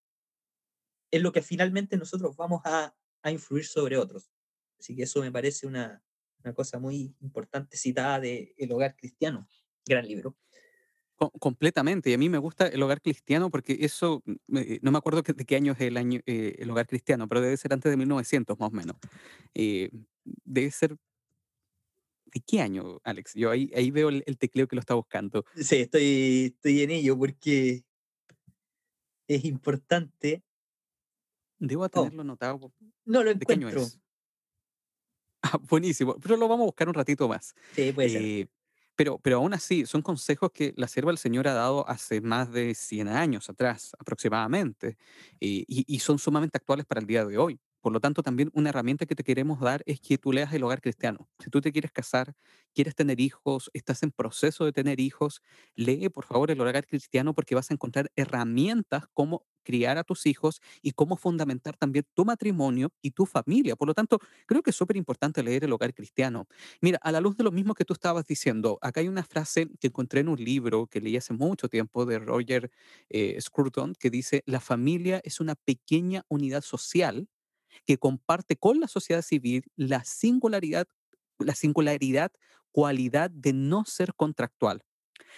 en 1.11 1.23
lo 1.23 1.31
que 1.31 1.41
finalmente 1.41 1.97
nosotros 1.97 2.37
vamos 2.37 2.61
a, 2.65 2.95
a 3.23 3.31
influir 3.31 3.65
sobre 3.65 3.97
otros. 3.97 4.31
Así 4.79 4.95
que 4.95 5.03
eso 5.03 5.19
me 5.21 5.31
parece 5.31 5.67
una, 5.67 6.01
una 6.43 6.53
cosa 6.53 6.79
muy 6.79 7.15
importante 7.19 7.75
citada 7.75 8.19
de 8.19 8.53
El 8.57 8.71
Hogar 8.71 8.95
Cristiano, 8.95 9.47
gran 9.85 10.07
libro 10.07 10.37
completamente. 11.39 12.09
Y 12.09 12.13
a 12.13 12.17
mí 12.17 12.29
me 12.29 12.37
gusta 12.37 12.67
el 12.67 12.81
hogar 12.81 13.01
cristiano 13.01 13.49
porque 13.49 13.77
eso, 13.81 14.23
mm, 14.25 14.59
no 14.81 14.91
me 14.91 14.97
acuerdo 14.97 15.21
de 15.21 15.45
qué 15.45 15.55
año 15.55 15.73
es 15.73 15.81
el, 15.81 15.97
año, 15.97 16.21
eh, 16.25 16.55
el 16.59 16.69
hogar 16.69 16.87
cristiano, 16.87 17.27
pero 17.27 17.41
debe 17.41 17.57
ser 17.57 17.73
antes 17.73 17.89
de 17.89 17.97
1900 17.97 18.57
más 18.59 18.69
o 18.69 18.75
menos. 18.75 18.95
Eh, 19.53 19.89
debe 20.23 20.71
ser... 20.71 20.97
¿De 22.31 22.41
qué 22.45 22.61
año, 22.61 22.99
Alex? 23.03 23.33
Yo 23.33 23.49
ahí, 23.49 23.71
ahí 23.75 23.89
veo 23.89 24.09
el, 24.09 24.37
tecleo 24.37 24.67
que 24.67 24.75
lo 24.75 24.81
está 24.81 24.93
buscando. 24.93 25.45
Sí, 25.55 25.77
estoy, 25.77 26.53
estoy 26.53 26.83
en 26.83 26.91
ello 26.91 27.17
porque 27.17 27.83
es 29.27 29.45
importante. 29.45 30.43
Debo 31.57 31.83
oh. 31.83 31.89
tenerlo 31.89 32.21
anotado. 32.21 32.71
No 33.05 33.23
lo 33.23 33.31
encuentro. 33.31 33.85
Ah, 35.41 35.57
buenísimo. 35.69 36.17
Pero 36.19 36.35
lo 36.35 36.49
vamos 36.49 36.63
a 36.63 36.65
buscar 36.65 36.89
un 36.89 36.93
ratito 36.93 37.25
más. 37.29 37.55
Sí, 37.73 37.93
puede 37.93 38.09
ser. 38.09 38.49
Eh, 38.99 39.05
pero, 39.05 39.17
pero 39.19 39.37
aún 39.37 39.53
así, 39.53 39.85
son 39.85 40.01
consejos 40.01 40.51
que 40.53 40.73
la 40.75 40.87
sierva 40.87 41.11
del 41.11 41.17
Señor 41.17 41.47
ha 41.47 41.53
dado 41.53 41.87
hace 41.89 42.19
más 42.21 42.51
de 42.51 42.75
100 42.75 43.07
años 43.07 43.49
atrás, 43.49 43.91
aproximadamente, 43.97 44.97
y, 45.39 45.65
y, 45.87 45.99
son 45.99 46.19
sumamente 46.19 46.57
actuales 46.57 46.85
para 46.85 46.99
el 47.01 47.07
día 47.07 47.23
de 47.25 47.37
hoy. 47.37 47.59
Por 47.81 47.93
lo 47.93 47.99
tanto, 48.01 48.23
también 48.23 48.49
una 48.53 48.69
herramienta 48.69 49.05
que 49.05 49.15
te 49.15 49.23
queremos 49.23 49.59
dar 49.61 49.83
es 49.85 49.99
que 50.01 50.17
tú 50.17 50.33
leas 50.33 50.53
el 50.53 50.63
hogar 50.63 50.81
cristiano. 50.81 51.29
Si 51.39 51.49
tú 51.49 51.61
te 51.61 51.71
quieres 51.71 51.91
casar, 51.91 52.33
quieres 52.73 52.95
tener 52.95 53.19
hijos, 53.21 53.69
estás 53.73 54.03
en 54.03 54.11
proceso 54.11 54.65
de 54.65 54.73
tener 54.73 54.99
hijos, 54.99 55.41
lee 55.75 56.09
por 56.09 56.25
favor 56.25 56.51
el 56.51 56.59
hogar 56.61 56.85
cristiano 56.85 57.33
porque 57.33 57.55
vas 57.55 57.71
a 57.71 57.73
encontrar 57.73 58.11
herramientas 58.15 59.05
como 59.13 59.45
criar 59.63 59.97
a 59.97 60.03
tus 60.03 60.25
hijos 60.25 60.61
y 60.81 60.91
cómo 60.91 61.15
fundamentar 61.15 61.77
también 61.77 62.05
tu 62.15 62.25
matrimonio 62.25 62.91
y 63.01 63.11
tu 63.11 63.25
familia. 63.25 63.75
Por 63.75 63.87
lo 63.87 63.93
tanto, 63.93 64.19
creo 64.47 64.61
que 64.63 64.71
es 64.71 64.75
súper 64.75 64.97
importante 64.97 65.43
leer 65.43 65.63
el 65.63 65.71
hogar 65.73 65.93
cristiano. 65.93 66.47
Mira, 66.81 66.97
a 67.01 67.11
la 67.11 67.21
luz 67.21 67.37
de 67.37 67.43
lo 67.43 67.51
mismo 67.51 67.73
que 67.75 67.85
tú 67.85 67.93
estabas 67.93 68.25
diciendo, 68.25 68.79
acá 68.81 69.01
hay 69.01 69.07
una 69.07 69.23
frase 69.23 69.67
que 69.79 69.87
encontré 69.87 70.21
en 70.21 70.29
un 70.29 70.43
libro 70.43 70.87
que 70.87 71.01
leí 71.01 71.17
hace 71.17 71.33
mucho 71.33 71.69
tiempo 71.69 72.05
de 72.05 72.19
Roger 72.19 72.71
eh, 73.09 73.39
Scruton 73.39 73.93
que 73.99 74.09
dice, 74.09 74.43
la 74.45 74.59
familia 74.59 75.21
es 75.23 75.39
una 75.39 75.55
pequeña 75.55 76.23
unidad 76.29 76.61
social 76.61 77.27
que 77.85 77.97
comparte 77.97 78.55
con 78.57 78.79
la 78.79 78.87
sociedad 78.87 79.21
civil 79.21 79.63
la 79.75 80.03
singularidad, 80.03 80.87
la 81.39 81.55
singularidad 81.55 82.31
cualidad 82.71 83.31
de 83.31 83.53
no 83.53 83.85
ser 83.85 84.13
contractual 84.15 84.83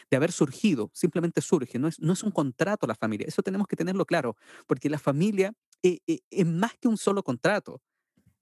de 0.09 0.17
haber 0.17 0.31
surgido, 0.31 0.89
simplemente 0.93 1.41
surge, 1.41 1.79
no 1.79 1.87
es, 1.87 1.99
no 1.99 2.13
es 2.13 2.23
un 2.23 2.31
contrato 2.31 2.87
la 2.87 2.95
familia, 2.95 3.27
eso 3.27 3.41
tenemos 3.41 3.67
que 3.67 3.75
tenerlo 3.75 4.05
claro, 4.05 4.35
porque 4.67 4.89
la 4.89 4.99
familia 4.99 5.53
eh, 5.83 5.99
eh, 6.07 6.19
es 6.29 6.45
más 6.45 6.73
que 6.79 6.87
un 6.87 6.97
solo 6.97 7.23
contrato. 7.23 7.81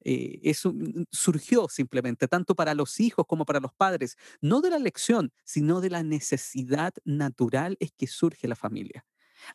Eh, 0.01 0.39
eso 0.43 0.73
surgió 1.11 1.67
simplemente, 1.67 2.27
tanto 2.29 2.55
para 2.55 2.73
los 2.73 3.01
hijos 3.01 3.25
como 3.27 3.45
para 3.45 3.59
los 3.59 3.73
padres, 3.73 4.15
no 4.39 4.61
de 4.61 4.69
la 4.69 4.77
elección, 4.77 5.33
sino 5.43 5.81
de 5.81 5.89
la 5.89 6.03
necesidad 6.03 6.93
natural 7.03 7.75
es 7.81 7.91
que 7.91 8.07
surge 8.07 8.47
la 8.47 8.55
familia. 8.55 9.05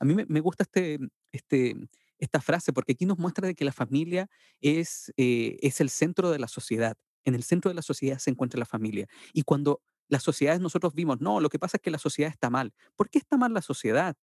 A 0.01 0.05
mí 0.05 0.15
me, 0.15 0.27
me 0.27 0.41
gusta 0.41 0.65
este, 0.65 0.99
este, 1.33 1.77
esta 2.19 2.41
frase 2.41 2.73
porque 2.73 2.93
aquí 2.93 3.07
nos 3.07 3.19
muestra 3.19 3.47
de 3.47 3.55
que 3.55 3.65
la 3.65 3.73
familia 3.73 4.29
es, 4.61 5.13
es 5.17 5.81
el 5.81 5.91
centro 5.91 6.31
de 6.31 6.39
la 6.39 6.49
sociedad. 6.49 6.97
En 7.25 7.35
el 7.35 7.43
centro 7.43 7.71
de 7.71 7.75
la 7.75 7.83
sociedad 7.83 8.19
se 8.19 8.31
encuentra 8.31 8.59
la 8.59 8.67
familia. 8.67 9.07
Y 9.33 9.43
cuando 9.43 9.81
las 10.09 10.23
sociedades 10.23 10.61
nosotros 10.61 10.95
vimos, 10.95 11.21
no, 11.21 11.41
lo 11.41 11.49
que 11.49 11.59
pasa 11.59 11.79
es 11.79 11.83
que 11.83 11.91
la 11.91 11.99
sociedad 11.99 12.31
está 12.31 12.51
mal. 12.51 12.73
¿Por 12.97 13.09
qué 13.09 13.19
está 13.19 13.37
mal 13.37 13.53
la 13.55 13.63
sociedad? 13.63 14.17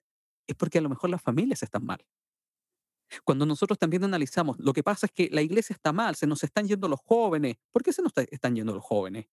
Es 0.47 0.55
porque 0.55 0.77
a 0.77 0.81
lo 0.81 0.89
mejor 0.89 1.09
las 1.09 1.21
familias 1.21 1.63
están 1.63 1.85
mal. 1.85 2.05
Cuando 3.25 3.45
nosotros 3.45 3.77
también 3.77 4.03
analizamos, 4.03 4.57
lo 4.59 4.73
que 4.73 4.83
pasa 4.83 5.07
es 5.07 5.11
que 5.11 5.29
la 5.31 5.41
iglesia 5.41 5.73
está 5.73 5.91
mal, 5.91 6.15
se 6.15 6.27
nos 6.27 6.43
están 6.43 6.67
yendo 6.67 6.87
los 6.87 6.99
jóvenes. 7.01 7.57
¿Por 7.71 7.83
qué 7.83 7.91
se 7.91 8.01
nos 8.01 8.13
están 8.15 8.55
yendo 8.55 8.73
los 8.73 8.83
jóvenes? 8.83 9.27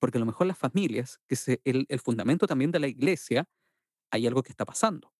Porque 0.00 0.18
a 0.18 0.20
lo 0.20 0.26
mejor 0.26 0.46
las 0.46 0.58
familias, 0.58 1.20
que 1.28 1.34
es 1.34 1.48
el, 1.64 1.86
el 1.88 2.00
fundamento 2.00 2.46
también 2.46 2.72
de 2.72 2.80
la 2.80 2.88
iglesia, 2.88 3.48
hay 4.10 4.26
algo 4.26 4.42
que 4.42 4.50
está 4.50 4.64
pasando. 4.64 5.12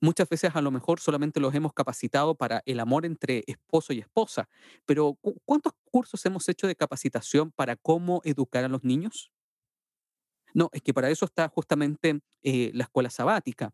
Muchas 0.00 0.28
veces 0.28 0.54
a 0.54 0.62
lo 0.62 0.70
mejor 0.70 1.00
solamente 1.00 1.40
los 1.40 1.54
hemos 1.54 1.72
capacitado 1.72 2.34
para 2.34 2.62
el 2.66 2.80
amor 2.80 3.06
entre 3.06 3.44
esposo 3.46 3.92
y 3.92 4.00
esposa, 4.00 4.48
pero 4.86 5.18
¿cuántos 5.44 5.72
cursos 5.84 6.24
hemos 6.26 6.48
hecho 6.48 6.66
de 6.66 6.76
capacitación 6.76 7.50
para 7.52 7.76
cómo 7.76 8.20
educar 8.24 8.64
a 8.64 8.68
los 8.68 8.84
niños? 8.84 9.30
No, 10.54 10.68
es 10.72 10.82
que 10.82 10.92
para 10.94 11.10
eso 11.10 11.24
está 11.24 11.48
justamente 11.48 12.20
eh, 12.42 12.70
la 12.74 12.84
escuela 12.84 13.10
sabática. 13.10 13.72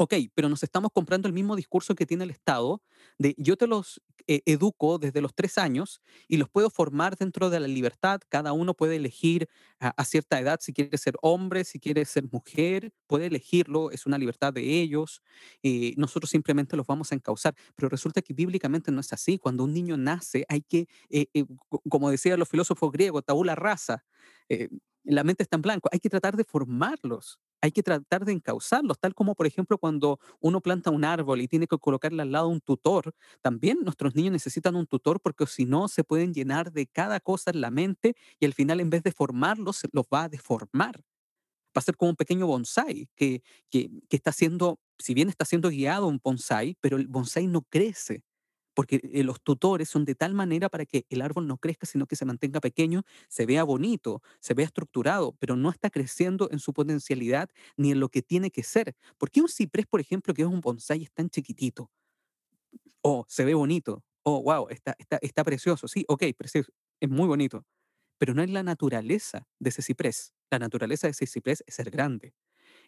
Ok, 0.00 0.14
pero 0.32 0.48
nos 0.48 0.62
estamos 0.62 0.92
comprando 0.92 1.26
el 1.26 1.34
mismo 1.34 1.56
discurso 1.56 1.96
que 1.96 2.06
tiene 2.06 2.22
el 2.22 2.30
Estado 2.30 2.82
de 3.18 3.34
yo 3.36 3.56
te 3.56 3.66
los 3.66 4.00
eh, 4.28 4.42
educo 4.46 4.98
desde 4.98 5.20
los 5.20 5.34
tres 5.34 5.58
años 5.58 6.00
y 6.28 6.36
los 6.36 6.48
puedo 6.48 6.70
formar 6.70 7.16
dentro 7.16 7.50
de 7.50 7.58
la 7.58 7.66
libertad. 7.66 8.20
Cada 8.28 8.52
uno 8.52 8.74
puede 8.74 8.94
elegir 8.94 9.48
a, 9.80 10.04
cierta 10.04 10.38
edad 10.38 10.60
si 10.62 10.72
quiere 10.72 10.96
ser 10.98 11.16
hombre, 11.20 11.64
si 11.64 11.80
quiere 11.80 12.04
ser 12.04 12.24
mujer, 12.30 12.92
puede 13.08 13.26
elegirlo, 13.26 13.90
es 13.90 14.06
una 14.06 14.18
libertad 14.18 14.52
de 14.52 14.80
ellos. 14.80 15.20
Eh, 15.64 15.94
nosotros 15.96 16.30
simplemente 16.30 16.76
los 16.76 16.86
vamos 16.86 17.10
a 17.10 17.16
encauzar. 17.16 17.56
Pero 17.74 17.88
resulta 17.88 18.22
que 18.22 18.34
bíblicamente 18.34 18.92
no 18.92 19.00
es 19.00 19.12
así. 19.12 19.36
Cuando 19.36 19.64
un 19.64 19.72
niño 19.74 19.96
nace, 19.96 20.44
hay 20.48 20.60
que, 20.62 20.86
como 21.88 22.08
decían 22.10 22.38
los 22.38 22.48
filósofos 22.48 22.92
griegos, 22.92 23.24
tabula 23.24 23.56
rasa 23.56 24.04
la 25.04 25.24
mente 25.24 25.42
está 25.42 25.56
en 25.56 25.62
blanco. 25.62 25.88
Hay 25.92 26.00
que 26.00 26.10
tratar 26.10 26.36
de 26.36 26.44
formarlos, 26.44 27.38
hay 27.60 27.72
que 27.72 27.82
tratar 27.82 28.24
de 28.24 28.32
encauzarlos, 28.32 28.98
tal 29.00 29.14
como 29.14 29.34
por 29.34 29.46
ejemplo 29.46 29.78
cuando 29.78 30.18
uno 30.40 30.60
planta 30.60 30.90
un 30.90 31.04
árbol 31.04 31.40
y 31.40 31.48
tiene 31.48 31.66
que 31.66 31.78
colocarle 31.78 32.22
al 32.22 32.32
lado 32.32 32.48
un 32.48 32.60
tutor, 32.60 33.14
también 33.42 33.78
nuestros 33.84 34.14
niños 34.14 34.32
necesitan 34.32 34.76
un 34.76 34.86
tutor 34.86 35.20
porque 35.20 35.46
si 35.46 35.64
no 35.64 35.88
se 35.88 36.04
pueden 36.04 36.34
llenar 36.34 36.72
de 36.72 36.86
cada 36.86 37.20
cosa 37.20 37.50
en 37.50 37.60
la 37.60 37.70
mente 37.70 38.14
y 38.40 38.46
al 38.46 38.54
final 38.54 38.80
en 38.80 38.90
vez 38.90 39.02
de 39.02 39.12
formarlos, 39.12 39.82
los 39.92 40.06
va 40.12 40.24
a 40.24 40.28
deformar. 40.28 41.02
Va 41.76 41.80
a 41.80 41.82
ser 41.82 41.96
como 41.96 42.10
un 42.10 42.16
pequeño 42.16 42.46
bonsai 42.46 43.08
que, 43.16 43.42
que, 43.70 43.90
que 44.08 44.16
está 44.16 44.32
siendo, 44.32 44.80
si 44.98 45.14
bien 45.14 45.28
está 45.28 45.44
siendo 45.44 45.70
guiado 45.70 46.08
un 46.08 46.20
bonsai, 46.22 46.76
pero 46.80 46.96
el 46.96 47.06
bonsai 47.08 47.46
no 47.46 47.62
crece 47.62 48.24
porque 48.78 49.00
eh, 49.02 49.24
los 49.24 49.42
tutores 49.42 49.88
son 49.88 50.04
de 50.04 50.14
tal 50.14 50.34
manera 50.34 50.68
para 50.68 50.86
que 50.86 51.04
el 51.10 51.20
árbol 51.22 51.48
no 51.48 51.58
crezca, 51.58 51.84
sino 51.84 52.06
que 52.06 52.14
se 52.14 52.24
mantenga 52.24 52.60
pequeño, 52.60 53.02
se 53.28 53.44
vea 53.44 53.64
bonito, 53.64 54.22
se 54.38 54.54
vea 54.54 54.66
estructurado, 54.66 55.34
pero 55.40 55.56
no 55.56 55.68
está 55.70 55.90
creciendo 55.90 56.48
en 56.52 56.60
su 56.60 56.72
potencialidad 56.72 57.50
ni 57.76 57.90
en 57.90 57.98
lo 57.98 58.08
que 58.08 58.22
tiene 58.22 58.52
que 58.52 58.62
ser. 58.62 58.94
¿Por 59.18 59.32
qué 59.32 59.40
un 59.40 59.48
ciprés, 59.48 59.84
por 59.86 59.98
ejemplo, 60.00 60.32
que 60.32 60.42
es 60.42 60.48
un 60.48 60.60
bonsai, 60.60 61.02
es 61.02 61.10
tan 61.10 61.28
chiquitito? 61.28 61.90
Oh, 63.02 63.24
se 63.28 63.44
ve 63.44 63.54
bonito. 63.54 64.04
Oh, 64.24 64.42
wow, 64.42 64.68
está, 64.70 64.94
está, 64.98 65.18
está 65.22 65.44
precioso. 65.44 65.88
Sí, 65.88 66.04
ok, 66.08 66.24
precioso. 66.36 66.72
Es 67.00 67.08
muy 67.08 67.26
bonito. 67.26 67.64
Pero 68.18 68.34
no 68.34 68.42
es 68.42 68.50
la 68.50 68.62
naturaleza 68.62 69.48
de 69.60 69.70
ese 69.70 69.82
ciprés. 69.82 70.34
La 70.50 70.58
naturaleza 70.60 71.06
de 71.08 71.12
ese 71.12 71.26
ciprés 71.26 71.64
es 71.66 71.74
ser 71.76 71.90
grande. 71.90 72.34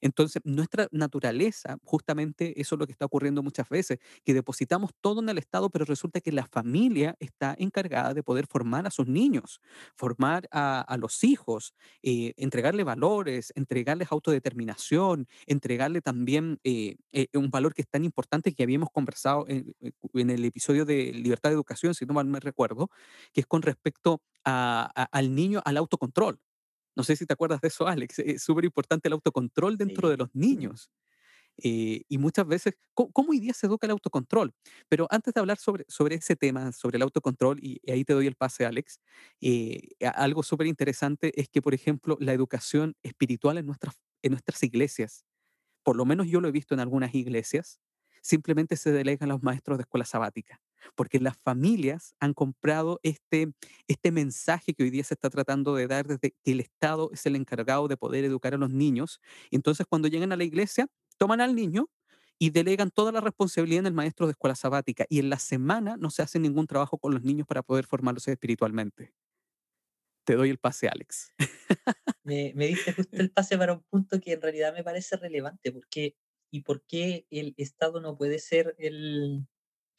Entonces, 0.01 0.43
nuestra 0.45 0.89
naturaleza, 0.91 1.79
justamente 1.85 2.61
eso 2.61 2.75
es 2.75 2.79
lo 2.79 2.87
que 2.87 2.93
está 2.93 3.07
ocurriendo 3.07 3.43
muchas 3.43 3.69
veces, 3.69 3.99
que 4.25 4.35
depositamos 4.35 4.93
todo 5.01 5.21
en 5.21 5.29
el 5.29 5.39
Estado, 5.39 5.71
pero 5.71 5.85
resulta 5.85 6.21
que 6.21 6.33
la 6.33 6.47
familia 6.47 7.17
está 7.21 7.55
encargada 7.59 8.15
de 8.15 8.23
poder 8.23 8.47
formar 8.47 8.87
a 8.87 8.91
sus 8.91 9.07
niños, 9.07 9.61
formar 9.97 10.49
a, 10.53 10.97
los 10.99 11.25
hijos, 11.25 11.75
eh, 12.03 12.35
entregarle 12.37 12.85
valores, 12.85 13.53
entregarles 13.55 14.13
autodeterminación, 14.13 15.27
entregarle 15.47 16.01
también 16.03 16.59
eh, 16.65 16.97
eh, 17.13 17.29
un 17.35 17.51
valor 17.51 17.75
que 17.75 17.83
es 17.83 17.89
tan 17.89 18.05
importante 18.05 18.53
que 18.53 18.63
habíamos 18.63 18.91
conversado 18.91 19.47
en, 19.49 19.75
en, 20.15 20.31
el 20.31 20.45
episodio 20.45 20.85
de 20.85 21.13
Libertad 21.13 21.51
de 21.51 21.55
Educación, 21.55 21.95
si 21.95 22.05
no 22.07 22.15
mal 22.15 22.27
me 22.27 22.41
recuerdo, 22.41 22.91
que 23.33 23.41
es 23.41 23.47
con 23.47 23.63
respecto 23.63 24.23
al 24.45 25.35
niño, 25.35 25.61
al 25.65 25.77
autocontrol. 25.77 26.41
No 26.97 27.05
sé 27.05 27.17
si 27.17 27.27
te 27.27 27.33
acuerdas 27.33 27.61
de 27.61 27.69
eso, 27.69 27.87
Alex. 27.87 28.19
Es 28.21 28.43
súper 28.43 28.65
importante 28.65 29.09
el 29.09 29.15
autocontrol 29.15 29.77
dentro 29.77 30.09
de 30.09 30.17
los 30.17 30.35
niños. 30.35 30.91
Eh, 31.63 32.03
y 32.09 32.19
muchas 32.19 32.47
veces, 32.47 32.75
¿cómo, 32.95 33.31
hoy 33.31 33.41
día 33.41 33.53
se 33.53 33.67
educa 33.67 33.87
el 33.87 33.91
autocontrol? 33.91 34.55
Pero 34.89 35.07
antes 35.11 35.35
de 35.35 35.41
hablar 35.41 35.59
sobre, 35.59 35.85
sobre 35.89 36.17
ese 36.17 36.37
tema, 36.37 36.73
sobre 36.73 36.97
el 36.97 37.03
autocontrol, 37.03 37.59
y, 37.63 37.81
ahí 37.91 38.05
te 38.05 38.15
doy 38.15 38.27
el 38.27 38.35
pase, 38.35 38.65
Alex, 38.65 39.01
eh, 39.41 39.89
algo 40.15 40.43
súper 40.43 40.67
interesante 40.67 41.39
es 41.39 41.49
que, 41.49 41.61
por 41.61 41.75
ejemplo, 41.75 42.17
la 42.21 42.33
educación 42.33 42.97
espiritual 43.03 43.59
en 43.59 43.67
nuestras, 43.67 44.01
en 44.23 44.33
nuestras 44.33 44.63
iglesias, 44.63 45.25
por 45.83 45.97
lo 45.97 46.05
menos 46.05 46.29
yo 46.29 46.41
lo 46.41 46.49
he 46.49 46.53
visto 46.53 46.75
en 46.75 46.81
algunas 46.81 47.15
iglesias, 47.15 47.81
simplemente 48.23 48.77
se 48.77 48.93
delegan 48.93 49.31
a 49.31 49.35
los 49.35 49.43
maestros 49.43 49.79
de 49.79 49.83
escuela 49.83 50.05
sabática 50.05 50.61
porque 50.95 51.21
las 51.21 51.37
familias 51.39 52.15
han 52.21 52.35
comprado 52.35 53.01
este, 53.03 53.53
este 53.89 54.13
mensaje 54.13 54.75
que 54.75 54.83
hoy 54.83 54.91
día 54.91 55.05
se 55.05 55.15
está 55.15 55.31
tratando 55.31 55.75
de 55.75 55.87
dar 55.87 56.07
desde 56.07 56.33
que 56.43 56.53
el 56.53 56.61
Estado 56.61 57.11
es 57.13 57.27
el 57.27 57.37
encargado 57.37 57.89
de 57.89 57.97
poder 57.97 58.25
educar 58.25 58.55
a 58.55 58.59
los 58.59 58.71
niños. 58.71 59.21
Entonces, 59.51 59.87
cuando 59.89 60.09
llegan 60.09 60.33
a 60.33 60.37
la 60.37 60.45
iglesia, 60.45 60.87
toman 61.19 61.41
al 61.41 61.55
niño 61.55 61.89
y 62.39 62.51
delegan 62.51 62.91
toda 62.91 63.13
la 63.13 63.21
responsabilidad 63.21 63.81
en 63.81 63.87
el 63.87 63.95
maestro 63.95 64.27
de 64.27 64.33
escuela 64.33 64.55
sabática. 64.55 65.05
Y 65.09 65.19
en 65.19 65.29
la 65.29 65.39
semana 65.39 65.97
no 65.99 66.11
se 66.11 66.23
hace 66.23 66.39
ningún 66.39 66.67
trabajo 66.67 66.99
con 66.99 67.13
los 67.13 67.23
niños 67.23 67.47
para 67.47 67.63
poder 67.63 67.87
formarlos 67.87 68.27
espiritualmente. 68.29 69.13
Te 70.25 70.37
doy 70.37 70.49
el 70.49 70.59
pase, 70.59 70.89
Alex. 70.89 71.35
Me, 72.23 72.53
me 72.55 72.67
diste 72.67 72.93
justo 72.93 73.17
el 73.17 73.31
pase 73.31 73.57
para 73.59 73.73
un 73.73 73.83
punto 73.91 74.21
que 74.21 74.35
en 74.35 74.43
realidad 74.43 74.75
me 74.75 74.85
parece 74.85 75.17
relevante, 75.17 75.73
porque 75.73 76.15
¿y 76.53 76.61
por 76.61 76.83
qué 76.85 77.27
el 77.31 77.55
Estado 77.57 78.01
no 78.01 78.17
puede 78.17 78.39
ser 78.39 78.77
el, 78.79 79.49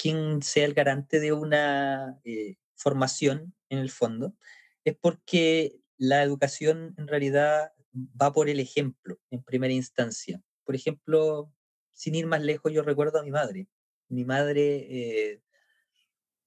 quien 0.02 0.42
sea 0.42 0.66
el 0.66 0.74
garante 0.74 1.20
de 1.20 1.32
una 1.32 2.20
eh, 2.24 2.56
formación 2.76 3.54
en 3.70 3.78
el 3.78 3.92
fondo, 3.92 4.36
es 4.84 4.98
porque 5.00 5.80
la 5.98 6.24
educación 6.24 6.96
en 6.98 7.08
realidad 7.08 7.72
va 8.20 8.34
por 8.34 8.50
el 8.50 8.60
ejemplo 8.60 9.20
en 9.30 9.44
primera 9.44 9.74
instancia. 9.74 10.42
Por 10.64 10.74
ejemplo, 10.74 11.54
sin 11.92 12.16
ir 12.16 12.26
más 12.26 12.42
lejos, 12.42 12.74
yo 12.74 12.82
recuerdo 12.82 13.20
a 13.20 13.24
mi 13.24 13.30
madre. 13.30 13.68
Mi 14.08 14.26
madre, 14.26 14.88
eh, 14.90 15.42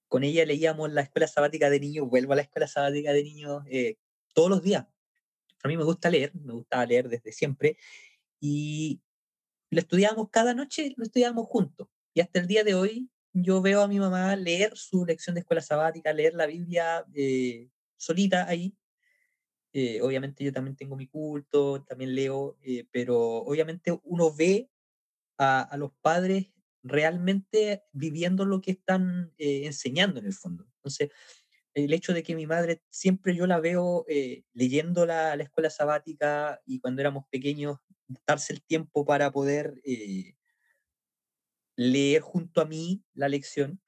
con 0.09 0.25
ella 0.25 0.45
leíamos 0.45 0.91
la 0.91 1.01
escuela 1.01 1.27
sabática 1.27 1.69
de 1.69 1.79
niños, 1.79 2.09
vuelvo 2.09 2.33
a 2.33 2.35
la 2.35 2.41
escuela 2.41 2.67
sabática 2.67 3.13
de 3.13 3.23
niños 3.23 3.63
eh, 3.67 3.95
todos 4.33 4.49
los 4.49 4.63
días. 4.63 4.85
A 5.63 5.69
mí 5.69 5.77
me 5.77 5.85
gusta 5.85 6.09
leer, 6.09 6.35
me 6.35 6.51
gusta 6.51 6.85
leer 6.85 7.07
desde 7.07 7.31
siempre, 7.31 7.77
y 8.41 9.01
lo 9.69 9.79
estudiábamos 9.79 10.29
cada 10.29 10.53
noche, 10.53 10.93
lo 10.97 11.05
estudiábamos 11.05 11.47
juntos. 11.47 11.87
Y 12.13 12.19
hasta 12.19 12.39
el 12.39 12.47
día 12.47 12.65
de 12.65 12.75
hoy 12.75 13.09
yo 13.35 13.61
veo 13.61 13.81
a 13.81 13.87
mi 13.87 13.99
mamá 13.99 14.33
leer 14.37 14.71
su 14.77 15.05
lección 15.05 15.33
de 15.33 15.41
escuela 15.41 15.61
sabática, 15.61 16.13
leer 16.13 16.33
la 16.35 16.45
Biblia 16.47 17.05
eh, 17.13 17.69
solita 17.97 18.47
ahí. 18.47 18.73
Eh, 19.73 20.01
obviamente 20.01 20.41
yo 20.41 20.53
también 20.53 20.77
tengo 20.77 20.95
mi 20.95 21.07
culto, 21.07 21.83
también 21.83 22.15
leo, 22.15 22.57
eh, 22.61 22.87
pero 22.91 23.17
obviamente 23.39 23.99
uno 24.03 24.33
ve 24.33 24.69
a, 25.37 25.75
los 25.77 25.91
padres 26.01 26.47
realmente 26.81 27.83
viviendo 27.91 28.45
lo 28.45 28.61
que 28.61 28.71
están 28.71 29.33
eh, 29.37 29.65
enseñando 29.65 30.21
en 30.21 30.27
el 30.27 30.33
fondo. 30.33 30.65
Entonces, 30.77 31.09
el 31.73 31.91
hecho 31.91 32.13
de 32.13 32.23
que 32.23 32.35
mi 32.35 32.47
madre 32.47 32.83
siempre 32.89 33.35
yo 33.35 33.47
la 33.47 33.59
veo 33.59 34.05
leyendo 34.53 35.05
la, 35.05 35.35
la, 35.35 35.43
escuela 35.43 35.69
sabática 35.69 36.61
y 36.65 36.79
cuando 36.79 37.01
éramos 37.01 37.25
pequeños, 37.29 37.79
darse 38.25 38.53
el 38.53 38.63
tiempo 38.63 39.03
para 39.03 39.29
poder 39.29 39.81
leer 41.75 42.21
junto 42.21 42.61
a 42.61 42.65
mí 42.65 43.03
la 43.13 43.29
lección, 43.29 43.81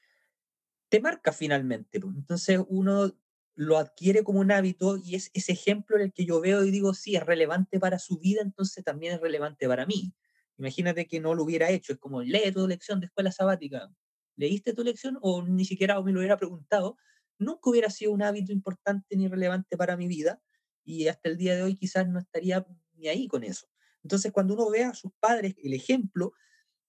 te 0.90 1.00
marca 1.02 1.34
finalmente. 1.34 2.00
Entonces 2.00 2.60
uno 2.68 3.14
lo 3.56 3.78
adquiere 3.78 4.24
como 4.24 4.40
un 4.40 4.52
hábito 4.52 4.98
y 4.98 5.16
es 5.16 5.32
ese 5.34 5.54
ejemplo 5.54 5.96
en 5.98 6.04
el 6.04 6.14
que 6.14 6.26
yo 6.26 6.40
veo 6.40 6.64
y 6.64 6.72
digo, 6.72 6.94
sí, 6.94 7.16
es 7.16 7.24
relevante 7.24 7.80
para 7.80 8.00
su 8.00 8.20
vida, 8.20 8.42
entonces 8.42 8.84
también 8.84 9.14
es 9.14 9.22
relevante 9.22 9.68
para 9.68 9.86
mí. 9.86 10.14
Imagínate 10.58 11.08
que 11.08 11.20
no 11.20 11.34
lo 11.36 11.44
hubiera 11.44 11.70
hecho, 11.72 11.94
es 11.94 12.00
como, 12.00 12.22
lee 12.22 12.52
tu 12.54 12.68
lección 12.68 13.00
de 13.00 13.08
escuela 13.08 13.32
sabática. 13.32 13.90
¿Leíste 14.36 14.74
tu 14.74 14.84
lección 14.84 15.18
o 15.22 15.42
ni 15.44 15.66
siquiera 15.66 16.00
me 16.02 16.12
lo 16.12 16.20
hubiera 16.20 16.38
preguntado? 16.38 16.98
Nunca 17.40 17.70
hubiera 17.70 17.90
sido 17.90 18.12
un 18.12 18.22
hábito 18.22 18.52
importante 18.52 19.16
ni 19.16 19.28
relevante 19.28 19.76
para 19.78 19.98
mi 19.98 20.08
vida 20.08 20.42
y 20.86 21.08
hasta 21.08 21.30
el 21.30 21.38
día 21.38 21.56
de 21.56 21.64
hoy 21.64 21.76
quizás 21.76 22.08
no 22.08 22.20
estaría 22.20 22.66
ni 22.94 23.08
ahí 23.08 23.28
con 23.28 23.44
eso. 23.44 23.68
Entonces, 24.04 24.32
cuando 24.32 24.54
uno 24.54 24.70
ve 24.70 24.84
a 24.84 24.94
sus 24.94 25.12
padres, 25.20 25.56
el 25.64 25.74
ejemplo 25.74 26.34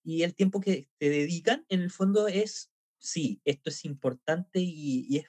y 0.08 0.22
el 0.22 0.34
tiempo 0.34 0.62
que 0.62 0.88
te 0.96 1.10
dedican, 1.10 1.66
en 1.68 1.82
el 1.82 1.90
fondo 1.90 2.28
es, 2.28 2.72
sí, 2.96 3.42
esto 3.44 3.68
es 3.68 3.84
importante 3.84 4.58
y, 4.58 5.18
es 5.18 5.26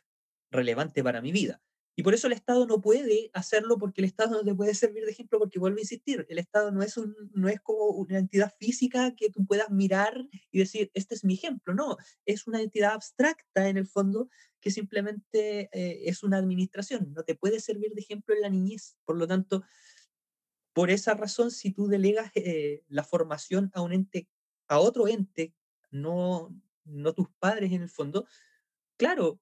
relevante 0.51 1.03
para 1.03 1.21
mi 1.21 1.33
vida. 1.33 1.61
Y 1.97 2.03
por 2.03 2.13
eso 2.13 2.27
el 2.27 2.33
Estado 2.33 2.65
no 2.65 2.79
puede 2.79 3.29
hacerlo 3.33 3.77
porque 3.77 3.99
el 3.99 4.05
Estado 4.05 4.37
no 4.37 4.43
te 4.45 4.55
puede 4.55 4.73
servir 4.73 5.03
de 5.03 5.11
ejemplo 5.11 5.37
porque 5.37 5.59
vuelvo 5.59 5.79
a 5.79 5.81
insistir, 5.81 6.25
el 6.29 6.39
Estado 6.39 6.71
no 6.71 6.81
es, 6.81 6.95
un, 6.95 7.13
no 7.33 7.49
es 7.49 7.59
como 7.59 7.87
una 7.87 8.19
entidad 8.19 8.53
física 8.57 9.13
que 9.17 9.29
tú 9.29 9.45
puedas 9.45 9.69
mirar 9.69 10.15
y 10.49 10.59
decir, 10.59 10.91
este 10.93 11.13
es 11.13 11.25
mi 11.25 11.33
ejemplo, 11.33 11.73
no, 11.73 11.97
es 12.25 12.47
una 12.47 12.61
entidad 12.61 12.93
abstracta 12.93 13.67
en 13.67 13.75
el 13.75 13.85
fondo 13.85 14.29
que 14.61 14.71
simplemente 14.71 15.69
eh, 15.73 16.03
es 16.05 16.23
una 16.23 16.37
administración, 16.37 17.11
no 17.13 17.23
te 17.23 17.35
puede 17.35 17.59
servir 17.59 17.91
de 17.93 17.99
ejemplo 17.99 18.33
en 18.33 18.43
la 18.43 18.49
niñez. 18.49 18.95
Por 19.03 19.17
lo 19.17 19.27
tanto, 19.27 19.61
por 20.71 20.89
esa 20.89 21.15
razón, 21.15 21.51
si 21.51 21.73
tú 21.73 21.87
delegas 21.87 22.31
eh, 22.35 22.85
la 22.87 23.03
formación 23.03 23.71
a 23.73 23.81
un 23.81 23.91
ente, 23.91 24.29
a 24.69 24.79
otro 24.79 25.07
ente, 25.07 25.53
no, 25.91 26.55
no 26.85 27.13
tus 27.13 27.27
padres 27.39 27.73
en 27.73 27.81
el 27.81 27.89
fondo, 27.89 28.25
claro, 28.97 29.39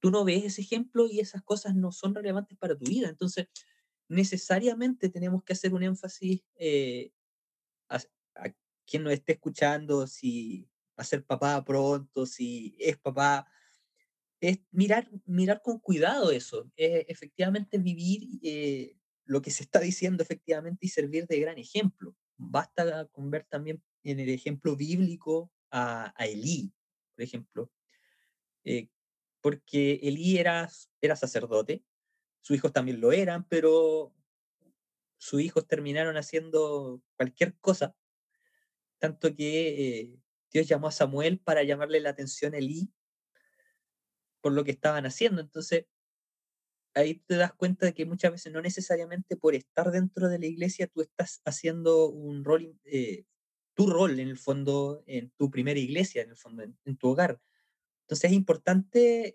tú 0.00 0.10
no 0.10 0.24
ves 0.24 0.44
ese 0.44 0.62
ejemplo 0.62 1.06
y 1.08 1.20
esas 1.20 1.42
cosas 1.42 1.74
no 1.74 1.92
son 1.92 2.14
relevantes 2.14 2.58
para 2.58 2.76
tu 2.76 2.84
vida. 2.86 3.08
Entonces, 3.08 3.48
necesariamente 4.08 5.08
tenemos 5.08 5.44
que 5.44 5.52
hacer 5.52 5.72
un 5.72 5.84
énfasis 5.84 6.42
eh, 6.56 7.12
a, 7.88 8.00
quien 8.86 9.04
nos 9.04 9.12
esté 9.12 9.34
escuchando, 9.34 10.06
si 10.08 10.68
va 10.98 11.02
a 11.02 11.04
ser 11.04 11.24
papá 11.24 11.64
pronto, 11.64 12.26
si 12.26 12.76
es 12.80 12.98
papá, 12.98 13.46
es 14.40 14.58
mirar, 14.72 15.08
mirar 15.26 15.62
con 15.62 15.78
cuidado 15.78 16.32
eso, 16.32 16.68
efectivamente 16.76 17.78
vivir 17.78 18.40
eh, 18.42 18.96
lo 19.26 19.42
que 19.42 19.52
se 19.52 19.62
está 19.62 19.78
diciendo 19.78 20.24
efectivamente 20.24 20.86
y 20.86 20.88
servir 20.88 21.28
de 21.28 21.38
gran 21.38 21.58
ejemplo. 21.58 22.16
Basta 22.42 23.06
con 23.08 23.30
ver 23.30 23.44
también 23.44 23.82
en 24.02 24.18
el 24.18 24.30
ejemplo 24.30 24.76
bíblico 24.76 25.52
a, 25.70 26.14
Elí, 26.18 26.72
por 27.14 27.22
ejemplo, 27.22 27.70
eh, 28.64 28.88
porque 29.42 30.00
Elí 30.02 30.38
era, 30.38 30.68
era 31.02 31.16
sacerdote, 31.16 31.84
sus 32.40 32.56
hijos 32.56 32.72
también 32.72 33.00
lo 33.00 33.12
eran, 33.12 33.46
pero 33.46 34.14
sus 35.18 35.42
hijos 35.42 35.66
terminaron 35.66 36.16
haciendo 36.16 37.02
cualquier 37.16 37.58
cosa, 37.58 37.94
tanto 38.98 39.34
que 39.36 39.98
eh, 40.00 40.18
Dios 40.50 40.66
llamó 40.66 40.88
a 40.88 40.92
Samuel 40.92 41.40
para 41.40 41.62
llamarle 41.62 42.00
la 42.00 42.10
atención 42.10 42.54
a 42.54 42.58
Elí 42.58 42.90
por 44.40 44.52
lo 44.52 44.64
que 44.64 44.70
estaban 44.70 45.04
haciendo. 45.04 45.42
Entonces, 45.42 45.84
ahí 46.94 47.22
te 47.26 47.36
das 47.36 47.52
cuenta 47.54 47.86
de 47.86 47.94
que 47.94 48.06
muchas 48.06 48.32
veces 48.32 48.52
no 48.52 48.60
necesariamente 48.60 49.36
por 49.36 49.54
estar 49.54 49.90
dentro 49.90 50.28
de 50.28 50.38
la 50.38 50.46
iglesia 50.46 50.86
tú 50.86 51.02
estás 51.02 51.40
haciendo 51.44 52.08
un 52.08 52.44
rol, 52.44 52.76
eh, 52.84 53.24
tu 53.74 53.86
rol 53.86 54.18
en 54.18 54.28
el 54.28 54.38
fondo, 54.38 55.02
en 55.06 55.30
tu 55.36 55.50
primera 55.50 55.78
iglesia, 55.78 56.22
en 56.22 56.30
el 56.30 56.36
fondo, 56.36 56.62
en 56.62 56.96
tu 56.96 57.08
hogar. 57.08 57.40
Entonces 58.02 58.30
es 58.30 58.36
importante 58.36 59.34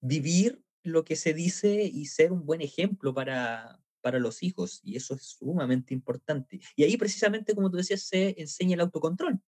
vivir 0.00 0.62
lo 0.82 1.04
que 1.04 1.16
se 1.16 1.34
dice 1.34 1.84
y 1.84 2.06
ser 2.06 2.32
un 2.32 2.44
buen 2.44 2.60
ejemplo 2.60 3.14
para, 3.14 3.80
para 4.00 4.18
los 4.18 4.42
hijos, 4.42 4.80
y 4.82 4.96
eso 4.96 5.14
es 5.14 5.22
sumamente 5.22 5.94
importante. 5.94 6.60
Y 6.76 6.84
ahí 6.84 6.96
precisamente, 6.96 7.54
como 7.54 7.70
tú 7.70 7.76
decías, 7.76 8.02
se 8.02 8.34
enseña 8.40 8.74
el 8.74 8.80
autocontrol, 8.80 9.40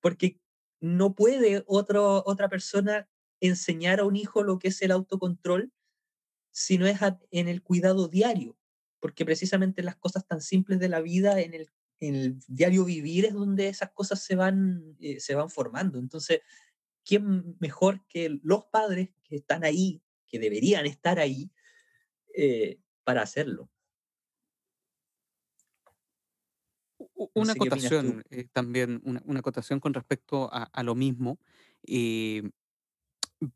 porque 0.00 0.38
no 0.80 1.14
puede 1.14 1.64
otro, 1.66 2.22
otra 2.24 2.48
persona 2.48 3.08
enseñar 3.40 4.00
a 4.00 4.04
un 4.04 4.16
hijo 4.16 4.42
lo 4.42 4.58
que 4.58 4.68
es 4.68 4.80
el 4.82 4.92
autocontrol 4.92 5.72
si 6.50 6.78
no 6.78 6.86
es 6.86 6.98
en 7.30 7.48
el 7.48 7.62
cuidado 7.62 8.08
diario, 8.08 8.56
porque 9.00 9.24
precisamente 9.24 9.82
las 9.82 9.96
cosas 9.96 10.26
tan 10.26 10.40
simples 10.40 10.78
de 10.78 10.88
la 10.88 11.00
vida, 11.00 11.40
en 11.40 11.54
el, 11.54 11.70
en 12.00 12.14
el 12.14 12.38
diario 12.48 12.84
vivir, 12.84 13.24
es 13.24 13.34
donde 13.34 13.68
esas 13.68 13.90
cosas 13.90 14.22
se 14.22 14.36
van, 14.36 14.96
eh, 15.00 15.20
se 15.20 15.34
van 15.34 15.50
formando. 15.50 15.98
Entonces, 15.98 16.40
¿quién 17.04 17.56
mejor 17.60 18.04
que 18.08 18.38
los 18.42 18.64
padres 18.66 19.10
que 19.22 19.36
están 19.36 19.64
ahí, 19.64 20.02
que 20.26 20.38
deberían 20.38 20.86
estar 20.86 21.18
ahí, 21.18 21.50
eh, 22.34 22.78
para 23.04 23.22
hacerlo? 23.22 23.70
Una 27.34 27.52
acotación 27.52 28.22
eh, 28.30 28.46
también, 28.52 29.00
una, 29.04 29.40
acotación 29.40 29.80
con 29.80 29.94
respecto 29.94 30.48
a, 30.52 30.82
lo 30.82 30.94
mismo. 30.94 31.38
Eh, 31.86 32.50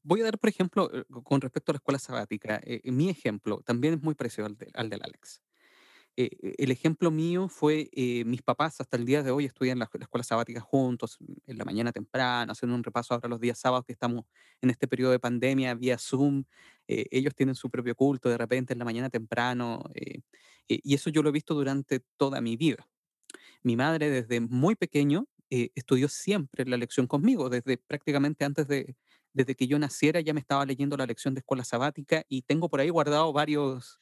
voy 0.03 0.21
a 0.21 0.25
dar, 0.25 0.39
por 0.39 0.51
ejemplo, 0.51 0.91
con 1.25 1.41
respecto 1.41 1.73
a 1.73 1.75
la 1.75 1.79
escuela 1.79 1.99
sabática, 1.99 2.61
mi 2.85 3.11
ejemplo 3.11 3.63
también 3.65 3.95
es 3.95 4.03
muy 4.03 4.15
parecido 4.15 4.47
al, 4.47 4.57
al 4.75 4.91
del 4.91 5.03
Alex. 5.03 5.43
Eh, 6.17 6.31
eh, 6.43 6.55
el 6.59 6.71
ejemplo 6.71 7.11
mío 7.11 7.49
fue 7.49 7.91
eh, 7.93 8.25
mis 8.25 8.41
papás 8.41 8.81
hasta 8.81 8.97
el 8.97 9.05
día 9.05 9.25
de 9.25 9.33
hoy 9.33 9.47
estudian 9.47 9.81
la, 9.81 9.91
la, 9.93 10.05
escuela 10.05 10.23
sabática 10.23 10.61
juntos, 10.61 11.17
mm, 11.19 11.33
en 11.47 11.59
la 11.59 11.65
mañana 11.65 11.91
temprano, 11.93 12.53
haciendo 12.53 12.77
un 12.77 12.85
repaso 12.85 13.15
ahora 13.15 13.29
los 13.29 13.41
días 13.41 13.59
sábados 13.59 13.85
que 13.85 13.93
estamos 13.93 14.25
en 14.61 14.71
este 14.71 14.87
periodo 14.87 15.11
de 15.11 15.19
pandemia 15.19 15.75
vía 15.75 15.99
Zoom. 15.99 16.45
ellos 16.87 17.35
tienen 17.35 17.55
su 17.55 17.71
propio 17.71 17.95
culto 17.97 18.29
de 18.29 18.39
repente 18.39 18.73
en 18.75 18.79
la 18.79 18.85
mañana 18.85 19.11
temprano 19.11 19.83
y 20.69 20.95
eso 20.95 21.11
yo 21.11 21.23
lo 21.23 21.31
he 21.31 21.33
visto 21.33 21.55
durante 21.55 22.01
toda 22.17 22.41
mi 22.41 22.57
vida. 22.57 22.87
Mi 23.63 23.77
madre 23.77 24.11
desde 24.11 24.41
muy 24.41 24.77
pequeño 24.77 25.27
estudió 25.51 26.09
siempre 26.09 26.65
la 26.67 26.77
lección 26.77 27.07
conmigo, 27.07 27.49
desde 27.49 27.79
prácticamente 27.79 28.45
antes 28.45 28.69
de, 28.69 28.97
desde 29.35 29.55
que 29.55 29.67
yo 29.67 29.79
naciera 29.79 30.21
ya 30.21 30.33
me 30.33 30.41
estaba 30.41 30.65
leyendo 30.65 30.97
la 30.97 31.07
lección 31.07 31.35
de 31.35 31.41
escuela 31.41 31.65
sabática 31.65 32.25
y 32.29 32.43
tengo 32.43 32.71
por 32.71 32.81
ahí 32.81 32.89
guardado 32.89 33.33
varios 33.33 34.01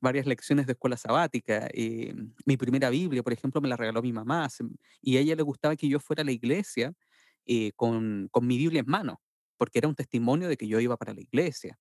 varias 0.00 0.26
lecciones 0.26 0.66
de 0.66 0.72
escuela 0.72 0.96
sabática. 0.96 1.68
Eh, 1.72 2.14
mi 2.46 2.56
primera 2.56 2.90
Biblia, 2.90 3.22
por 3.22 3.32
ejemplo, 3.32 3.60
me 3.60 3.68
la 3.68 3.76
regaló 3.76 4.02
mi 4.02 4.12
mamá 4.12 4.48
y 5.02 5.16
a 5.16 5.20
ella 5.20 5.36
le 5.36 5.42
gustaba 5.42 5.76
que 5.76 5.88
yo 5.88 6.00
fuera 6.00 6.22
a 6.22 6.24
la 6.24 6.32
iglesia 6.32 6.94
eh, 7.46 7.72
con, 7.76 8.28
con 8.30 8.46
mi 8.46 8.56
Biblia 8.58 8.80
en 8.80 8.86
mano, 8.90 9.20
porque 9.58 9.78
era 9.78 9.88
un 9.88 9.94
testimonio 9.94 10.48
de 10.48 10.56
que 10.56 10.66
yo 10.68 10.80
iba 10.80 10.96
para 10.96 11.14
la 11.14 11.20
iglesia. 11.20 11.78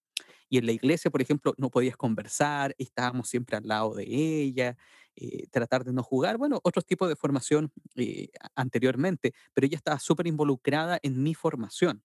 Y 0.49 0.57
en 0.57 0.65
la 0.65 0.73
iglesia, 0.73 1.11
por 1.11 1.21
ejemplo, 1.21 1.53
no 1.57 1.69
podías 1.69 1.95
conversar, 1.95 2.75
estábamos 2.77 3.29
siempre 3.29 3.55
al 3.57 3.67
lado 3.67 3.93
de 3.95 4.05
ella, 4.05 4.75
eh, 5.15 5.47
tratar 5.51 5.83
de 5.85 5.93
no 5.93 6.03
jugar, 6.03 6.37
bueno, 6.37 6.59
otros 6.63 6.85
tipos 6.85 7.07
de 7.07 7.15
formación 7.15 7.71
anteriormente, 8.55 9.33
pero 9.53 9.65
ella 9.67 9.77
estaba 9.77 9.99
súper 9.99 10.27
involucrada 10.27 10.99
en 11.03 11.23
mi 11.23 11.35
formación 11.35 12.03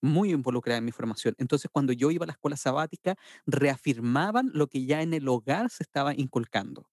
muy 0.00 0.30
involucrada 0.32 0.78
en 0.78 0.84
mi 0.84 0.92
formación. 0.92 1.34
Entonces, 1.38 1.70
cuando 1.72 1.92
yo 1.92 2.10
iba 2.10 2.24
a 2.24 2.26
la 2.26 2.32
escuela 2.32 2.56
sabática, 2.56 3.16
reafirmaban 3.46 4.50
lo 4.54 4.68
que 4.68 4.84
ya 4.84 5.02
en 5.02 5.14
el 5.14 5.28
hogar 5.28 5.70
se 5.70 5.82
estaba 5.82 6.14
inculcando. 6.14 6.88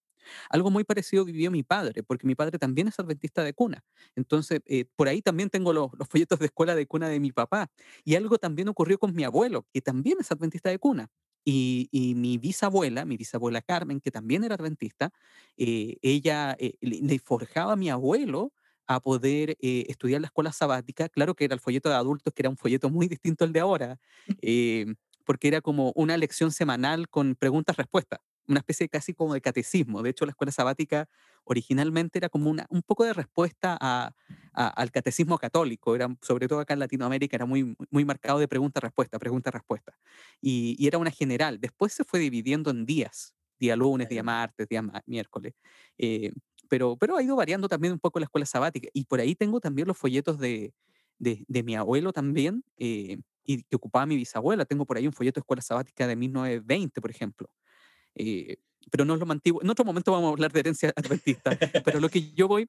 Algo 0.50 0.70
muy 0.70 0.84
parecido 0.84 1.24
vivió 1.24 1.50
mi 1.50 1.62
padre, 1.62 2.02
porque 2.02 2.26
mi 2.26 2.34
padre 2.34 2.58
también 2.58 2.88
es 2.88 2.98
adventista 2.98 3.44
de 3.44 3.54
cuna. 3.54 3.84
Entonces, 4.14 4.60
eh, 4.66 4.84
por 4.96 5.08
ahí 5.08 5.22
también 5.22 5.50
tengo 5.50 5.72
los, 5.72 5.90
folletos 6.08 6.38
de 6.38 6.46
escuela 6.46 6.74
de 6.74 6.86
cuna 6.86 7.08
de 7.08 7.20
mi 7.20 7.32
papá. 7.32 7.70
Y 8.04 8.16
algo 8.16 8.38
también 8.38 8.68
ocurrió 8.68 8.98
con 8.98 9.14
mi 9.14 9.24
abuelo, 9.24 9.66
que 9.72 9.80
también 9.80 10.18
es 10.20 10.30
adventista 10.32 10.70
de 10.70 10.78
cuna. 10.78 11.08
Y, 11.48 12.14
mi 12.16 12.38
bisabuela, 12.38 13.04
mi 13.04 13.16
bisabuela 13.16 13.62
Carmen, 13.62 14.00
que 14.00 14.10
también 14.10 14.42
era 14.42 14.56
adventista, 14.56 15.12
eh, 15.56 15.96
ella 16.02 16.56
eh, 16.58 16.74
le 16.80 17.18
forjaba 17.20 17.74
a 17.74 17.76
mi 17.76 17.88
abuelo 17.88 18.52
a 18.86 19.00
poder 19.00 19.56
eh, 19.60 19.84
estudiar 19.88 20.20
la 20.20 20.28
escuela 20.28 20.52
sabática. 20.52 21.08
Claro 21.08 21.34
que 21.34 21.44
era 21.44 21.54
el 21.54 21.60
folleto 21.60 21.88
de 21.88 21.96
adultos, 21.96 22.32
que 22.34 22.42
era 22.42 22.50
un 22.50 22.56
folleto 22.56 22.90
muy 22.90 23.08
distinto 23.08 23.44
al 23.44 23.52
de 23.52 23.60
ahora, 23.60 23.98
eh, 24.42 24.86
porque 25.24 25.48
era 25.48 25.60
como 25.60 25.92
una 25.96 26.16
lección 26.16 26.52
semanal 26.52 27.08
con 27.08 27.34
preguntas-respuestas, 27.34 28.20
una 28.46 28.60
especie 28.60 28.88
casi 28.88 29.12
como 29.12 29.34
de 29.34 29.40
catecismo. 29.40 30.02
De 30.02 30.10
hecho, 30.10 30.24
la 30.24 30.30
escuela 30.30 30.52
sabática 30.52 31.08
originalmente 31.44 32.18
era 32.18 32.28
como 32.28 32.48
una, 32.50 32.66
un 32.70 32.82
poco 32.82 33.04
de 33.04 33.12
respuesta 33.12 33.76
a, 33.80 34.12
al 34.52 34.90
catecismo 34.90 35.38
católico, 35.38 35.94
era, 35.94 36.08
sobre 36.22 36.48
todo 36.48 36.60
acá 36.60 36.74
en 36.74 36.80
Latinoamérica, 36.80 37.36
era 37.36 37.46
muy, 37.46 37.76
muy 37.90 38.04
marcado 38.04 38.38
de 38.38 38.48
pregunta-respuesta, 38.48 39.18
pregunta-respuesta. 39.18 39.98
Y, 40.40 40.76
y, 40.78 40.86
era 40.86 40.98
una 40.98 41.10
general. 41.10 41.60
Después 41.60 41.92
se 41.92 42.04
fue 42.04 42.20
dividiendo 42.20 42.70
en 42.70 42.86
días, 42.86 43.34
día 43.58 43.76
lunes, 43.76 44.08
día 44.08 44.22
martes, 44.22 44.68
día 44.68 44.82
miércoles. 45.06 45.54
Eh, 45.98 46.32
pero, 46.68 46.96
pero 46.96 47.16
ha 47.16 47.22
ido 47.22 47.36
variando 47.36 47.68
también 47.68 47.92
un 47.92 47.98
poco 47.98 48.18
la 48.18 48.24
escuela 48.24 48.46
sabática. 48.46 48.88
Y 48.92 49.04
por 49.04 49.20
ahí 49.20 49.34
tengo 49.34 49.60
también 49.60 49.88
los 49.88 49.96
folletos 49.96 50.38
de, 50.38 50.74
de, 51.18 51.62
mi 51.62 51.74
abuelo 51.76 52.12
también, 52.12 52.64
eh, 52.76 53.18
y 53.44 53.62
que 53.62 53.76
ocupaba 53.76 54.06
mi 54.06 54.16
bisabuela. 54.16 54.64
Tengo 54.64 54.86
por 54.86 54.96
ahí 54.96 55.06
un 55.06 55.12
folleto 55.12 55.40
de 55.40 55.42
escuela 55.42 55.62
sabática 55.62 56.06
de 56.06 56.16
1920, 56.16 57.00
por 57.00 57.10
ejemplo. 57.10 57.48
Eh, 58.14 58.56
pero 58.90 59.04
no 59.04 59.14
es 59.14 59.20
lo 59.20 59.30
antiguo. 59.30 59.62
En 59.62 59.70
otro 59.70 59.84
momento 59.84 60.12
vamos 60.12 60.28
a 60.28 60.32
hablar 60.32 60.52
de 60.52 60.60
herencia 60.60 60.92
adventista, 60.96 61.56
pero 61.84 62.00
lo 62.00 62.08
que 62.08 62.32
yo 62.32 62.48
voy, 62.48 62.68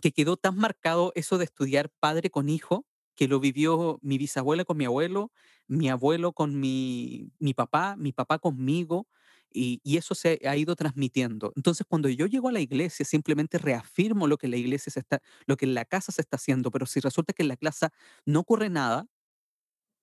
que 0.00 0.12
quedó 0.12 0.36
tan 0.36 0.56
marcado 0.56 1.12
eso 1.14 1.38
de 1.38 1.44
estudiar 1.44 1.90
padre 2.00 2.30
con 2.30 2.48
hijo, 2.48 2.86
que 3.14 3.28
lo 3.28 3.40
vivió 3.40 3.98
mi 4.02 4.18
bisabuela 4.18 4.64
con 4.64 4.76
mi 4.76 4.84
abuelo, 4.84 5.32
mi 5.66 5.88
abuelo 5.88 6.32
con 6.32 6.60
mi, 6.60 7.30
mi 7.38 7.54
papá, 7.54 7.96
mi 7.96 8.12
papá 8.12 8.38
conmigo, 8.38 9.08
y, 9.52 9.80
eso 9.96 10.14
se 10.14 10.40
ha 10.46 10.56
ido 10.56 10.76
transmitiendo. 10.76 11.52
Entonces, 11.56 11.86
cuando 11.88 12.08
yo 12.08 12.26
llego 12.26 12.48
a 12.48 12.52
la 12.52 12.60
iglesia, 12.60 13.04
simplemente 13.04 13.58
reafirmo 13.58 14.26
lo 14.26 14.36
que 14.38 14.48
la 14.48 14.56
iglesia 14.56 14.92
está, 14.94 15.20
lo 15.46 15.56
que 15.56 15.64
en 15.64 15.74
la 15.74 15.84
casa 15.84 16.12
se 16.12 16.20
está 16.22 16.36
haciendo, 16.36 16.70
pero 16.70 16.86
si 16.86 17.00
resulta 17.00 17.32
que 17.32 17.42
en 17.42 17.48
la 17.48 17.56
clase 17.56 17.88
no 18.26 18.40
ocurre 18.40 18.70
nada, 18.70 19.06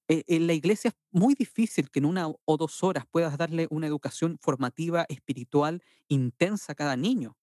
eh, 0.10 0.24
en 0.28 0.48
la 0.48 0.54
iglesia 0.54 0.90
es 0.90 0.96
muy 1.12 1.34
difícil 1.34 1.90
que 1.90 2.00
en 2.00 2.06
una 2.06 2.28
o 2.28 2.58
dos 2.58 2.84
horas 2.84 3.06
puedas 3.10 3.38
darle 3.38 3.68
una 3.70 3.88
educación 3.88 4.38
formativa, 4.42 5.06
espiritual, 5.08 5.82
intensa 6.10 6.74
a 6.74 6.76
cada 6.76 6.98
niño. 6.98 7.38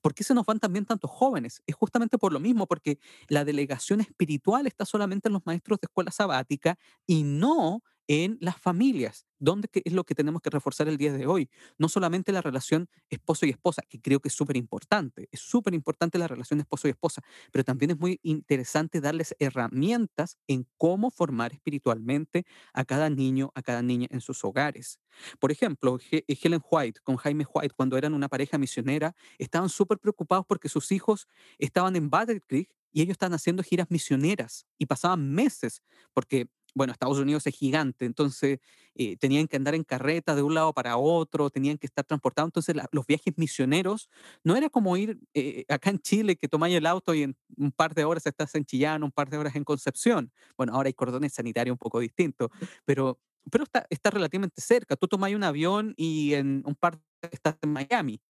¿Por 0.00 0.14
qué 0.14 0.24
se 0.24 0.34
nos 0.34 0.44
van 0.44 0.58
también 0.60 0.84
tantos 0.84 1.10
jóvenes? 1.10 1.62
Es 1.66 1.74
justamente 1.74 2.18
por 2.18 2.32
lo 2.32 2.40
mismo, 2.40 2.66
porque 2.66 2.98
la 3.28 3.44
delegación 3.44 4.00
espiritual 4.00 4.66
está 4.66 4.84
solamente 4.84 5.28
en 5.28 5.34
los 5.34 5.46
maestros 5.46 5.80
de 5.80 5.86
escuela 5.86 6.10
sabática 6.10 6.78
y 7.06 7.22
no 7.22 7.82
en 8.08 8.38
las 8.40 8.56
familias, 8.58 9.26
donde 9.38 9.68
es 9.84 9.92
lo 9.92 10.04
que 10.04 10.14
tenemos 10.14 10.42
que 10.42 10.50
reforzar 10.50 10.88
el 10.88 10.96
día 10.96 11.12
de 11.12 11.26
hoy. 11.26 11.50
No 11.78 11.88
solamente 11.88 12.32
la 12.32 12.42
relación 12.42 12.88
esposo 13.08 13.46
y 13.46 13.50
esposa, 13.50 13.82
que 13.88 14.00
creo 14.00 14.20
que 14.20 14.28
es 14.28 14.34
súper 14.34 14.56
importante, 14.56 15.28
es 15.32 15.40
súper 15.40 15.74
importante 15.74 16.18
la 16.18 16.28
relación 16.28 16.60
esposo 16.60 16.88
y 16.88 16.90
esposa, 16.90 17.22
pero 17.52 17.64
también 17.64 17.92
es 17.92 17.98
muy 17.98 18.20
interesante 18.22 19.00
darles 19.00 19.34
herramientas 19.38 20.38
en 20.46 20.66
cómo 20.76 21.10
formar 21.10 21.52
espiritualmente 21.52 22.44
a 22.72 22.84
cada 22.84 23.10
niño, 23.10 23.50
a 23.54 23.62
cada 23.62 23.82
niña 23.82 24.08
en 24.10 24.20
sus 24.20 24.44
hogares. 24.44 24.98
Por 25.38 25.52
ejemplo, 25.52 25.98
Helen 26.10 26.62
White 26.70 27.00
con 27.02 27.16
Jaime 27.16 27.46
White, 27.52 27.74
cuando 27.76 27.96
eran 27.96 28.14
una 28.14 28.28
pareja 28.28 28.58
misionera, 28.58 29.14
estaban 29.38 29.68
súper 29.68 29.98
preocupados 29.98 30.44
porque 30.46 30.68
sus 30.68 30.92
hijos 30.92 31.26
estaban 31.58 31.96
en 31.96 32.10
Battle 32.10 32.40
Creek 32.40 32.70
y 32.92 33.02
ellos 33.02 33.12
estaban 33.12 33.34
haciendo 33.34 33.62
giras 33.62 33.90
misioneras 33.90 34.66
y 34.78 34.86
pasaban 34.86 35.30
meses 35.32 35.82
porque 36.12 36.48
bueno, 36.74 36.92
Estados 36.92 37.18
Unidos 37.18 37.46
es 37.46 37.56
gigante, 37.56 38.04
entonces 38.04 38.58
eh, 38.96 39.16
tenían 39.16 39.46
que 39.46 39.56
andar 39.56 39.74
en 39.74 39.84
carreta 39.84 40.34
de 40.34 40.42
un 40.42 40.54
lado 40.54 40.72
para 40.72 40.96
otro, 40.96 41.50
tenían 41.50 41.78
que 41.78 41.86
estar 41.86 42.04
transportados, 42.04 42.48
entonces 42.48 42.76
los 42.92 43.06
viajes 43.06 43.34
misioneros 43.36 44.10
no 44.42 44.56
era 44.56 44.68
como 44.68 44.96
ir 44.96 45.18
eh, 45.34 45.64
acá 45.68 45.90
en 45.90 46.00
Chile 46.00 46.36
que 46.36 46.48
tomáis 46.48 46.76
el 46.76 46.86
auto 46.86 47.14
y 47.14 47.22
en 47.22 47.36
un 47.56 47.72
par 47.72 47.94
de 47.94 48.04
horas 48.04 48.26
estás 48.26 48.54
en 48.54 48.64
Chillán, 48.64 49.02
un 49.04 49.12
par 49.12 49.30
de 49.30 49.38
horas 49.38 49.54
en 49.54 49.64
Concepción. 49.64 50.32
Bueno, 50.56 50.74
ahora 50.74 50.88
hay 50.88 50.94
cordones 50.94 51.32
sanitarios 51.32 51.74
un 51.74 51.78
poco 51.78 52.00
distintos, 52.00 52.50
pero, 52.84 53.20
pero 53.50 53.64
está, 53.64 53.86
está 53.90 54.10
relativamente 54.10 54.60
cerca. 54.60 54.96
Tú 54.96 55.06
tomáis 55.08 55.36
un 55.36 55.44
avión 55.44 55.94
y 55.96 56.34
en 56.34 56.62
un 56.66 56.74
par 56.74 56.96
de 56.96 57.28
estás 57.30 57.56
en 57.62 57.72
Miami. 57.72 58.20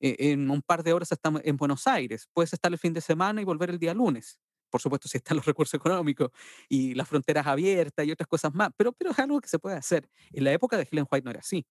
Eh, 0.00 0.32
en 0.32 0.50
un 0.50 0.62
par 0.62 0.82
de 0.84 0.92
horas 0.92 1.10
estás 1.10 1.32
en 1.42 1.56
Buenos 1.56 1.86
Aires. 1.86 2.28
Puedes 2.32 2.52
estar 2.52 2.70
el 2.72 2.78
fin 2.78 2.92
de 2.92 3.00
semana 3.00 3.40
y 3.40 3.44
volver 3.44 3.70
el 3.70 3.78
día 3.78 3.94
lunes 3.94 4.38
por 4.70 4.80
supuesto, 4.80 5.08
si 5.08 5.18
están 5.18 5.36
los 5.36 5.46
recursos 5.46 5.74
económicos 5.74 6.30
y 6.68 6.94
las 6.94 7.08
fronteras 7.08 7.46
abiertas 7.46 8.06
y 8.06 8.12
otras 8.12 8.26
cosas 8.26 8.54
más, 8.54 8.70
pero, 8.76 8.92
pero 8.92 9.10
es 9.10 9.18
algo 9.18 9.40
que 9.40 9.48
se 9.48 9.58
puede 9.58 9.76
hacer. 9.76 10.08
En 10.32 10.44
la 10.44 10.52
época 10.52 10.76
de 10.76 10.86
Helen 10.90 11.06
White 11.10 11.24
no 11.24 11.30
era 11.30 11.40
así. 11.40 11.66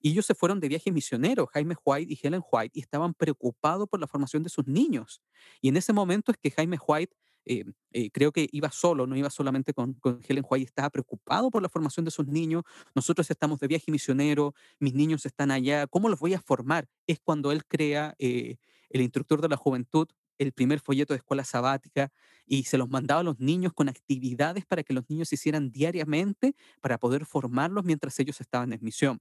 Y 0.00 0.10
ellos 0.10 0.26
se 0.26 0.34
fueron 0.34 0.60
de 0.60 0.68
viaje 0.68 0.92
misionero, 0.92 1.46
Jaime 1.46 1.76
White 1.82 2.12
y 2.12 2.18
Helen 2.22 2.42
White, 2.52 2.78
y 2.78 2.80
estaban 2.80 3.14
preocupados 3.14 3.88
por 3.88 3.98
la 3.98 4.06
formación 4.06 4.42
de 4.42 4.50
sus 4.50 4.66
niños. 4.66 5.22
Y 5.62 5.68
en 5.68 5.78
ese 5.78 5.94
momento 5.94 6.30
es 6.30 6.36
que 6.36 6.50
Jaime 6.50 6.78
White 6.86 7.16
eh, 7.46 7.64
eh, 7.92 8.10
creo 8.10 8.32
que 8.32 8.48
iba 8.52 8.70
solo, 8.70 9.06
no 9.06 9.16
iba 9.16 9.30
solamente 9.30 9.74
con, 9.74 9.94
con, 9.94 10.20
Helen 10.26 10.44
White, 10.48 10.66
estaba 10.66 10.90
preocupado 10.90 11.50
por 11.50 11.62
la 11.62 11.68
formación 11.68 12.04
de 12.04 12.10
sus 12.10 12.26
niños. 12.26 12.64
Nosotros 12.94 13.30
estamos 13.30 13.60
de 13.60 13.66
viaje 13.66 13.90
misionero, 13.90 14.54
mis 14.78 14.94
niños 14.94 15.26
están 15.26 15.50
allá, 15.50 15.86
¿cómo 15.86 16.08
los 16.08 16.20
voy 16.20 16.34
a 16.34 16.40
formar? 16.40 16.88
Es 17.06 17.18
cuando 17.20 17.52
él 17.52 17.64
crea 17.64 18.14
eh, 18.18 18.56
el 18.90 19.02
instructor 19.02 19.40
de 19.40 19.48
la 19.48 19.56
juventud, 19.56 20.08
el 20.38 20.52
primer 20.52 20.80
folleto 20.80 21.12
de 21.14 21.18
escuela 21.18 21.44
sabática 21.44 22.12
y 22.46 22.64
se 22.64 22.78
los 22.78 22.88
mandaba 22.88 23.20
a 23.20 23.24
los 23.24 23.38
niños 23.40 23.72
con 23.72 23.88
actividades 23.88 24.66
para 24.66 24.82
que 24.82 24.94
los 24.94 25.08
niños 25.08 25.32
hicieran 25.32 25.70
diariamente 25.70 26.54
para 26.80 26.98
poder 26.98 27.26
formarlos 27.26 27.84
mientras 27.84 28.18
ellos 28.20 28.40
estaban 28.40 28.72
en 28.72 28.80
misión. 28.82 29.20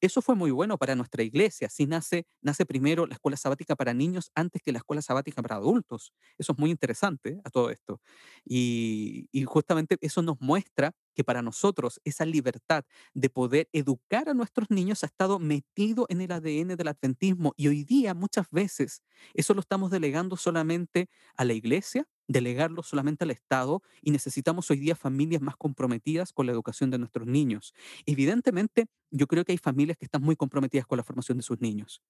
Eso 0.00 0.22
fue 0.22 0.34
muy 0.34 0.50
bueno 0.50 0.78
para 0.78 0.94
nuestra 0.94 1.22
iglesia. 1.22 1.66
Así 1.68 1.86
nace, 1.86 2.26
nace 2.42 2.66
primero 2.66 3.06
la 3.06 3.14
escuela 3.14 3.36
sabática 3.36 3.76
para 3.76 3.94
niños 3.94 4.30
antes 4.34 4.62
que 4.62 4.72
la 4.72 4.78
escuela 4.78 5.02
sabática 5.02 5.42
para 5.42 5.56
adultos. 5.56 6.12
Eso 6.38 6.52
es 6.52 6.58
muy 6.58 6.70
interesante 6.70 7.40
a 7.44 7.50
todo 7.50 7.70
esto. 7.70 8.00
Y, 8.44 9.28
y 9.32 9.44
justamente 9.44 9.96
eso 10.00 10.22
nos 10.22 10.40
muestra 10.40 10.92
que 11.14 11.24
para 11.24 11.42
nosotros 11.42 12.00
esa 12.04 12.24
libertad 12.24 12.84
de 13.14 13.30
poder 13.30 13.68
educar 13.72 14.28
a 14.28 14.34
nuestros 14.34 14.70
niños 14.70 15.02
ha 15.04 15.06
estado 15.06 15.38
metido 15.38 16.06
en 16.08 16.20
el 16.20 16.32
ADN 16.32 16.76
del 16.76 16.88
adventismo 16.88 17.52
y 17.56 17.68
hoy 17.68 17.84
día 17.84 18.14
muchas 18.14 18.50
veces 18.50 19.02
eso 19.34 19.54
lo 19.54 19.60
estamos 19.60 19.90
delegando 19.90 20.36
solamente 20.36 21.08
a 21.36 21.44
la 21.44 21.52
iglesia, 21.54 22.06
delegarlo 22.28 22.82
solamente 22.82 23.24
al 23.24 23.30
Estado 23.30 23.82
y 24.02 24.10
necesitamos 24.10 24.70
hoy 24.70 24.78
día 24.78 24.96
familias 24.96 25.42
más 25.42 25.56
comprometidas 25.56 26.32
con 26.32 26.46
la 26.46 26.52
educación 26.52 26.90
de 26.90 26.98
nuestros 26.98 27.26
niños. 27.26 27.74
Evidentemente, 28.06 28.86
yo 29.10 29.26
creo 29.26 29.44
que 29.44 29.52
hay 29.52 29.58
familias 29.58 29.96
que 29.96 30.04
están 30.06 30.22
muy 30.22 30.36
comprometidas 30.36 30.86
con 30.86 30.96
la 30.96 31.04
formación 31.04 31.38
de 31.38 31.42
sus 31.42 31.60
niños. 31.60 32.02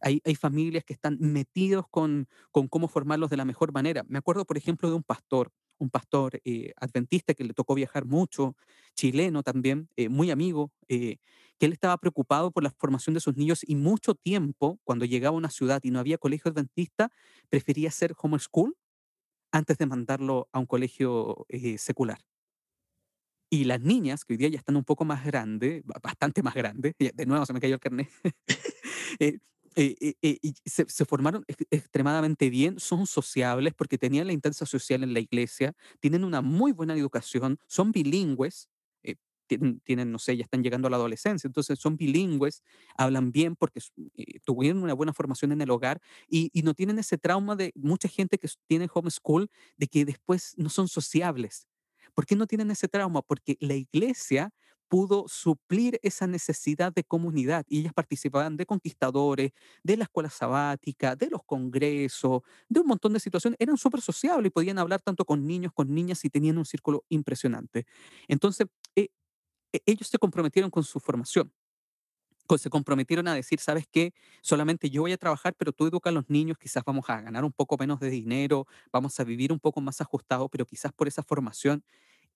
Hay, 0.00 0.20
hay 0.24 0.34
familias 0.34 0.84
que 0.84 0.92
están 0.92 1.18
metidos 1.20 1.86
con, 1.90 2.28
con 2.50 2.68
cómo 2.68 2.88
formarlos 2.88 3.30
de 3.30 3.36
la 3.36 3.44
mejor 3.44 3.72
manera. 3.72 4.04
Me 4.08 4.18
acuerdo, 4.18 4.44
por 4.44 4.56
ejemplo, 4.56 4.88
de 4.88 4.96
un 4.96 5.02
pastor 5.02 5.52
un 5.78 5.88
pastor 5.88 6.40
eh, 6.44 6.72
adventista 6.76 7.32
que 7.32 7.42
le 7.42 7.54
tocó 7.54 7.74
viajar 7.74 8.04
mucho, 8.04 8.54
chileno 8.94 9.42
también, 9.42 9.88
eh, 9.96 10.10
muy 10.10 10.30
amigo, 10.30 10.70
eh, 10.88 11.16
que 11.58 11.66
él 11.66 11.72
estaba 11.72 11.96
preocupado 11.96 12.50
por 12.50 12.62
la 12.62 12.70
formación 12.70 13.14
de 13.14 13.20
sus 13.20 13.36
niños 13.36 13.60
y 13.66 13.76
mucho 13.76 14.14
tiempo, 14.14 14.78
cuando 14.84 15.06
llegaba 15.06 15.34
a 15.34 15.38
una 15.38 15.50
ciudad 15.50 15.80
y 15.82 15.90
no 15.90 15.98
había 15.98 16.18
colegio 16.18 16.50
adventista, 16.50 17.10
prefería 17.48 17.88
hacer 17.88 18.14
homeschool 18.20 18.76
antes 19.52 19.78
de 19.78 19.86
mandarlo 19.86 20.48
a 20.52 20.58
un 20.58 20.66
colegio 20.66 21.46
secular. 21.78 22.18
Y 23.52 23.64
las 23.64 23.80
niñas, 23.80 24.24
que 24.24 24.34
hoy 24.34 24.36
día 24.36 24.48
ya 24.48 24.58
están 24.58 24.76
un 24.76 24.84
poco 24.84 25.04
más 25.04 25.24
grandes, 25.24 25.82
bastante 26.02 26.42
más 26.42 26.54
grandes, 26.54 26.94
de 26.98 27.26
nuevo 27.26 27.44
se 27.44 27.52
me 27.52 27.60
cayó 27.60 27.74
el 27.74 27.80
carnet, 27.80 28.08
Eh, 29.76 29.96
eh, 30.00 30.14
eh, 30.22 30.52
se, 30.64 31.04
formaron 31.04 31.44
extremadamente 31.70 32.50
bien, 32.50 32.80
son 32.80 33.06
sociables 33.06 33.72
porque 33.74 33.98
tenían 33.98 34.26
la 34.26 34.32
instancia 34.32 34.66
social 34.66 35.04
en 35.04 35.14
la 35.14 35.20
iglesia, 35.20 35.74
tienen 36.00 36.24
una 36.24 36.42
muy 36.42 36.72
buena 36.72 36.94
educación, 36.94 37.56
son 37.68 37.92
bilingües, 37.92 38.68
tienen, 39.58 40.12
no 40.12 40.18
sé, 40.18 40.36
ya 40.36 40.44
están 40.44 40.62
llegando 40.62 40.88
a 40.88 40.90
la 40.90 40.96
adolescencia, 40.96 41.48
entonces 41.48 41.78
son 41.78 41.96
bilingües, 41.96 42.62
hablan 42.96 43.32
bien 43.32 43.56
porque 43.56 43.80
tuvieron 44.44 44.82
una 44.82 44.94
buena 44.94 45.12
formación 45.12 45.52
en 45.52 45.60
el 45.62 45.70
hogar 45.70 46.00
y, 46.28 46.50
y, 46.52 46.62
no 46.62 46.74
tienen 46.74 46.98
ese 46.98 47.18
trauma 47.18 47.56
de 47.56 47.72
mucha 47.74 48.08
gente 48.08 48.38
que 48.38 48.48
tiene 48.66 48.88
homeschool 48.92 49.48
de 49.76 49.86
que 49.88 50.04
después 50.04 50.54
no 50.56 50.68
son 50.68 50.88
sociables. 50.88 51.66
¿Por 52.14 52.26
qué 52.26 52.36
no 52.36 52.46
tienen 52.46 52.70
ese 52.70 52.88
trauma? 52.88 53.22
Porque 53.22 53.56
la 53.60 53.74
iglesia 53.74 54.52
pudo 54.90 55.26
suplir 55.28 56.00
esa 56.02 56.26
necesidad 56.26 56.92
de 56.92 57.04
comunidad 57.04 57.64
y 57.68 57.78
ellas 57.78 57.92
participaban 57.94 58.56
de 58.56 58.66
conquistadores, 58.66 59.52
de 59.84 59.96
la 59.96 60.04
escuela 60.04 60.28
sabática, 60.28 61.14
de 61.14 61.30
los 61.30 61.44
congresos, 61.44 62.42
de 62.68 62.80
un 62.80 62.88
montón 62.88 63.12
de 63.12 63.20
situaciones. 63.20 63.56
Eran 63.60 63.76
súper 63.76 64.00
sociables 64.00 64.48
y 64.48 64.50
podían 64.50 64.78
hablar 64.80 65.00
tanto 65.00 65.24
con 65.24 65.46
niños, 65.46 65.72
con 65.72 65.94
niñas 65.94 66.24
y 66.24 66.28
tenían 66.28 66.58
un 66.58 66.64
círculo 66.64 67.04
impresionante. 67.08 67.86
Entonces, 68.26 68.66
eh, 68.96 69.10
ellos 69.86 70.08
se 70.08 70.18
comprometieron 70.18 70.70
con 70.70 70.84
su 70.84 71.00
formación. 71.00 71.52
Se 72.58 72.70
comprometieron 72.70 73.28
a 73.28 73.34
decir, 73.34 73.60
¿sabes 73.60 73.86
qué? 73.90 74.12
Solamente 74.42 74.90
yo 74.90 75.02
voy 75.02 75.12
a 75.12 75.16
trabajar, 75.16 75.54
pero 75.56 75.72
tú 75.72 75.86
educas 75.86 76.10
a 76.10 76.14
los 76.14 76.28
niños, 76.28 76.58
quizás 76.58 76.82
vamos 76.84 77.08
a 77.08 77.20
ganar 77.20 77.44
un 77.44 77.52
poco 77.52 77.76
menos 77.78 78.00
de 78.00 78.10
dinero, 78.10 78.66
vamos 78.92 79.18
a 79.20 79.24
vivir 79.24 79.52
un 79.52 79.60
poco 79.60 79.80
más 79.80 80.00
ajustado, 80.00 80.48
pero 80.48 80.66
quizás 80.66 80.92
por 80.92 81.06
esa 81.06 81.22
formación 81.22 81.84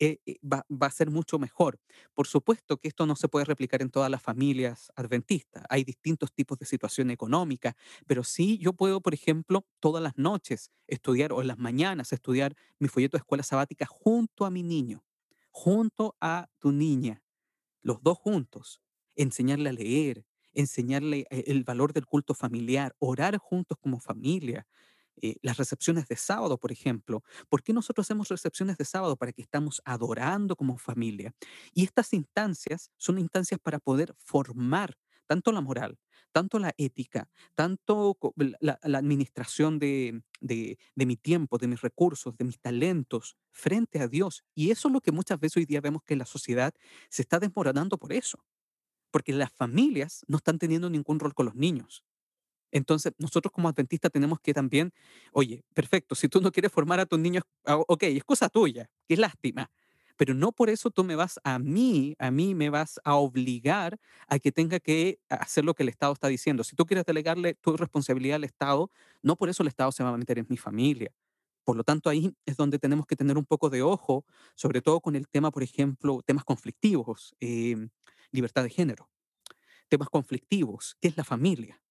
eh, 0.00 0.18
eh, 0.26 0.38
va, 0.42 0.64
a 0.80 0.90
ser 0.90 1.10
mucho 1.10 1.38
mejor. 1.38 1.78
Por 2.14 2.26
supuesto 2.26 2.78
que 2.78 2.88
esto 2.88 3.06
no 3.06 3.16
se 3.16 3.28
puede 3.28 3.44
replicar 3.44 3.80
en 3.82 3.90
todas 3.90 4.10
las 4.10 4.22
familias 4.22 4.92
adventistas. 4.96 5.64
Hay 5.68 5.84
distintos 5.84 6.32
tipos 6.32 6.58
de 6.58 6.66
situación 6.66 7.10
económica, 7.10 7.76
pero 8.06 8.24
sí 8.24 8.58
yo 8.58 8.72
puedo, 8.72 9.00
por 9.00 9.14
ejemplo, 9.14 9.66
todas 9.80 10.02
las 10.02 10.16
noches 10.16 10.70
estudiar 10.86 11.32
o 11.32 11.42
las 11.42 11.58
mañanas 11.58 12.12
estudiar 12.12 12.54
mi 12.78 12.88
folleto 12.88 13.16
de 13.16 13.20
escuela 13.20 13.42
sabática 13.42 13.86
junto 13.86 14.44
a 14.44 14.50
mi 14.50 14.62
niño, 14.62 15.04
junto 15.50 16.16
a 16.20 16.48
tu 16.58 16.72
niña, 16.72 17.23
los 17.84 18.02
dos 18.02 18.18
juntos, 18.18 18.82
enseñarle 19.16 19.70
a 19.70 19.74
leer, 19.74 20.26
enseñarle 20.54 21.26
eh, 21.30 21.44
el 21.48 21.64
valor 21.64 21.94
del 21.94 22.06
culto 22.06 22.34
familiar, 22.34 22.96
orar 23.00 23.38
juntos 23.38 23.78
como 23.80 24.00
familia, 24.00 24.66
eh, 25.22 25.36
las 25.42 25.56
recepciones 25.58 26.08
de 26.08 26.16
sábado, 26.16 26.58
por 26.58 26.72
ejemplo. 26.72 27.22
¿Por 27.48 27.62
qué 27.62 27.72
nosotros 27.72 28.06
hacemos 28.06 28.28
recepciones 28.28 28.76
de 28.78 28.84
sábado? 28.86 29.16
Para 29.16 29.32
que 29.32 29.42
estamos 29.42 29.82
adorando 29.84 30.56
como 30.56 30.78
familia. 30.78 31.32
Y 31.72 31.84
estas 31.84 32.12
instancias 32.14 32.90
son 32.98 33.18
instancias 33.18 33.60
para 33.62 33.78
poder 33.80 34.14
formar 34.18 34.96
tanto 35.26 35.52
la 35.52 35.60
moral, 35.60 35.98
tanto 36.32 36.58
la 36.58 36.74
ética, 36.76 37.28
tanto 37.54 38.16
la, 38.60 38.78
administración 38.82 39.78
de, 39.78 40.22
de, 40.40 40.78
mi 40.96 41.16
tiempo, 41.16 41.58
de 41.58 41.68
mis 41.68 41.80
recursos, 41.80 42.36
de 42.36 42.44
mis 42.44 42.60
talentos 42.60 43.36
frente 43.50 44.00
a 44.00 44.08
Dios. 44.08 44.44
Y 44.54 44.70
eso 44.70 44.88
es 44.88 44.94
lo 44.94 45.00
que 45.00 45.12
muchas 45.12 45.38
veces 45.38 45.58
hoy 45.58 45.66
día 45.66 45.80
vemos 45.80 46.02
que 46.02 46.16
la 46.16 46.26
sociedad 46.26 46.74
se 47.08 47.22
está 47.22 47.38
desmoronando 47.38 47.98
por 47.98 48.12
eso, 48.12 48.44
porque 49.10 49.32
las 49.32 49.52
familias 49.52 50.24
no 50.26 50.38
están 50.38 50.58
teniendo 50.58 50.90
ningún 50.90 51.20
rol 51.20 51.34
con 51.34 51.46
los 51.46 51.54
niños. 51.54 52.04
Entonces, 52.74 53.12
nosotros 53.18 53.52
como 53.52 53.68
adventistas 53.68 54.10
tenemos 54.10 54.40
que 54.40 54.52
también, 54.52 54.92
oye, 55.32 55.62
perfecto, 55.74 56.16
si 56.16 56.28
tú 56.28 56.40
no 56.40 56.50
quieres 56.50 56.72
formar 56.72 56.98
a 56.98 57.06
tus 57.06 57.20
niños, 57.20 57.44
ah, 57.64 57.76
ok, 57.76 58.02
es 58.02 58.24
cosa 58.24 58.48
tuya, 58.48 58.90
qué 59.06 59.16
lástima, 59.16 59.70
pero 60.16 60.34
no 60.34 60.52
por 60.52 60.70
eso 60.70 60.90
tú 60.90 61.04
me 61.04 61.16
vas 61.16 61.40
a 61.44 61.58
mí, 61.58 62.14
a 62.18 62.30
mí 62.30 62.54
me 62.54 62.70
vas 62.70 63.00
a 63.04 63.16
obligar 63.16 63.98
a 64.28 64.38
que 64.38 64.52
tenga 64.52 64.80
que 64.80 65.18
hacer 65.28 65.64
lo 65.64 65.74
que 65.74 65.82
el 65.82 65.88
Estado 65.88 66.12
está 66.12 66.28
diciendo. 66.28 66.64
Si 66.64 66.76
tú 66.76 66.86
quieres 66.86 67.04
delegarle 67.04 67.54
tu 67.54 67.76
responsabilidad 67.76 68.36
al 68.36 68.44
Estado, 68.44 68.90
no 69.22 69.36
por 69.36 69.48
eso 69.48 69.62
el 69.62 69.68
Estado 69.68 69.92
se 69.92 70.04
va 70.04 70.10
a 70.10 70.16
meter 70.16 70.38
en 70.38 70.46
mi 70.48 70.56
familia. 70.56 71.12
Por 71.64 71.76
lo 71.76 71.84
tanto, 71.84 72.10
ahí 72.10 72.34
es 72.46 72.56
donde 72.56 72.78
tenemos 72.78 73.06
que 73.06 73.16
tener 73.16 73.38
un 73.38 73.46
poco 73.46 73.70
de 73.70 73.82
ojo, 73.82 74.24
sobre 74.54 74.82
todo 74.82 75.00
con 75.00 75.16
el 75.16 75.28
tema, 75.28 75.50
por 75.50 75.62
ejemplo, 75.62 76.20
temas 76.24 76.44
conflictivos, 76.44 77.34
em, 77.40 77.88
libertad 78.30 78.62
de 78.62 78.70
género, 78.70 79.10
temas 79.88 80.08
conflictivos, 80.10 80.96
¿qué 81.00 81.08
es 81.08 81.16
la 81.16 81.24
familia? 81.24 81.82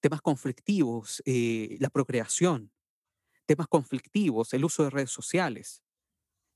Temas 0.00 0.22
conflictivos, 0.22 1.22
eh, 1.26 1.76
la 1.80 1.90
procreación, 1.90 2.72
temas 3.46 3.68
conflictivos, 3.68 4.54
el 4.54 4.64
uso 4.64 4.84
de 4.84 4.90
redes 4.90 5.10
sociales, 5.10 5.82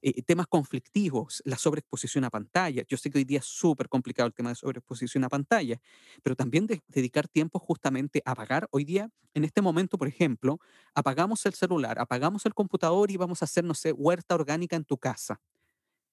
eh, 0.06 0.22
temas 0.22 0.46
conflictivos, 0.46 1.40
la 1.46 1.56
sobreexposición 1.56 2.24
a 2.24 2.30
pantalla. 2.30 2.82
Yo 2.86 2.98
sé 2.98 3.08
que 3.08 3.16
hoy 3.16 3.24
día 3.24 3.38
es 3.38 3.46
súper 3.46 3.88
complicado 3.88 4.26
el 4.26 4.34
tema 4.34 4.50
de 4.50 4.54
sobreexposición 4.54 5.24
a 5.24 5.30
pantalla, 5.30 5.80
pero 6.22 6.36
también 6.36 6.66
dedicar 6.88 7.26
tiempo 7.26 7.58
justamente 7.58 8.20
a 8.26 8.32
apagar. 8.32 8.68
Hoy 8.70 8.84
día, 8.84 9.08
en 9.32 9.44
este 9.44 9.62
momento, 9.62 9.96
por 9.96 10.06
ejemplo, 10.06 10.58
apagamos 10.94 11.46
el 11.46 11.54
celular, 11.54 11.98
apagamos 11.98 12.44
el 12.44 12.52
computador 12.52 13.10
y 13.10 13.16
vamos 13.16 13.40
a 13.40 13.46
hacer, 13.46 13.64
no 13.64 13.72
sé, 13.72 13.92
huerta 13.92 14.34
orgánica 14.34 14.76
en 14.76 14.84
tu 14.84 14.98
casa. 14.98 15.40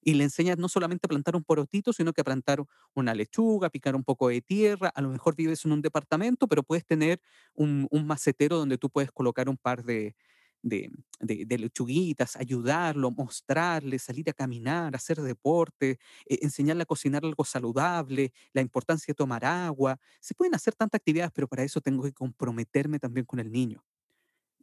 Y 0.00 0.14
le 0.14 0.24
enseñas 0.24 0.56
no 0.56 0.70
solamente 0.70 1.06
a 1.06 1.08
plantar 1.08 1.36
un 1.36 1.44
porotito, 1.44 1.92
sino 1.92 2.14
que 2.14 2.22
a 2.22 2.24
plantar 2.24 2.64
una 2.94 3.14
lechuga, 3.14 3.68
picar 3.68 3.94
un 3.94 4.04
poco 4.04 4.28
de 4.28 4.40
tierra. 4.40 4.90
A 4.94 5.02
lo 5.02 5.10
mejor 5.10 5.36
vives 5.36 5.66
en 5.66 5.72
un 5.72 5.82
departamento, 5.82 6.48
pero 6.48 6.62
puedes 6.62 6.86
tener 6.86 7.20
un 7.54 7.88
macetero 8.06 8.56
donde 8.56 8.78
tú 8.78 8.88
puedes 8.88 9.12
colocar 9.12 9.50
un 9.50 9.58
par 9.58 9.84
de, 9.84 10.16
de, 10.62 10.90
de, 11.20 11.58
lechuguitas, 11.58 12.36
ayudarlo, 12.36 13.10
mostrarle, 13.10 13.98
salir 13.98 14.28
a 14.30 14.32
caminar, 14.32 14.94
hacer 14.96 15.20
deporte, 15.20 15.98
eh, 16.26 16.38
enseñarle 16.42 16.82
a 16.84 16.86
cocinar 16.86 17.24
algo 17.24 17.44
saludable, 17.44 18.32
la 18.52 18.60
importancia 18.62 19.12
de 19.12 19.16
tomar 19.16 19.44
agua. 19.44 19.98
Se 20.20 20.34
pueden 20.34 20.54
hacer 20.54 20.74
tantas 20.74 20.98
actividades, 21.00 21.32
pero 21.34 21.48
para 21.48 21.64
eso 21.64 21.80
tengo 21.80 22.02
que 22.04 22.12
comprometerme 22.12 22.98
también 22.98 23.26
con 23.26 23.40
el 23.40 23.50
niño. 23.50 23.82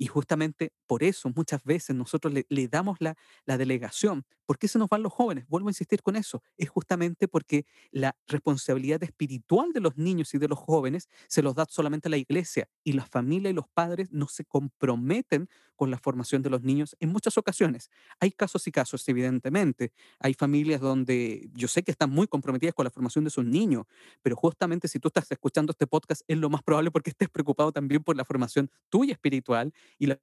Y 0.01 0.07
justamente 0.07 0.71
por 0.87 1.03
eso 1.03 1.29
muchas 1.35 1.61
veces 1.65 1.93
nosotros 1.93 2.33
le, 2.33 2.67
damos 2.69 2.97
la, 3.01 3.17
delegación. 3.45 4.25
¿Por 4.45 4.57
qué 4.57 4.69
se 4.69 4.79
nos 4.79 4.87
van 4.87 5.03
los 5.03 5.11
jóvenes? 5.11 5.45
Vuelvo 5.49 5.67
a 5.67 5.71
insistir 5.71 6.01
con 6.01 6.15
eso. 6.15 6.41
Es 6.57 6.69
justamente 6.69 7.27
porque 7.27 7.65
la 7.91 8.15
responsabilidad 8.25 9.03
espiritual 9.03 9.73
de 9.73 9.81
los 9.81 9.97
niños 9.97 10.33
y 10.33 10.37
de 10.37 10.47
los 10.47 10.57
jóvenes 10.57 11.09
se 11.27 11.41
los 11.41 11.53
da 11.53 11.65
solamente 11.69 12.07
a 12.07 12.11
la 12.11 12.17
iglesia 12.17 12.69
y 12.83 12.93
la 12.93 13.05
familia 13.05 13.49
y 13.49 13.53
los 13.53 13.67
padres 13.67 14.09
no 14.11 14.29
se 14.29 14.45
comprometen 14.45 15.49
con 15.75 15.91
la 15.91 15.97
formación 15.97 16.41
de 16.41 16.49
los 16.49 16.61
niños 16.61 16.95
en 17.01 17.09
muchas 17.09 17.37
ocasiones. 17.37 17.89
Hay 18.21 18.31
casos 18.31 18.65
y 18.67 18.71
casos, 18.71 19.07
evidentemente. 19.07 19.91
Hay 20.19 20.33
familias 20.33 20.79
donde 20.79 21.49
yo 21.53 21.67
sé 21.67 21.83
que 21.83 21.91
están 21.91 22.09
muy 22.09 22.27
comprometidas 22.27 22.73
con 22.73 22.85
la 22.85 22.89
formación 22.89 23.25
de 23.25 23.31
sus 23.31 23.45
niños, 23.45 23.85
pero 24.21 24.37
justamente 24.37 24.87
si 24.87 24.99
tú 24.99 25.09
estás 25.09 25.29
escuchando 25.29 25.71
este 25.71 25.87
podcast 25.87 26.21
es 26.27 26.37
lo 26.37 26.49
más 26.49 26.63
probable 26.63 26.89
porque 26.89 27.09
estés 27.09 27.29
preocupado 27.29 27.71
también 27.73 28.01
por 28.01 28.15
la 28.15 28.23
formación 28.23 28.71
tuya 28.89 29.13
espiritual 29.13 29.73
y 29.97 30.07
la 30.07 30.19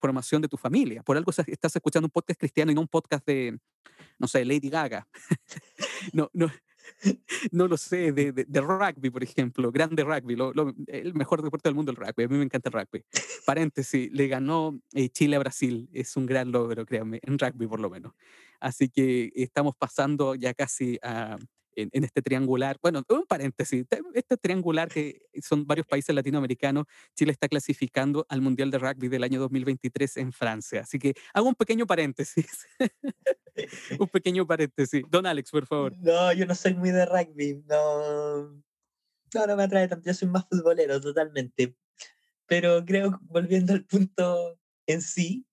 formación 0.00 0.42
de 0.42 0.48
tu 0.48 0.56
familia. 0.56 1.02
Por 1.02 1.16
algo 1.16 1.30
estás 1.30 1.76
escuchando 1.76 2.06
un 2.06 2.10
podcast 2.10 2.38
cristiano 2.38 2.70
y 2.70 2.74
no 2.74 2.82
un 2.82 2.88
podcast 2.88 3.26
de, 3.26 3.58
no 4.18 4.26
sé, 4.26 4.44
Lady 4.44 4.68
Gaga. 4.68 5.06
no, 6.12 6.30
no, 6.32 6.50
no 7.50 7.68
lo 7.68 7.76
sé, 7.76 8.12
de, 8.12 8.32
de, 8.32 8.60
rugby, 8.60 9.10
por 9.10 9.22
ejemplo, 9.22 9.70
grande 9.72 10.04
rugby, 10.04 10.36
el 10.88 11.14
mejor 11.14 11.42
deporte 11.42 11.68
del 11.68 11.74
mundo 11.74 11.90
el 11.90 11.96
rugby, 11.96 12.24
a 12.24 12.28
mí 12.28 12.36
me 12.36 12.44
encanta 12.44 12.68
el 12.68 12.74
rugby. 12.74 13.04
Paréntesis, 13.46 14.10
le 14.12 14.28
ganó 14.28 14.78
eh, 14.92 15.08
Chile 15.08 15.36
a 15.36 15.38
Brasil, 15.38 15.88
es 15.92 16.16
un 16.16 16.26
gran 16.26 16.52
logro, 16.52 16.84
créanme, 16.84 17.20
en 17.22 17.38
rugby 17.38 17.66
por 17.66 17.80
lo 17.80 17.90
menos. 17.90 18.12
Así 18.60 18.88
que 18.88 19.32
estamos 19.34 19.74
pasando 19.76 20.34
ya 20.34 20.54
casi 20.54 20.98
a, 21.02 21.36
en, 21.76 22.04
este 22.04 22.22
triangular, 22.22 22.78
bueno, 22.82 23.02
un 23.08 23.24
paréntesis, 23.26 23.84
este 24.14 24.36
triangular 24.36 24.88
que 24.88 25.22
son 25.42 25.66
varios 25.66 25.86
países 25.86 26.14
latinoamericanos, 26.14 26.84
Chile 27.14 27.32
está 27.32 27.48
clasificando 27.48 28.26
al 28.28 28.40
Mundial 28.40 28.70
de 28.70 28.78
Rugby 28.78 29.08
del 29.08 29.24
año 29.24 29.40
2023 29.40 30.16
en 30.18 30.32
Francia. 30.32 30.80
Así 30.82 30.98
que 30.98 31.14
hago 31.32 31.48
un 31.48 31.54
pequeño 31.54 31.86
paréntesis. 31.86 32.66
un 33.98 34.08
pequeño 34.08 34.46
paréntesis. 34.46 35.02
Don 35.08 35.26
Alex, 35.26 35.50
por 35.50 35.66
favor. 35.66 35.96
No, 35.98 36.32
yo 36.32 36.46
no 36.46 36.54
soy 36.54 36.74
muy 36.74 36.90
de 36.90 37.06
rugby, 37.06 37.62
no, 37.66 38.50
no, 39.34 39.46
no 39.46 39.56
me 39.56 39.62
atrae 39.64 39.88
tanto, 39.88 40.06
yo 40.06 40.14
soy 40.14 40.28
más 40.28 40.46
futbolero 40.48 41.00
totalmente. 41.00 41.76
Pero 42.46 42.84
creo, 42.84 43.18
volviendo 43.22 43.72
al 43.72 43.84
punto 43.84 44.58
en 44.86 45.00
sí, 45.00 45.46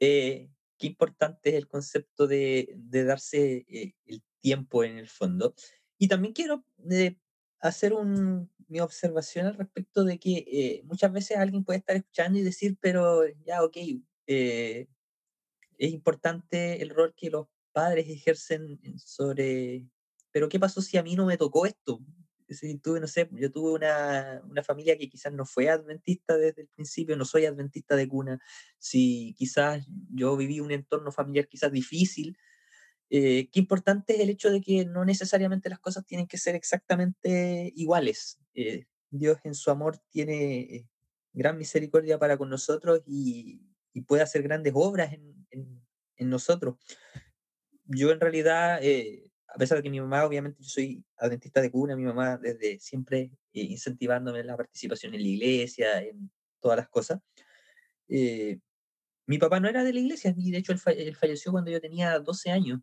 eh, 0.00 0.50
qué 0.78 0.88
importante 0.88 1.50
es 1.50 1.56
el 1.56 1.68
concepto 1.68 2.26
de, 2.26 2.74
de 2.76 3.04
darse 3.04 3.64
eh, 3.68 3.94
el 4.06 4.22
tiempo 4.44 4.84
en 4.84 4.98
el 4.98 5.08
fondo. 5.08 5.54
Y 5.98 6.06
también 6.06 6.34
quiero 6.34 6.66
eh, 6.90 7.16
hacer 7.60 7.94
un, 7.94 8.50
mi 8.68 8.78
observación 8.80 9.46
al 9.46 9.54
respecto 9.54 10.04
de 10.04 10.18
que 10.18 10.44
eh, 10.46 10.82
muchas 10.84 11.10
veces 11.10 11.38
alguien 11.38 11.64
puede 11.64 11.78
estar 11.78 11.96
escuchando 11.96 12.38
y 12.38 12.42
decir, 12.42 12.76
pero 12.78 13.22
ya, 13.46 13.64
ok, 13.64 13.76
eh, 14.26 14.86
es 15.78 15.90
importante 15.92 16.82
el 16.82 16.90
rol 16.90 17.14
que 17.16 17.30
los 17.30 17.46
padres 17.72 18.06
ejercen 18.10 18.78
sobre, 18.98 19.86
pero 20.30 20.50
¿qué 20.50 20.60
pasó 20.60 20.82
si 20.82 20.98
a 20.98 21.02
mí 21.02 21.16
no 21.16 21.24
me 21.24 21.38
tocó 21.38 21.64
esto? 21.64 22.00
Si 22.50 22.76
tuve, 22.76 23.00
no 23.00 23.06
sé, 23.06 23.30
yo 23.32 23.50
tuve 23.50 23.72
una, 23.72 24.42
una, 24.44 24.62
familia 24.62 24.98
que 24.98 25.08
quizás 25.08 25.32
no 25.32 25.46
fue 25.46 25.70
adventista 25.70 26.36
desde 26.36 26.62
el 26.62 26.68
principio, 26.68 27.16
no 27.16 27.24
soy 27.24 27.46
adventista 27.46 27.96
de 27.96 28.06
cuna, 28.06 28.38
si 28.78 29.34
quizás 29.38 29.86
yo 30.10 30.36
viví 30.36 30.60
un 30.60 30.70
entorno 30.70 31.10
familiar 31.10 31.48
quizás 31.48 31.72
difícil, 31.72 32.36
eh, 33.10 33.48
qué 33.52 33.60
importante 33.60 34.14
es 34.14 34.20
el 34.20 34.30
hecho 34.30 34.50
de 34.50 34.60
que 34.60 34.84
no 34.86 35.04
necesariamente 35.04 35.68
las 35.68 35.78
cosas 35.78 36.06
tienen 36.06 36.26
que 36.26 36.38
ser 36.38 36.54
exactamente 36.54 37.72
iguales. 37.76 38.40
Eh, 38.54 38.86
Dios 39.10 39.38
en 39.44 39.54
su 39.54 39.70
amor 39.70 39.98
tiene 40.10 40.60
eh, 40.60 40.88
gran 41.32 41.58
misericordia 41.58 42.18
para 42.18 42.36
con 42.36 42.48
nosotros 42.48 43.02
y, 43.06 43.60
puede 44.08 44.22
hacer 44.22 44.42
grandes 44.42 44.72
obras 44.74 45.12
en, 45.50 46.28
nosotros. 46.28 46.76
Yo 47.84 48.10
en 48.10 48.18
realidad, 48.18 48.80
a 49.46 49.58
pesar 49.58 49.76
de 49.78 49.82
que 49.82 49.90
mi 49.90 50.00
mamá, 50.00 50.24
obviamente 50.24 50.62
yo 50.62 50.68
soy 50.68 51.04
adventista 51.16 51.60
de 51.60 51.70
cuna, 51.70 51.94
mi 51.94 52.02
mamá 52.02 52.38
desde 52.38 52.80
siempre 52.80 53.30
incentivándome 53.52 54.40
en 54.40 54.48
la 54.48 54.56
participación 54.56 55.14
en 55.14 55.22
la 55.22 55.28
iglesia, 55.28 56.02
en 56.02 56.30
todas 56.60 56.78
las 56.78 56.88
cosas. 56.88 57.20
mi 58.08 59.38
papá 59.38 59.60
no 59.60 59.68
era 59.68 59.84
de 59.84 59.92
la 59.92 60.00
iglesia, 60.00 60.34
y 60.36 60.50
de 60.50 60.58
hecho 60.58 60.72
él, 60.72 61.14
falleció 61.14 61.52
cuando 61.52 61.70
yo 61.70 61.80
tenía 61.80 62.18
12 62.18 62.50
años. 62.50 62.80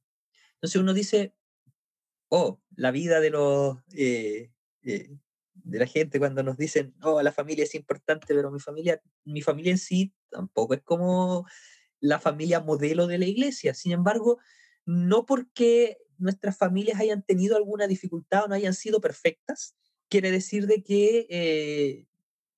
Entonces 0.62 0.80
uno 0.80 0.93
dice, 0.93 1.34
oh, 2.30 2.62
la 2.76 2.91
vida 2.91 3.20
de 3.20 3.32
los... 3.32 3.78
Eh, 3.93 4.51
eh, 4.84 5.09
de 5.53 5.78
la 5.80 5.86
gente 5.86 6.18
cuando 6.18 6.41
nos 6.41 6.57
dicen, 6.57 6.95
oh, 7.03 7.22
la 7.22 7.32
familia 7.32 7.64
es 7.66 7.76
importante, 7.76 8.34
pero 8.34 8.49
mi 8.49 8.59
familia, 8.59 9.01
mi 9.26 9.41
familia 9.41 9.72
en 9.72 9.78
sí 9.78 10.12
tampoco 10.30 10.74
es 10.74 10.82
como 10.82 11.45
la 11.99 12.20
familia 12.20 12.62
modelo 12.62 13.05
de 13.05 13.20
la 13.20 13.26
iglesia. 13.26 13.74
Sin 13.76 13.91
embargo, 13.91 14.39
no 14.86 15.26
porque 15.26 15.97
nuestras 16.18 16.57
familias 16.57 16.99
hayan 16.99 17.24
tenido 17.24 17.57
alguna 17.57 17.86
dificultad 17.86 18.45
o 18.45 18.47
no 18.47 18.55
hayan 18.55 18.74
sido 18.74 19.01
perfectas, 19.01 19.76
quiere 20.09 20.32
decir 20.32 20.66
de 20.66 20.84
que 20.84 21.28
eh, 21.30 22.07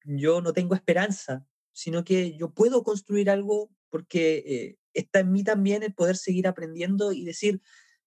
yo 0.06 0.42
no 0.42 0.54
tengo 0.54 0.76
esperanza, 0.76 1.46
sino 1.74 2.06
que 2.06 2.38
yo 2.38 2.54
puedo 2.54 2.84
construir 2.84 3.30
algo 3.30 3.70
porque 3.90 4.78
está 4.94 5.20
en 5.20 5.32
mí 5.32 5.44
también 5.44 5.84
el 5.84 5.94
poder 5.94 6.16
seguir 6.16 6.48
aprendiendo 6.48 7.12
y 7.12 7.26
decir, 7.26 7.62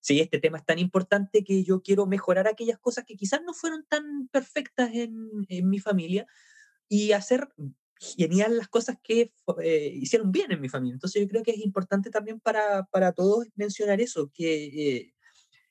sí, 0.06 0.20
este 0.20 0.38
tema 0.38 0.58
es 0.58 0.64
tan 0.64 0.78
importante 0.78 1.42
que 1.42 1.64
yo 1.64 1.82
quiero 1.82 2.06
mejorar 2.06 2.46
aquellas 2.46 2.78
cosas 2.78 3.04
que 3.04 3.16
quizás 3.16 3.42
no 3.42 3.52
fueron 3.52 3.84
tan 3.88 4.28
perfectas 4.28 4.90
en, 4.94 5.18
mi 5.68 5.80
familia 5.80 6.28
y 6.88 7.10
hacer 7.10 7.48
genial 7.98 8.56
las 8.56 8.68
cosas 8.68 8.98
que 9.02 9.32
eh, 9.60 9.92
hicieron 9.94 10.30
bien 10.30 10.52
en 10.52 10.60
mi 10.60 10.68
familia. 10.68 10.94
Entonces 10.94 11.20
yo 11.20 11.28
creo 11.28 11.42
que 11.42 11.50
es 11.50 11.58
importante 11.58 12.10
también 12.10 12.38
para, 12.38 12.84
para 12.84 13.10
todos 13.12 13.48
mencionar 13.56 14.00
eso, 14.00 14.30
que 14.32 14.66
eh, 14.66 15.14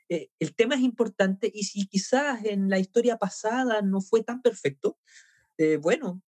eh, 0.09 0.29
el 0.39 0.53
tema 0.53 0.75
es 0.75 0.81
importante 0.81 1.49
y 1.53 1.63
si 1.63 1.87
quizás 1.87 2.43
en 2.43 2.69
la 2.69 2.77
historia 2.77 3.17
pasada 3.17 3.81
no 3.81 4.01
fue 4.01 4.21
tan 4.21 4.41
perfecto, 4.41 4.97
bueno, 5.79 6.21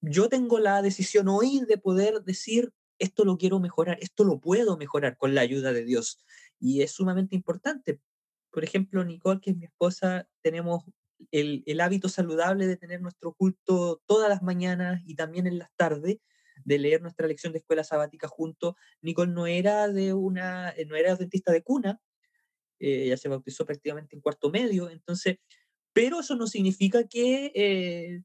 yo 0.00 0.30
tengo 0.30 0.58
la 0.58 0.80
decisión 0.80 1.28
hoy 1.28 1.60
de 1.68 1.76
poder 1.76 2.22
decir, 2.22 2.72
esto 2.98 3.26
lo 3.26 3.36
quiero 3.36 3.60
mejorar, 3.60 3.98
esto 4.00 4.24
lo 4.24 4.40
puedo 4.40 4.78
mejorar 4.78 5.18
con 5.18 5.34
la 5.34 5.42
ayuda 5.42 5.74
de 5.74 5.84
Dios 5.84 6.24
y 6.58 6.82
es 6.82 6.92
sumamente 6.92 7.34
importante. 7.34 8.00
Por 8.50 8.64
ejemplo, 8.64 9.04
Nicole, 9.04 9.40
que 9.40 9.50
es 9.50 9.56
mi 9.56 9.66
esposa, 9.66 10.28
tenemos 10.42 10.84
el, 11.30 11.80
hábito 11.80 12.08
saludable 12.08 12.66
de 12.66 12.76
tener 12.76 13.00
nuestro 13.00 13.34
culto 13.34 14.02
todas 14.06 14.28
las 14.28 14.42
mañanas 14.42 15.02
y 15.04 15.14
también 15.14 15.46
en 15.46 15.58
las 15.58 15.70
tardes, 15.76 16.18
de 16.64 16.78
leer 16.78 17.02
nuestra 17.02 17.26
lección 17.26 17.52
de 17.52 17.58
escuela 17.58 17.84
sabática 17.84 18.28
junto. 18.28 18.76
Nicole 19.02 19.32
no 19.32 19.46
era 19.46 19.88
de 19.88 20.14
una, 20.14 20.74
no 20.86 20.96
era 20.96 21.14
dentista 21.14 21.52
de 21.52 21.62
cuna, 21.62 22.00
eh, 22.78 23.04
ella 23.04 23.16
se 23.16 23.28
bautizó 23.28 23.64
prácticamente 23.64 24.16
en 24.16 24.22
cuarto 24.22 24.50
medio, 24.50 24.90
entonces, 24.90 25.38
pero 25.92 26.20
eso 26.20 26.36
no 26.36 26.46
significa 26.46 27.04
que 27.06 27.52
eh, 27.54 28.22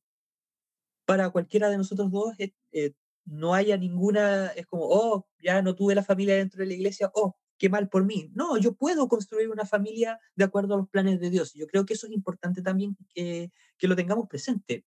para 1.06 1.30
cualquiera 1.30 1.70
de 1.70 1.78
nosotros 1.78 2.12
dos 2.12 2.36
eh, 2.40 2.94
no 3.26 3.54
haya 3.54 3.78
ninguna, 3.78 4.48
es 4.48 4.66
como, 4.66 4.86
oh, 4.86 5.28
ya 5.40 5.62
no 5.62 5.76
tuve 5.76 5.96
la 5.96 6.04
familia 6.04 6.36
dentro 6.36 6.60
de 6.60 6.68
la 6.68 6.74
iglesia, 6.74 7.12
oh, 7.14 7.36
qué 7.62 7.70
mal 7.70 7.90
por 7.90 8.06
mí. 8.06 8.32
No, 8.34 8.58
yo 8.58 8.74
puedo 8.74 9.08
construir 9.08 9.52
una 9.52 9.68
familia 9.68 10.20
de 10.36 10.46
acuerdo 10.46 10.74
a 10.74 10.78
los 10.78 10.90
planes 10.90 11.20
de 11.20 11.30
Dios. 11.30 11.54
Yo 11.54 11.68
creo 11.68 11.86
que 11.86 11.94
eso 11.94 12.08
es 12.08 12.14
importante 12.14 12.64
también 12.64 12.98
que, 13.14 13.52
que 13.78 13.88
lo 13.88 13.96
tengamos 13.96 14.28
presente. 14.28 14.84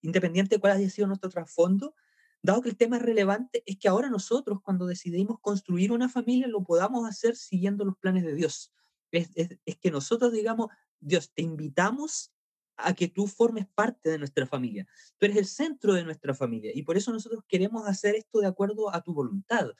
independiente 0.00 0.56
de 0.56 0.60
cuál 0.60 0.72
haya 0.72 0.90
sido 0.90 1.06
nuestro 1.06 1.30
trasfondo, 1.30 1.94
dado 2.42 2.62
que 2.62 2.68
el 2.68 2.76
tema 2.76 2.96
es 2.96 3.02
relevante, 3.02 3.62
es 3.64 3.78
que 3.78 3.86
ahora 3.86 4.10
nosotros 4.10 4.58
cuando 4.60 4.86
decidimos 4.86 5.38
construir 5.40 5.92
una 5.92 6.08
familia 6.08 6.48
lo 6.48 6.64
podamos 6.64 7.08
hacer 7.08 7.36
siguiendo 7.36 7.84
los 7.84 7.96
planes 7.96 8.24
de 8.24 8.34
Dios. 8.34 8.72
Es, 9.12 9.28
que 9.80 9.90
nosotros 9.92 10.32
digamos, 10.32 10.66
Dios, 10.98 11.32
te 11.32 11.42
invitamos 11.42 12.32
a 12.76 12.92
que 12.92 13.06
tú 13.06 13.28
formes 13.28 13.68
parte 13.72 14.10
de 14.10 14.18
nuestra 14.18 14.46
familia. 14.46 14.84
Tú 15.16 15.26
eres 15.26 15.36
el 15.36 15.46
centro 15.46 15.94
de 15.94 16.02
nuestra 16.02 16.34
familia 16.34 16.72
y 16.74 16.82
por 16.82 16.96
eso 16.96 17.12
nosotros 17.12 17.44
queremos 17.46 17.86
hacer 17.86 18.16
esto 18.16 18.40
de 18.40 18.48
acuerdo 18.48 18.92
a 18.92 19.00
tu 19.00 19.14
voluntad. 19.14 19.70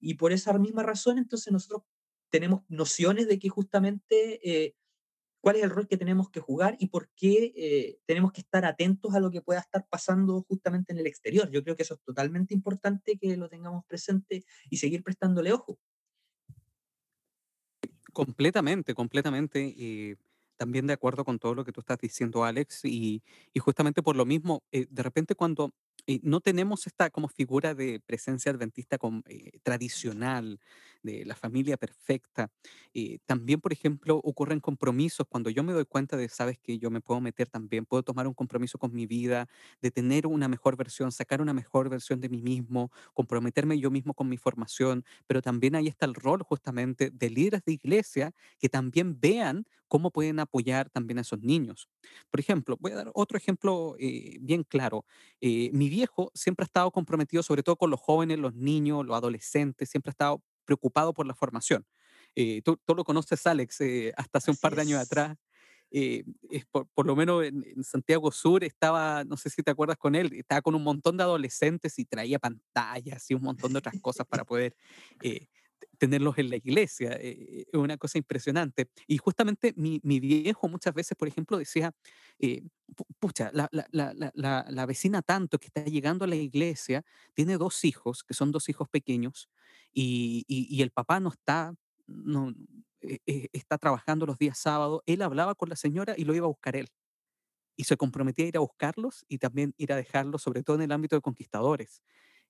Y 0.00 0.14
por 0.14 0.32
esa 0.32 0.52
misma 0.58 0.82
razón, 0.82 1.18
entonces 1.18 1.52
nosotros 1.52 1.82
tenemos 2.30 2.62
nociones 2.68 3.28
de 3.28 3.38
que 3.38 3.48
justamente 3.48 4.40
eh, 4.42 4.74
cuál 5.40 5.56
es 5.56 5.62
el 5.62 5.70
rol 5.70 5.86
que 5.86 5.96
tenemos 5.96 6.28
que 6.30 6.40
jugar 6.40 6.76
y 6.80 6.88
por 6.88 7.08
qué 7.14 7.52
eh, 7.56 7.98
tenemos 8.04 8.32
que 8.32 8.40
estar 8.40 8.64
atentos 8.64 9.14
a 9.14 9.20
lo 9.20 9.30
que 9.30 9.42
pueda 9.42 9.60
estar 9.60 9.86
pasando 9.88 10.42
justamente 10.42 10.92
en 10.92 10.98
el 10.98 11.06
exterior. 11.06 11.48
Yo 11.50 11.62
creo 11.62 11.76
que 11.76 11.84
eso 11.84 11.94
es 11.94 12.00
totalmente 12.02 12.52
importante 12.52 13.16
que 13.16 13.36
lo 13.36 13.48
tengamos 13.48 13.84
presente 13.86 14.44
y 14.68 14.78
seguir 14.78 15.02
prestándole 15.04 15.52
ojo. 15.52 15.78
Completamente, 18.12 18.94
completamente. 18.94 19.74
Eh, 19.78 20.16
también 20.56 20.86
de 20.86 20.94
acuerdo 20.94 21.24
con 21.24 21.38
todo 21.38 21.54
lo 21.54 21.64
que 21.64 21.72
tú 21.72 21.80
estás 21.80 21.98
diciendo, 21.98 22.44
Alex, 22.44 22.84
y, 22.84 23.22
justamente 23.60 24.02
por 24.02 24.16
lo 24.16 24.24
mismo, 24.24 24.64
eh, 24.72 24.86
de 24.90 25.02
repente 25.02 25.34
cuando 25.34 25.72
no 26.22 26.40
tenemos 26.40 26.86
esta 26.86 27.10
como 27.10 27.28
figura 27.28 27.74
de 27.74 28.00
presencia 28.00 28.52
adventista 28.52 28.98
con, 28.98 29.24
tradicional, 29.62 30.60
de 31.06 31.24
la 31.24 31.34
familia 31.36 31.78
perfecta. 31.78 32.50
Eh, 32.94 33.18
también, 33.26 33.60
por 33.60 33.72
ejemplo, 33.72 34.20
ocurren 34.22 34.60
compromisos 34.60 35.26
cuando 35.28 35.50
yo 35.50 35.62
me 35.62 35.72
doy 35.72 35.86
cuenta 35.86 36.16
de, 36.16 36.28
sabes 36.28 36.58
que 36.58 36.78
yo 36.78 36.90
me 36.90 37.00
puedo 37.00 37.20
meter 37.20 37.48
también, 37.48 37.86
puedo 37.86 38.02
tomar 38.02 38.26
un 38.26 38.34
compromiso 38.34 38.78
con 38.78 38.92
mi 38.94 39.06
vida, 39.06 39.48
de 39.80 39.90
tener 39.90 40.26
una 40.26 40.48
mejor 40.48 40.76
versión, 40.76 41.12
sacar 41.12 41.40
una 41.40 41.54
mejor 41.54 41.88
versión 41.88 42.20
de 42.20 42.28
mí 42.28 42.42
mismo, 42.42 42.90
comprometerme 43.14 43.78
yo 43.78 43.90
mismo 43.90 44.14
con 44.14 44.28
mi 44.28 44.36
formación, 44.36 45.04
pero 45.26 45.42
también 45.42 45.74
ahí 45.76 45.86
está 45.88 46.06
el 46.06 46.14
rol 46.14 46.42
justamente 46.42 47.10
de 47.10 47.30
líderes 47.30 47.62
de 47.64 47.72
iglesia 47.72 48.32
que 48.58 48.68
también 48.68 49.18
vean 49.20 49.66
cómo 49.88 50.10
pueden 50.10 50.40
apoyar 50.40 50.90
también 50.90 51.18
a 51.18 51.20
esos 51.22 51.40
niños. 51.40 51.88
Por 52.30 52.40
ejemplo, 52.40 52.76
voy 52.80 52.92
a 52.92 52.96
dar 52.96 53.10
otro 53.14 53.38
ejemplo 53.38 53.94
eh, 53.98 54.38
bien 54.40 54.64
claro. 54.64 55.04
Eh, 55.40 55.70
mi 55.72 55.88
viejo 55.88 56.30
siempre 56.34 56.64
ha 56.64 56.66
estado 56.66 56.90
comprometido, 56.90 57.42
sobre 57.42 57.62
todo 57.62 57.76
con 57.76 57.90
los 57.90 58.00
jóvenes, 58.00 58.38
los 58.38 58.54
niños, 58.54 59.04
los 59.06 59.16
adolescentes, 59.16 59.88
siempre 59.90 60.10
ha 60.10 60.12
estado 60.12 60.42
preocupado 60.66 61.14
por 61.14 61.26
la 61.26 61.34
formación. 61.34 61.86
Eh, 62.34 62.60
tú, 62.62 62.78
lo 62.88 63.04
conoces, 63.04 63.46
Alex, 63.46 63.80
eh, 63.80 64.12
hasta 64.16 64.38
hace 64.38 64.50
un 64.50 64.58
par 64.58 64.74
de 64.74 64.82
años 64.82 65.00
atrás. 65.00 65.36
Eh, 65.90 66.24
por, 66.70 67.06
lo 67.06 67.16
menos 67.16 67.44
en, 67.44 67.82
Santiago 67.82 68.30
Sur 68.32 68.64
estaba, 68.64 69.24
no 69.24 69.36
sé 69.36 69.48
si 69.48 69.62
te 69.62 69.70
acuerdas 69.70 69.96
con 69.96 70.14
él, 70.14 70.32
estaba 70.34 70.60
con 70.60 70.74
un 70.74 70.82
montón 70.82 71.16
de 71.16 71.22
adolescentes 71.22 71.98
y 71.98 72.04
traía 72.04 72.38
pantallas 72.38 73.30
y 73.30 73.34
un 73.34 73.42
montón 73.42 73.72
de 73.72 73.78
otras 73.78 73.94
cosas 74.02 74.26
para 74.26 74.44
poder 74.46 74.76
tenerlos 75.98 76.38
en 76.38 76.50
la 76.50 76.56
iglesia. 76.56 77.12
es 77.12 77.66
una 77.72 77.96
cosa 77.96 78.18
impresionante. 78.18 78.88
Y 79.06 79.18
justamente 79.18 79.72
mi, 79.76 80.00
mi, 80.02 80.20
viejo 80.20 80.68
muchas 80.68 80.94
veces, 80.94 81.16
por 81.16 81.28
ejemplo, 81.28 81.58
decía, 81.58 81.92
pucha, 83.18 83.50
la, 83.52 83.68
la, 83.72 83.86
la, 83.92 84.66
la, 84.68 84.86
vecina 84.86 85.22
tanto 85.22 85.58
que 85.58 85.66
está 85.66 85.84
llegando 85.84 86.24
a 86.24 86.28
la 86.28 86.36
iglesia 86.36 87.04
tiene 87.34 87.56
dos 87.56 87.84
hijos, 87.84 88.24
que 88.24 88.34
son 88.34 88.52
dos 88.52 88.68
hijos 88.68 88.88
pequeños, 88.88 89.48
y, 89.92 90.82
el 90.82 90.90
papá 90.90 91.20
no 91.20 91.30
está, 91.30 91.74
no, 92.06 92.52
e, 93.00 93.20
e, 93.26 93.48
está 93.52 93.78
trabajando 93.78 94.26
los 94.26 94.38
días 94.38 94.58
sábados, 94.58 95.02
él 95.06 95.22
hablaba 95.22 95.54
con 95.54 95.68
la 95.68 95.76
señora 95.76 96.14
y 96.16 96.24
lo 96.24 96.34
iba 96.34 96.44
a 96.44 96.48
buscar 96.48 96.76
él. 96.76 96.88
Y 97.76 97.84
se 97.84 97.96
comprometía 97.96 98.46
a 98.46 98.48
ir 98.48 98.56
a 98.56 98.60
buscarlos 98.60 99.24
y 99.28 99.38
también 99.38 99.74
ir 99.76 99.92
a 99.92 99.96
dejarlos, 99.96 100.42
sobre 100.42 100.62
todo 100.62 100.76
en 100.76 100.82
el 100.82 100.92
ámbito 100.92 101.16
de 101.16 101.22
conquistadores. 101.22 102.02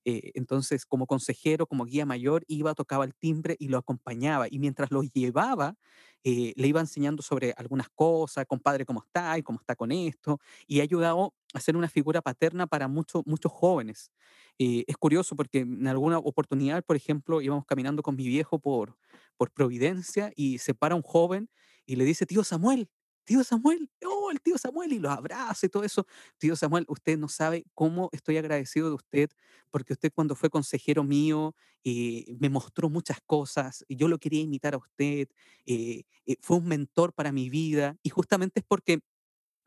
Eh, 0.09 0.31
entonces, 0.35 0.85
como 0.85 1.05
consejero, 1.05 1.67
como 1.67 1.83
guía 1.83 2.05
mayor, 2.05 2.45
iba, 2.47 2.73
tocaba 2.73 3.03
el 3.03 3.13
timbre 3.13 3.57
y 3.59 3.67
lo 3.67 3.77
acompañaba. 3.77 4.47
Y 4.49 4.57
mientras 4.59 4.89
lo 4.89 5.03
llevaba, 5.03 5.75
eh, 6.23 6.53
le 6.55 6.67
iba 6.67 6.79
enseñando 6.79 7.21
sobre 7.21 7.53
algunas 7.57 7.89
cosas, 7.89 8.45
compadre, 8.47 8.85
cómo 8.85 9.03
está 9.05 9.37
y 9.37 9.43
cómo 9.43 9.59
está 9.59 9.75
con 9.75 9.91
esto. 9.91 10.39
Y 10.65 10.79
ha 10.79 10.83
ayudado 10.83 11.33
a 11.53 11.59
ser 11.59 11.75
una 11.75 11.89
figura 11.89 12.21
paterna 12.21 12.67
para 12.67 12.87
muchos 12.87 13.23
muchos 13.25 13.51
jóvenes. 13.51 14.11
Eh, 14.59 14.85
es 14.87 14.95
curioso 14.97 15.35
porque 15.35 15.59
en 15.59 15.87
alguna 15.87 16.19
oportunidad, 16.19 16.83
por 16.85 16.95
ejemplo, 16.95 17.41
íbamos 17.41 17.65
caminando 17.65 18.01
con 18.01 18.15
mi 18.15 18.27
viejo 18.27 18.59
por, 18.59 18.97
por 19.35 19.51
Providencia 19.51 20.31
y 20.35 20.59
se 20.59 20.73
para 20.73 20.95
un 20.95 21.01
joven 21.03 21.49
y 21.85 21.95
le 21.97 22.05
dice, 22.05 22.25
tío 22.25 22.43
Samuel, 22.45 22.89
tío 23.25 23.43
Samuel, 23.43 23.89
oh, 24.05 24.16
el 24.31 24.41
tío 24.41 24.57
Samuel, 24.57 24.93
y 24.93 24.99
lo 24.99 25.09
abraza 25.11 25.65
y 25.65 25.69
todo 25.69 25.83
eso. 25.83 26.05
Tío 26.37 26.55
Samuel, 26.55 26.85
usted 26.87 27.17
no 27.17 27.27
sabe 27.29 27.65
cómo 27.73 28.09
estoy 28.11 28.37
agradecido 28.37 28.89
de 28.89 28.95
usted, 28.95 29.29
porque 29.71 29.93
usted 29.93 30.11
cuando 30.13 30.35
fue 30.35 30.49
consejero 30.49 31.03
mío 31.03 31.55
eh, 31.83 32.35
me 32.39 32.49
mostró 32.49 32.89
muchas 32.89 33.19
cosas, 33.25 33.85
y 33.87 33.95
yo 33.95 34.07
lo 34.07 34.19
quería 34.19 34.41
imitar 34.41 34.73
a 34.73 34.77
usted, 34.77 35.27
eh, 35.65 36.03
eh, 36.25 36.35
fue 36.41 36.57
un 36.57 36.67
mentor 36.67 37.13
para 37.13 37.31
mi 37.31 37.49
vida, 37.49 37.97
y 38.03 38.09
justamente 38.09 38.59
es 38.61 38.65
porque 38.67 38.99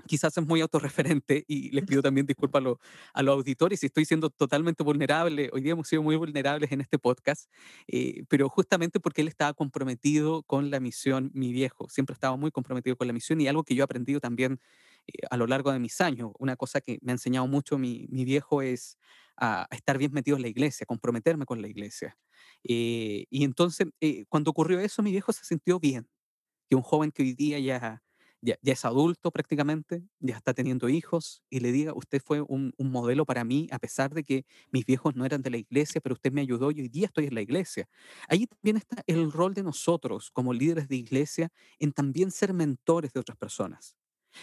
quizás 0.06 0.36
es 0.36 0.46
muy 0.46 0.60
autorreferente 0.60 1.44
y 1.46 1.70
les 1.70 1.84
pido 1.84 2.02
también 2.02 2.26
disculpas 2.26 2.60
a, 2.60 2.62
los, 2.62 2.78
a 3.12 3.22
los 3.22 3.34
auditores 3.34 3.80
si 3.80 3.86
estoy 3.86 4.04
siendo 4.04 4.30
totalmente 4.30 4.82
vulnerable. 4.82 5.50
Hoy 5.52 5.62
día 5.62 5.72
hemos 5.72 5.88
sido 5.88 6.02
muy 6.02 6.16
vulnerables 6.16 6.72
en 6.72 6.80
este 6.80 6.98
podcast, 6.98 7.50
eh, 7.88 8.24
pero 8.28 8.48
justamente 8.48 9.00
porque 9.00 9.22
él 9.22 9.28
estaba 9.28 9.52
comprometido 9.54 10.42
con 10.42 10.70
la 10.70 10.80
misión, 10.80 11.30
mi 11.34 11.52
viejo, 11.52 11.88
siempre 11.88 12.14
estaba 12.14 12.36
muy 12.36 12.50
comprometido 12.50 12.96
con 12.96 13.06
la 13.06 13.12
misión 13.12 13.40
y 13.40 13.48
algo 13.48 13.64
que 13.64 13.74
yo 13.74 13.82
he 13.82 13.84
aprendido 13.84 14.20
también 14.20 14.60
eh, 15.06 15.26
a 15.30 15.36
lo 15.36 15.46
largo 15.46 15.72
de 15.72 15.78
mis 15.78 16.00
años. 16.00 16.32
Una 16.38 16.56
cosa 16.56 16.80
que 16.80 16.98
me 17.02 17.12
ha 17.12 17.14
enseñado 17.14 17.46
mucho 17.46 17.78
mi, 17.78 18.06
mi 18.10 18.24
viejo 18.24 18.62
es 18.62 18.98
a, 19.36 19.66
estar 19.70 19.98
bien 19.98 20.12
metido 20.12 20.36
en 20.36 20.42
la 20.42 20.48
iglesia, 20.48 20.86
comprometerme 20.86 21.46
con 21.46 21.62
la 21.62 21.68
iglesia. 21.68 22.16
Eh, 22.64 23.26
y 23.30 23.44
entonces, 23.44 23.88
cuando 24.28 24.50
ocurrió 24.50 24.80
eso, 24.80 25.02
mi 25.02 25.10
viejo 25.10 25.32
se 25.32 25.44
sintió 25.44 25.78
bien, 25.78 26.08
que 26.68 26.76
un 26.76 26.82
joven 26.82 27.10
que 27.10 27.22
hoy 27.22 27.34
día 27.34 27.58
ya 27.58 28.02
ya, 28.42 28.56
es 28.62 28.84
adulto 28.84 29.30
prácticamente, 29.30 30.02
ya 30.18 30.36
está 30.36 30.54
teniendo 30.54 30.88
hijos, 30.88 31.42
y 31.50 31.60
le 31.60 31.72
diga, 31.72 31.92
usted 31.94 32.20
fue 32.24 32.40
un, 32.40 32.74
modelo 32.78 33.24
para 33.24 33.44
mí, 33.44 33.68
a 33.70 33.78
pesar 33.78 34.14
de 34.14 34.24
que 34.24 34.44
mis 34.72 34.84
viejos 34.84 35.14
no 35.14 35.24
eran 35.24 35.42
de 35.42 35.50
la 35.50 35.58
iglesia, 35.58 36.00
pero 36.00 36.14
usted 36.14 36.32
me 36.32 36.40
ayudó 36.40 36.70
y 36.70 36.80
hoy 36.80 36.88
día 36.88 37.06
estoy 37.06 37.26
en 37.26 37.34
la 37.34 37.40
iglesia. 37.42 37.88
Ahí 38.28 38.46
también 38.46 38.76
está 38.76 39.02
el 39.06 39.30
rol 39.30 39.54
de 39.54 39.62
nosotros 39.62 40.30
como 40.32 40.52
líderes 40.52 40.88
de 40.88 40.96
iglesia 40.96 41.50
en 41.78 41.92
también 41.92 42.30
ser 42.30 42.52
mentores 42.52 43.12
de 43.12 43.20
otras 43.20 43.38
personas. 43.38 43.96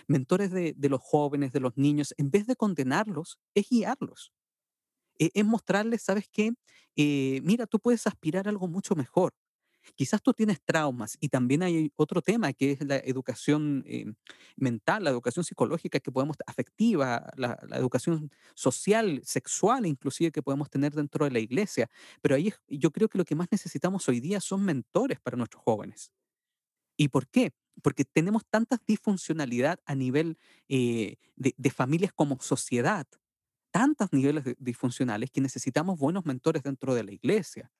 Mentores 0.07 0.51
de, 0.51 0.75
los 0.89 1.01
jóvenes, 1.01 1.51
de 1.51 1.59
los 1.59 1.75
niños, 1.77 2.13
en 2.17 2.29
vez 2.31 2.45
de 2.47 2.55
condenarlos, 2.55 3.39
es 3.53 3.69
guiarlos. 3.69 4.31
E, 5.19 5.31
es 5.33 5.45
mostrarles, 5.45 6.03
¿sabes 6.03 6.27
qué? 6.31 6.51
Eh, 6.95 7.41
mira, 7.43 7.67
tú 7.67 7.79
puedes 7.79 8.07
aspirar 8.07 8.47
a 8.47 8.51
algo 8.51 8.67
mucho 8.67 8.95
mejor. 8.95 9.33
Quizás 9.95 10.21
tú 10.21 10.33
tienes 10.33 10.61
traumas 10.61 11.17
y 11.19 11.29
también 11.29 11.63
hay 11.63 11.91
otro 11.95 12.21
tema 12.21 12.53
que 12.53 12.71
es 12.71 12.85
la 12.85 12.97
educación 12.97 13.83
eh, 13.85 14.05
mental, 14.55 15.03
la 15.03 15.09
educación 15.09 15.43
psicológica 15.43 15.99
que 15.99 16.11
podemos, 16.11 16.37
afectiva, 16.45 17.31
la, 17.35 17.57
educación 17.71 18.31
social, 18.53 19.21
sexual 19.23 19.85
inclusive 19.85 20.31
que 20.31 20.41
podemos 20.41 20.69
tener 20.69 20.93
dentro 20.93 21.25
de 21.25 21.31
la 21.31 21.39
iglesia. 21.39 21.89
Pero 22.21 22.35
ahí 22.35 22.53
yo 22.67 22.91
creo 22.91 23.09
que 23.09 23.17
lo 23.17 23.25
que 23.25 23.35
más 23.35 23.47
necesitamos 23.51 24.07
hoy 24.09 24.19
día 24.19 24.41
son 24.41 24.63
mentores 24.63 25.19
para 25.19 25.37
nuestros 25.37 25.63
jóvenes. 25.63 26.11
¿Y 26.97 27.09
por 27.09 27.27
qué? 27.27 27.51
Porque 27.81 28.05
tenemos 28.05 28.43
tanta 28.49 28.81
disfuncionalidad 28.85 29.79
a 29.85 29.95
nivel 29.95 30.37
eh, 30.67 31.17
de, 31.35 31.53
de 31.57 31.69
familias 31.69 32.11
como 32.13 32.39
sociedad, 32.41 33.07
tantos 33.71 34.11
niveles 34.11 34.43
disfuncionales 34.57 35.29
que 35.29 35.41
necesitamos 35.41 35.99
buenos 35.99 36.25
mentores 36.25 36.63
dentro 36.63 36.95
de 36.95 37.03
la 37.03 37.11
iglesia 37.11 37.71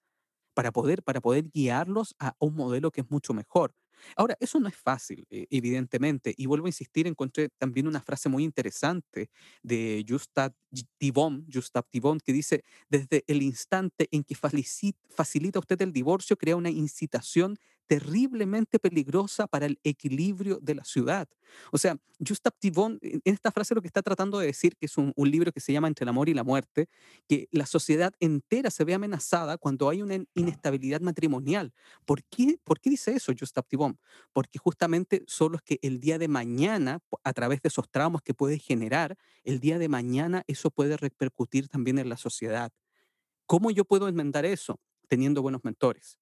para 0.58 0.72
poder, 0.72 1.04
para 1.04 1.22
poder 1.22 1.46
guiarlos 1.54 2.16
a 2.20 2.34
un 2.40 2.56
modelo 2.56 2.90
que 2.90 3.02
es 3.02 3.12
mucho 3.12 3.32
mejor. 3.32 3.76
Ahora, 4.16 4.36
eso 4.40 4.60
no 4.60 4.68
es 4.68 4.76
fácil, 4.76 5.28
eh, 5.30 5.46
evidentemente, 5.52 6.34
y 6.36 6.48
vuelvo 6.48 6.66
a 6.66 6.70
insistir, 6.70 7.06
encontré 7.06 7.50
también 7.60 7.88
una 7.88 8.02
frase 8.02 8.28
muy 8.28 8.44
interesante 8.44 9.30
de 9.62 10.04
Gustav 10.10 10.52
Thibon, 10.98 11.46
Gustav 11.48 11.86
Thibon, 11.92 12.20
que 12.20 12.34
dice, 12.34 12.64
desde 12.90 13.24
el 13.28 13.44
instante 13.44 14.08
en 14.10 14.24
que 14.24 14.34
facilita 14.36 15.60
usted 15.60 15.80
el 15.84 15.94
divorcio, 15.94 16.38
crea 16.38 16.56
una 16.56 16.72
incitación 16.72 17.56
terriblemente 17.88 18.80
peligrosa 18.80 19.48
para 19.48 19.66
el 19.66 19.80
equilibrio 19.84 20.60
de 20.62 20.76
la 20.76 20.84
ciudad. 20.84 21.28
O 21.72 21.78
sea, 21.78 21.98
Gustav 22.20 22.54
Thibon, 22.60 23.00
en 23.02 23.22
esta 23.24 23.52
frase 23.52 23.74
lo 23.74 23.82
que 23.82 23.88
está 23.88 24.02
tratando 24.02 24.40
de 24.40 24.48
decir, 24.48 24.76
que 24.76 24.86
es 24.86 24.98
un, 24.98 25.14
libro 25.16 25.52
que 25.52 25.62
se 25.62 25.72
llama 25.72 25.88
Entre 25.88 26.04
el 26.04 26.10
amor 26.10 26.28
y 26.30 26.34
la 26.34 26.44
muerte, 26.44 26.90
que 27.28 27.48
la 27.52 27.66
sociedad 27.66 28.14
entera 28.20 28.70
se 28.70 28.84
ve 28.84 28.94
amenazada 28.94 29.58
cuando 29.58 29.90
hay 29.90 30.02
una 30.02 30.18
inestabilidad 30.34 31.02
matrimonial. 31.02 31.74
¿Por 32.06 32.24
qué, 32.26 32.60
¿Por 32.64 32.80
qué 32.80 32.90
dice 32.90 33.12
eso 33.12 33.32
Gustav 33.40 33.66
Thibon? 33.66 33.98
Porque 34.34 34.60
justamente 34.60 35.24
son 35.28 35.54
los 35.54 35.62
que 35.62 35.80
el 35.82 36.00
día 36.00 36.18
de 36.18 36.28
mañana, 36.28 37.00
a 37.24 37.34
través 37.34 37.62
de 37.62 37.70
esos 37.70 37.90
traumas 37.90 38.22
que 38.22 38.34
puede 38.34 38.60
generar, 38.60 39.18
el 39.44 39.60
día 39.60 39.80
de 39.80 39.88
mañana 39.88 40.44
eso 40.48 40.72
puede 40.72 40.98
repercutir 40.98 41.70
también 41.70 42.00
en 42.00 42.10
la 42.10 42.18
sociedad. 42.18 42.72
¿Cómo 43.46 43.72
yo 43.72 43.86
puedo 43.86 44.10
enmendar 44.10 44.46
eso? 44.46 44.80
Teniendo 45.08 45.42
buenos 45.42 45.64
mentores 45.64 46.18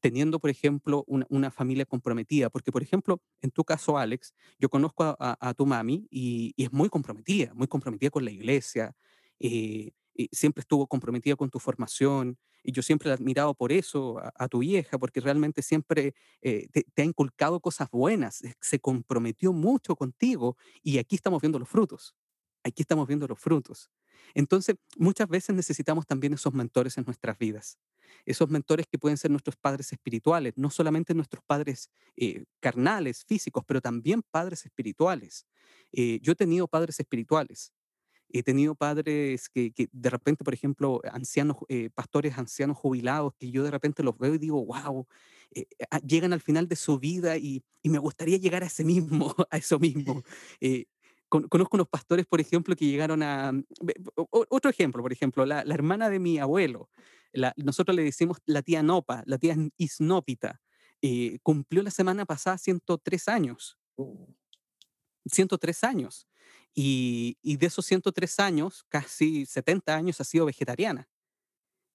teniendo, 0.00 0.38
por 0.38 0.50
ejemplo, 0.50 1.04
una, 1.06 1.50
familia 1.50 1.84
comprometida. 1.84 2.50
Porque, 2.50 2.72
por 2.72 2.82
ejemplo, 2.82 3.20
en 3.40 3.50
tu 3.50 3.64
caso, 3.64 3.98
Alex, 3.98 4.34
yo 4.58 4.68
conozco 4.68 5.16
a, 5.18 5.54
tu 5.54 5.66
mami 5.66 6.06
y, 6.10 6.54
es 6.56 6.72
muy 6.72 6.88
comprometida, 6.88 7.52
muy 7.54 7.66
comprometida 7.66 8.10
con 8.10 8.24
la 8.24 8.30
iglesia, 8.30 8.94
eh, 9.38 9.92
y 10.14 10.28
siempre 10.30 10.60
estuvo 10.60 10.86
comprometida 10.86 11.36
con 11.36 11.50
tu 11.50 11.58
formación. 11.58 12.38
Y 12.64 12.72
yo 12.72 12.82
siempre 12.82 13.08
la 13.08 13.14
he 13.14 13.16
admirado 13.16 13.54
por 13.54 13.72
eso, 13.72 14.20
a, 14.36 14.48
tu 14.48 14.60
vieja, 14.60 14.98
porque 14.98 15.20
realmente 15.20 15.62
siempre 15.62 16.14
eh, 16.42 16.68
te, 16.70 16.84
te, 16.94 17.02
ha 17.02 17.04
inculcado 17.04 17.58
cosas 17.60 17.90
buenas, 17.90 18.42
se 18.60 18.78
comprometió 18.78 19.52
mucho 19.52 19.96
contigo 19.96 20.56
y 20.82 20.98
aquí 20.98 21.16
estamos 21.16 21.40
viendo 21.42 21.58
los 21.58 21.68
frutos. 21.68 22.14
Aquí 22.62 22.82
estamos 22.82 23.08
viendo 23.08 23.26
los 23.26 23.40
frutos. 23.40 23.90
Entonces, 24.34 24.76
muchas 24.96 25.28
veces 25.28 25.56
necesitamos 25.56 26.06
también 26.06 26.34
esos 26.34 26.54
mentores 26.54 26.96
en 26.98 27.04
nuestras 27.04 27.36
vidas 27.36 27.78
esos 28.24 28.48
mentores 28.48 28.86
que 28.86 28.98
pueden 28.98 29.16
ser 29.16 29.30
nuestros 29.30 29.56
padres 29.56 29.92
espirituales, 29.92 30.54
no 30.56 30.70
solamente 30.70 31.14
nuestros 31.14 31.42
padres 31.44 31.90
eh, 32.16 32.44
carnales, 32.60 33.24
físicos, 33.24 33.64
pero 33.66 33.80
también 33.80 34.22
padres 34.30 34.64
espirituales. 34.64 35.46
Eh, 35.92 36.18
yo 36.22 36.32
he 36.32 36.36
tenido 36.36 36.68
padres 36.68 36.98
espirituales, 37.00 37.72
he 38.28 38.42
tenido 38.42 38.74
padres 38.74 39.48
que, 39.50 39.72
de 39.92 40.10
repente, 40.10 40.42
por 40.42 40.54
ejemplo, 40.54 41.00
ancianos, 41.12 41.56
eh, 41.68 41.90
pastores 41.94 42.38
ancianos 42.38 42.78
jubilados, 42.78 43.34
que 43.38 43.50
yo 43.50 43.62
de 43.62 43.70
repente 43.70 44.02
los 44.02 44.16
veo 44.16 44.34
y 44.34 44.38
digo, 44.38 44.64
wow, 44.64 45.06
ah, 45.90 45.98
llegan 46.00 46.32
al 46.32 46.40
final 46.40 46.66
de 46.66 46.76
su 46.76 46.98
vida 46.98 47.36
y, 47.36 47.62
y, 47.82 47.90
me 47.90 47.98
gustaría 47.98 48.38
llegar 48.38 48.62
a 48.62 48.66
ese 48.66 48.84
mismo, 48.84 49.34
a 49.50 49.58
eso 49.58 49.78
mismo 49.78 50.22
conozco 51.48 51.76
unos 51.76 51.88
pastores, 51.88 52.26
por 52.26 52.40
ejemplo, 52.40 52.76
que 52.76 52.86
llegaron 52.86 53.22
a... 53.22 53.52
Otro 54.30 54.70
ejemplo, 54.70 55.02
por 55.02 55.12
ejemplo, 55.12 55.46
la, 55.46 55.62
hermana 55.62 56.10
de 56.10 56.18
mi 56.18 56.38
abuelo, 56.38 56.90
nosotros 57.56 57.96
le 57.96 58.02
decimos 58.04 58.38
la 58.46 58.62
tía 58.62 58.82
Nopa, 58.82 59.22
la 59.26 59.38
tía 59.38 59.56
Isnópita, 59.76 60.60
eh, 61.00 61.38
cumplió 61.42 61.82
la 61.82 61.90
semana 61.90 62.24
pasada 62.24 62.58
103 62.58 63.28
años. 63.28 63.78
103 65.26 65.84
años. 65.84 66.28
Y, 66.74 67.38
y, 67.42 67.56
de 67.56 67.66
esos 67.66 67.84
103 67.86 68.40
años, 68.40 68.84
casi 68.88 69.46
70 69.46 69.94
años 69.94 70.20
ha 70.20 70.24
sido 70.24 70.46
vegetariana. 70.46 71.08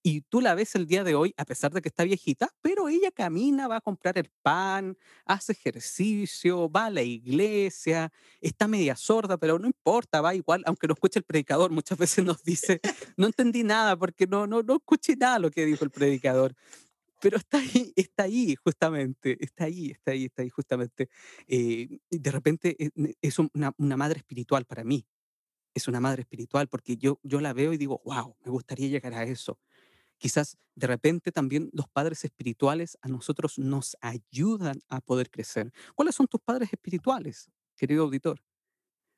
Y 0.09 0.21
tú 0.21 0.39
la 0.39 0.55
ves 0.55 0.73
el 0.75 0.87
día 0.87 1.03
de 1.03 1.15
hoy, 1.15 1.33
a 1.35 1.43
pesar 1.43 1.73
de 1.73 1.81
que 1.81 1.89
está 1.89 2.05
viejita, 2.05 2.55
pero 2.61 2.87
ella 2.87 3.11
camina, 3.11 3.67
va 3.67 3.75
a 3.75 3.81
comprar 3.81 4.17
el 4.17 4.31
pan, 4.41 4.97
hace 5.25 5.51
ejercicio, 5.51 6.71
va 6.71 6.85
a 6.85 6.89
la 6.89 7.01
iglesia, 7.01 8.13
está 8.39 8.69
media 8.69 8.95
sorda, 8.95 9.37
pero 9.37 9.59
no 9.59 9.67
importa, 9.67 10.21
va 10.21 10.33
igual, 10.33 10.63
aunque 10.65 10.87
no 10.87 10.93
escuche 10.93 11.19
el 11.19 11.25
predicador, 11.25 11.71
muchas 11.71 11.97
veces 11.97 12.23
nos 12.23 12.41
dice, 12.41 12.79
no 13.17 13.25
entendí 13.25 13.63
nada 13.63 13.97
porque 13.97 14.27
no, 14.27 14.47
no, 14.47 14.63
no 14.63 14.75
escuché 14.77 15.17
nada 15.17 15.39
lo 15.39 15.51
que 15.51 15.65
dijo 15.65 15.83
el 15.83 15.91
predicador. 15.91 16.55
Pero 17.19 17.35
está 17.35 17.57
ahí, 17.57 17.91
está 17.97 18.23
ahí 18.23 18.55
justamente, 18.55 19.35
está 19.43 19.65
ahí, 19.65 19.91
está 19.91 20.11
ahí, 20.11 20.23
está 20.23 20.41
ahí 20.41 20.49
justamente. 20.49 21.09
Eh, 21.49 21.99
de 22.09 22.31
repente 22.31 22.77
eh, 22.79 22.91
es 23.21 23.39
una, 23.39 23.73
una 23.77 23.97
madre 23.97 24.19
espiritual 24.19 24.63
para 24.63 24.85
mí, 24.85 25.05
es 25.73 25.89
una 25.89 25.99
madre 25.99 26.21
espiritual 26.21 26.69
porque 26.69 26.95
yo, 26.95 27.19
yo 27.23 27.41
la 27.41 27.51
veo 27.51 27.73
y 27.73 27.77
digo, 27.77 28.01
wow, 28.05 28.37
me 28.45 28.51
gustaría 28.51 28.87
llegar 28.87 29.13
a 29.13 29.23
eso. 29.23 29.59
Quizás 30.17 30.57
de 30.75 30.87
repente 30.87 31.31
también 31.31 31.69
los 31.73 31.87
padres 31.87 32.23
espirituales 32.25 32.97
a 33.01 33.07
nosotros 33.07 33.59
nos 33.59 33.95
ayudan 34.01 34.79
a 34.89 35.01
poder 35.01 35.29
crecer. 35.29 35.71
¿Cuáles 35.95 36.15
son 36.15 36.27
tus 36.27 36.41
padres 36.41 36.71
espirituales, 36.71 37.51
querido 37.75 38.03
auditor? 38.03 38.41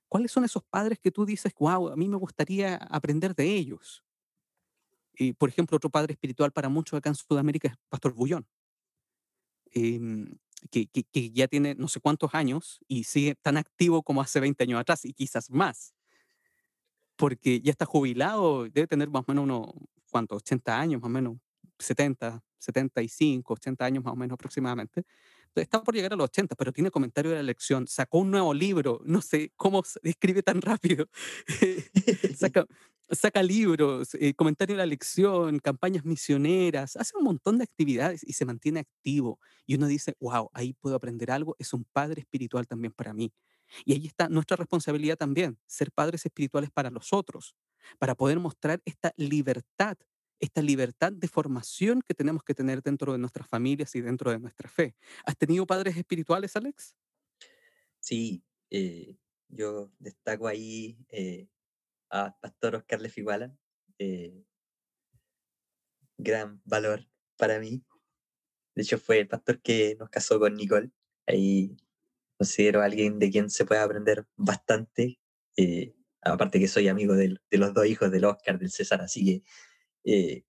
¿Cuáles 0.10 0.32
son 0.32 0.44
esos 0.44 0.64
padres 0.64 1.00
que 1.00 1.12
tú 1.12 1.26
dices, 1.26 1.54
wow, 1.58 1.90
a 1.90 1.96
mí 1.96 2.08
me 2.08 2.18
gustaría 2.18 2.76
aprender 2.76 3.36
de 3.36 3.56
ellos? 3.56 4.04
Y, 5.14 5.34
por 5.34 5.50
ejemplo, 5.50 5.78
otro 5.78 5.90
padre 5.90 6.14
espiritual 6.14 6.52
para 6.52 6.70
muchos 6.70 6.98
acá 6.98 7.10
en 7.10 7.16
Sudamérica 7.16 7.68
es 7.68 7.76
Pastor 7.90 8.14
Bullón, 8.14 8.48
em, 9.72 10.38
que, 10.72 10.88
que, 10.88 11.32
ya 11.32 11.48
tiene 11.48 11.76
no 11.76 11.88
sé 11.88 12.00
cuántos 12.00 12.34
años 12.34 12.80
y 12.88 13.04
sigue 13.04 13.36
tan 13.36 13.58
activo 13.58 14.02
como 14.04 14.22
hace 14.22 14.40
20 14.40 14.64
años 14.64 14.80
atrás 14.80 15.06
y 15.06 15.14
quizás 15.14 15.50
más, 15.50 15.94
porque 17.16 17.62
ya 17.62 17.72
está 17.72 17.86
jubilado, 17.86 18.64
debe 18.70 18.88
tener 18.88 19.10
más 19.10 19.24
o 19.28 19.32
menos 19.32 19.44
unos 19.44 19.70
¿cuánto? 20.10 20.36
80 20.36 20.80
años 20.80 21.02
más 21.02 21.08
o 21.08 21.12
menos, 21.12 21.38
70, 21.80 22.42
75, 22.60 23.54
80 23.54 23.86
años 23.86 24.04
más 24.04 24.14
o 24.14 24.16
menos 24.16 24.34
aproximadamente. 24.34 25.04
Está 25.56 25.84
por 25.84 25.96
llegar 25.96 26.14
a 26.14 26.16
los 26.16 26.26
80, 26.26 26.56
pero 26.56 26.72
tiene 26.72 26.92
comentario 26.92 27.32
de 27.32 27.36
la 27.38 27.42
elección. 27.42 27.88
Sacó 27.88 28.20
un 28.20 28.32
nuevo 28.32 28.54
libro, 28.54 29.02
no 29.06 29.22
sé 29.22 29.52
cómo 29.56 29.84
escribe 30.04 30.44
tan 30.44 30.62
rápido. 30.62 31.08
saca, 32.38 32.66
saca 33.10 33.42
libros, 33.42 34.16
eh, 34.16 34.34
comentario 34.36 34.76
de 34.76 34.78
la 34.78 34.84
elección, 34.84 35.60
campañas 35.60 36.06
misioneras, 36.06 36.96
hace 36.96 37.18
un 37.18 37.24
montón 37.24 37.58
de 37.58 37.64
actividades 37.64 38.24
y 38.24 38.34
se 38.34 38.46
mantiene 38.46 38.82
activo. 38.82 39.40
Y 39.66 39.76
uno 39.76 39.88
dice, 39.88 40.16
wow, 40.20 40.50
ahí 40.54 40.74
puedo 40.74 40.96
aprender 40.96 41.32
algo. 41.32 41.56
Es 41.60 41.74
un 41.74 41.86
padre 41.86 42.22
espiritual 42.22 42.68
también 42.68 42.94
para 42.94 43.14
mí. 43.14 43.32
Y 43.86 43.94
ahí 43.94 44.08
está 44.08 44.30
nuestra 44.30 44.58
responsabilidad 44.58 45.16
también, 45.18 45.58
ser 45.66 45.92
padres 45.92 46.26
espirituales 46.26 46.72
para 46.72 46.90
los 46.90 47.14
otros 47.14 47.56
para 47.98 48.16
poder 48.16 48.40
mostrar 48.40 48.82
esta 48.86 49.14
libertad, 49.18 49.98
esta 50.40 50.62
libertad 50.62 51.12
de 51.12 51.28
formación 51.28 52.02
que 52.02 52.14
tenemos 52.14 52.44
que 52.44 52.54
tener 52.54 52.82
dentro 52.82 53.14
de 53.14 53.20
nuestras 53.20 53.48
familias 53.48 53.96
y 53.96 54.02
dentro 54.02 54.32
de 54.32 54.40
nuestra 54.40 54.70
fe. 54.70 54.96
¿Has 55.26 55.38
tenido 55.38 55.66
padres 55.66 55.98
espirituales, 55.98 56.56
Alex? 56.56 56.96
Sí, 58.00 58.44
eh, 58.70 59.18
yo 59.50 59.92
destaco 60.00 60.48
ahí 60.48 60.98
eh, 61.10 61.48
a 62.10 62.38
Pastor 62.40 62.76
Oscar 62.76 63.02
Lefiguala, 63.02 63.54
eh, 63.98 64.44
gran 66.18 66.62
valor 66.66 67.08
para 67.38 67.60
mí. 67.60 67.84
De 68.76 68.84
hecho, 68.84 68.98
fue 68.98 69.20
el 69.20 69.28
pastor 69.28 69.62
que 69.62 69.96
nos 70.00 70.10
casó 70.10 70.40
con 70.40 70.56
Nicole. 70.56 70.92
Ahí 71.28 71.76
considero 72.38 72.82
a 72.82 72.86
alguien 72.86 73.20
de 73.20 73.30
quien 73.30 73.50
se 73.50 73.66
puede 73.66 73.82
aprender 73.82 74.26
bastante 74.38 75.20
aparte 76.22 76.60
que 76.60 76.68
soy 76.68 76.88
amigo 76.88 77.16
de, 77.16 77.38
los 77.52 77.74
dos 77.74 77.86
hijos 77.86 78.12
del 78.12 78.26
Oscar, 78.26 78.60
del 78.60 78.72
César, 78.72 79.02
así 79.02 79.26
que 79.26 79.44
eh, 80.04 80.44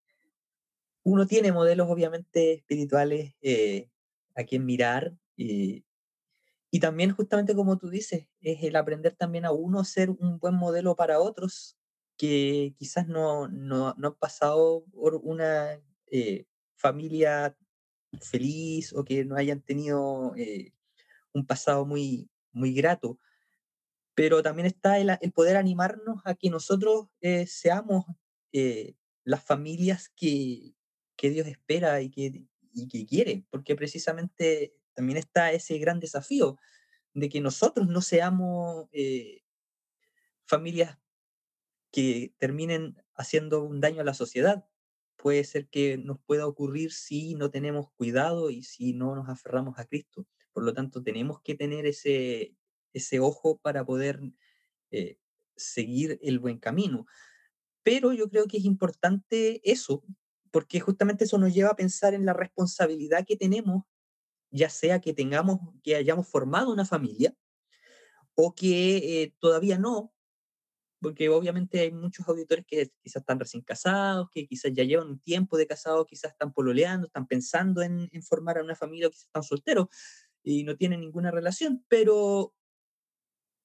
uno 1.03 1.27
tiene 1.27 1.53
modelos 1.53 1.89
obviamente 1.89 2.55
espirituales 2.55 3.35
eh, 3.41 3.89
a 4.35 4.45
quien 4.45 4.67
mirar 4.67 5.15
y 5.37 6.79
también 6.81 7.13
justamente 7.13 7.55
como 7.55 7.79
tú 7.79 7.89
dices, 7.89 8.29
es 8.41 8.63
el 8.63 8.77
aprender 8.77 9.15
también 9.17 9.45
a 9.45 9.53
uno 9.53 9.85
ser 9.85 10.11
un 10.11 10.39
buen 10.39 10.55
modelo 10.55 10.95
para 10.95 11.19
otros 11.19 11.79
que 12.17 12.75
quizás 12.79 13.09
no, 13.09 13.49
no, 13.49 13.89
han 13.89 14.15
pasado 14.15 14.85
por 14.93 15.17
una 15.17 15.81
eh, 16.11 16.45
familia 16.77 17.57
feliz 18.21 18.93
o 18.93 19.05
que 19.05 19.25
no 19.25 19.37
hayan 19.37 19.63
tenido 19.63 20.35
un 21.33 21.47
pasado 21.47 21.87
muy, 21.87 22.29
muy 22.53 22.75
grato 22.75 23.19
pero 24.21 24.43
también 24.43 24.67
está 24.67 24.99
el, 24.99 25.33
poder 25.33 25.57
animarnos 25.57 26.21
a 26.27 26.35
que 26.35 26.51
nosotros 26.51 27.07
eh, 27.23 27.47
seamos 27.47 28.05
eh, 28.53 28.95
las 29.25 29.43
familias 29.43 30.11
que, 30.15 30.75
que, 31.17 31.31
Dios 31.31 31.47
espera 31.47 32.03
y 32.03 32.11
que, 32.11 32.45
y 32.75 32.87
que 32.87 33.07
quiere, 33.07 33.47
porque 33.49 33.75
precisamente 33.77 34.75
también 34.93 35.17
está 35.17 35.53
ese 35.53 35.79
gran 35.79 36.01
desafío 36.01 36.59
de 37.15 37.31
que 37.31 37.41
nosotros 37.41 37.89
no 37.89 38.03
seamos 38.03 38.91
eh, 38.93 39.41
familias 40.45 40.99
que 41.91 42.35
terminen 42.37 43.03
haciendo 43.15 43.65
un 43.65 43.81
daño 43.81 44.03
a 44.03 44.05
la 44.05 44.13
sociedad. 44.13 44.67
Puede 45.17 45.45
ser 45.45 45.67
que 45.71 45.97
nos 45.97 46.21
pueda 46.21 46.47
ocurrir 46.47 46.93
si 46.93 47.37
no 47.37 47.51
tenemos 47.51 47.91
cuidado 47.93 48.51
y 48.51 48.65
si 48.65 48.93
no 48.93 49.15
nos 49.15 49.31
aferramos 49.31 49.79
a 49.79 49.87
Cristo. 49.87 50.27
Por 50.53 50.65
lo 50.65 50.75
tanto, 50.75 51.03
tenemos 51.03 51.41
que 51.41 51.55
tener 51.55 51.87
ese, 51.87 52.55
ese 52.93 53.21
ojo 53.21 53.59
para 53.59 53.85
poder 53.85 54.21
eh, 54.91 55.19
seguir 55.57 56.19
el 56.23 56.39
buen 56.39 56.59
camino. 56.59 57.07
Pero 57.83 58.13
yo 58.13 58.29
creo 58.29 58.47
que 58.47 58.59
es 58.59 58.65
importante 58.65 59.61
eso, 59.71 60.03
porque 60.51 60.81
justamente 60.81 61.25
eso 61.25 61.39
nos 61.39 61.55
lleva 61.55 61.71
a 61.71 61.77
pensar 61.77 62.15
en 62.15 62.27
la 62.27 62.33
responsabilidad 62.33 63.25
que 63.27 63.37
tenemos, 63.37 63.85
ya 64.51 64.69
sea 64.69 65.01
que 65.01 65.15
tengamos, 65.15 65.61
que 65.83 65.95
hayamos 65.95 66.29
formado 66.29 66.73
una 66.73 66.85
familia 66.85 67.35
o 68.35 68.55
que 68.55 69.23
eh, 69.23 69.35
todavía 69.39 69.79
no, 69.79 70.13
porque 71.01 71.29
obviamente 71.29 71.81
hay 71.81 71.93
muchos 71.93 72.29
auditores 72.29 72.65
que 72.67 72.91
quizás 73.03 73.23
están 73.23 73.39
recién 73.39 73.63
casados, 73.63 74.29
que 74.31 74.47
quizás 74.47 74.73
ya 74.75 74.85
llevan 74.85 75.09
un 75.09 75.21
tiempo 75.21 75.57
de 75.57 75.67
casados, 75.67 76.07
quizás 76.07 76.33
están 76.33 76.53
pololeando, 76.53 77.07
están 77.07 77.27
pensando 77.27 77.83
en, 77.83 78.09
en 78.13 78.23
formar 78.23 78.59
a 78.59 78.63
una 78.63 78.77
familia, 78.77 79.09
o 79.09 79.11
quizás 79.11 79.27
están 79.27 79.43
solteros 79.43 79.89
y 80.43 80.65
no 80.65 80.77
tienen 80.77 81.01
ninguna 81.01 81.31
relación, 81.31 81.85
pero 81.89 82.55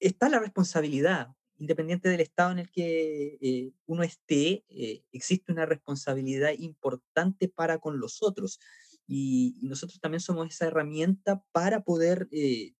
está 0.00 0.28
la 0.28 0.38
responsabilidad, 0.38 1.28
independiente 1.58 2.08
del 2.08 2.20
estado 2.20 2.52
en 2.52 2.58
el 2.58 2.70
que 2.70 3.38
eh, 3.40 3.72
uno 3.86 4.02
esté, 4.02 4.64
eh, 4.68 5.02
existe 5.12 5.52
una 5.52 5.66
responsabilidad 5.66 6.52
importante 6.58 7.48
para 7.48 7.78
con 7.78 7.98
los 7.98 8.22
otros. 8.22 8.60
Y, 9.06 9.58
nosotros 9.62 10.00
también 10.00 10.20
somos 10.20 10.48
esa 10.48 10.66
herramienta 10.66 11.42
para 11.52 11.82
poder 11.82 12.28
eh, 12.30 12.74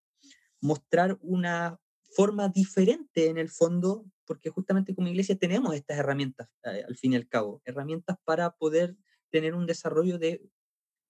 mostrar 0.60 1.18
una 1.20 1.80
forma 2.14 2.48
diferente 2.48 3.28
en 3.28 3.38
el 3.38 3.48
fondo, 3.48 4.04
porque 4.26 4.50
justamente 4.50 4.94
como 4.94 5.08
iglesia 5.08 5.36
tenemos 5.36 5.74
estas 5.74 5.98
herramientas, 5.98 6.48
al 6.62 6.96
fin 6.96 7.12
y 7.12 7.16
al 7.16 7.28
cabo, 7.28 7.62
herramientas 7.64 8.16
para 8.24 8.50
poder 8.50 8.96
tener 9.30 9.54
un 9.54 9.66
desarrollo 9.66 10.18
de, 10.18 10.42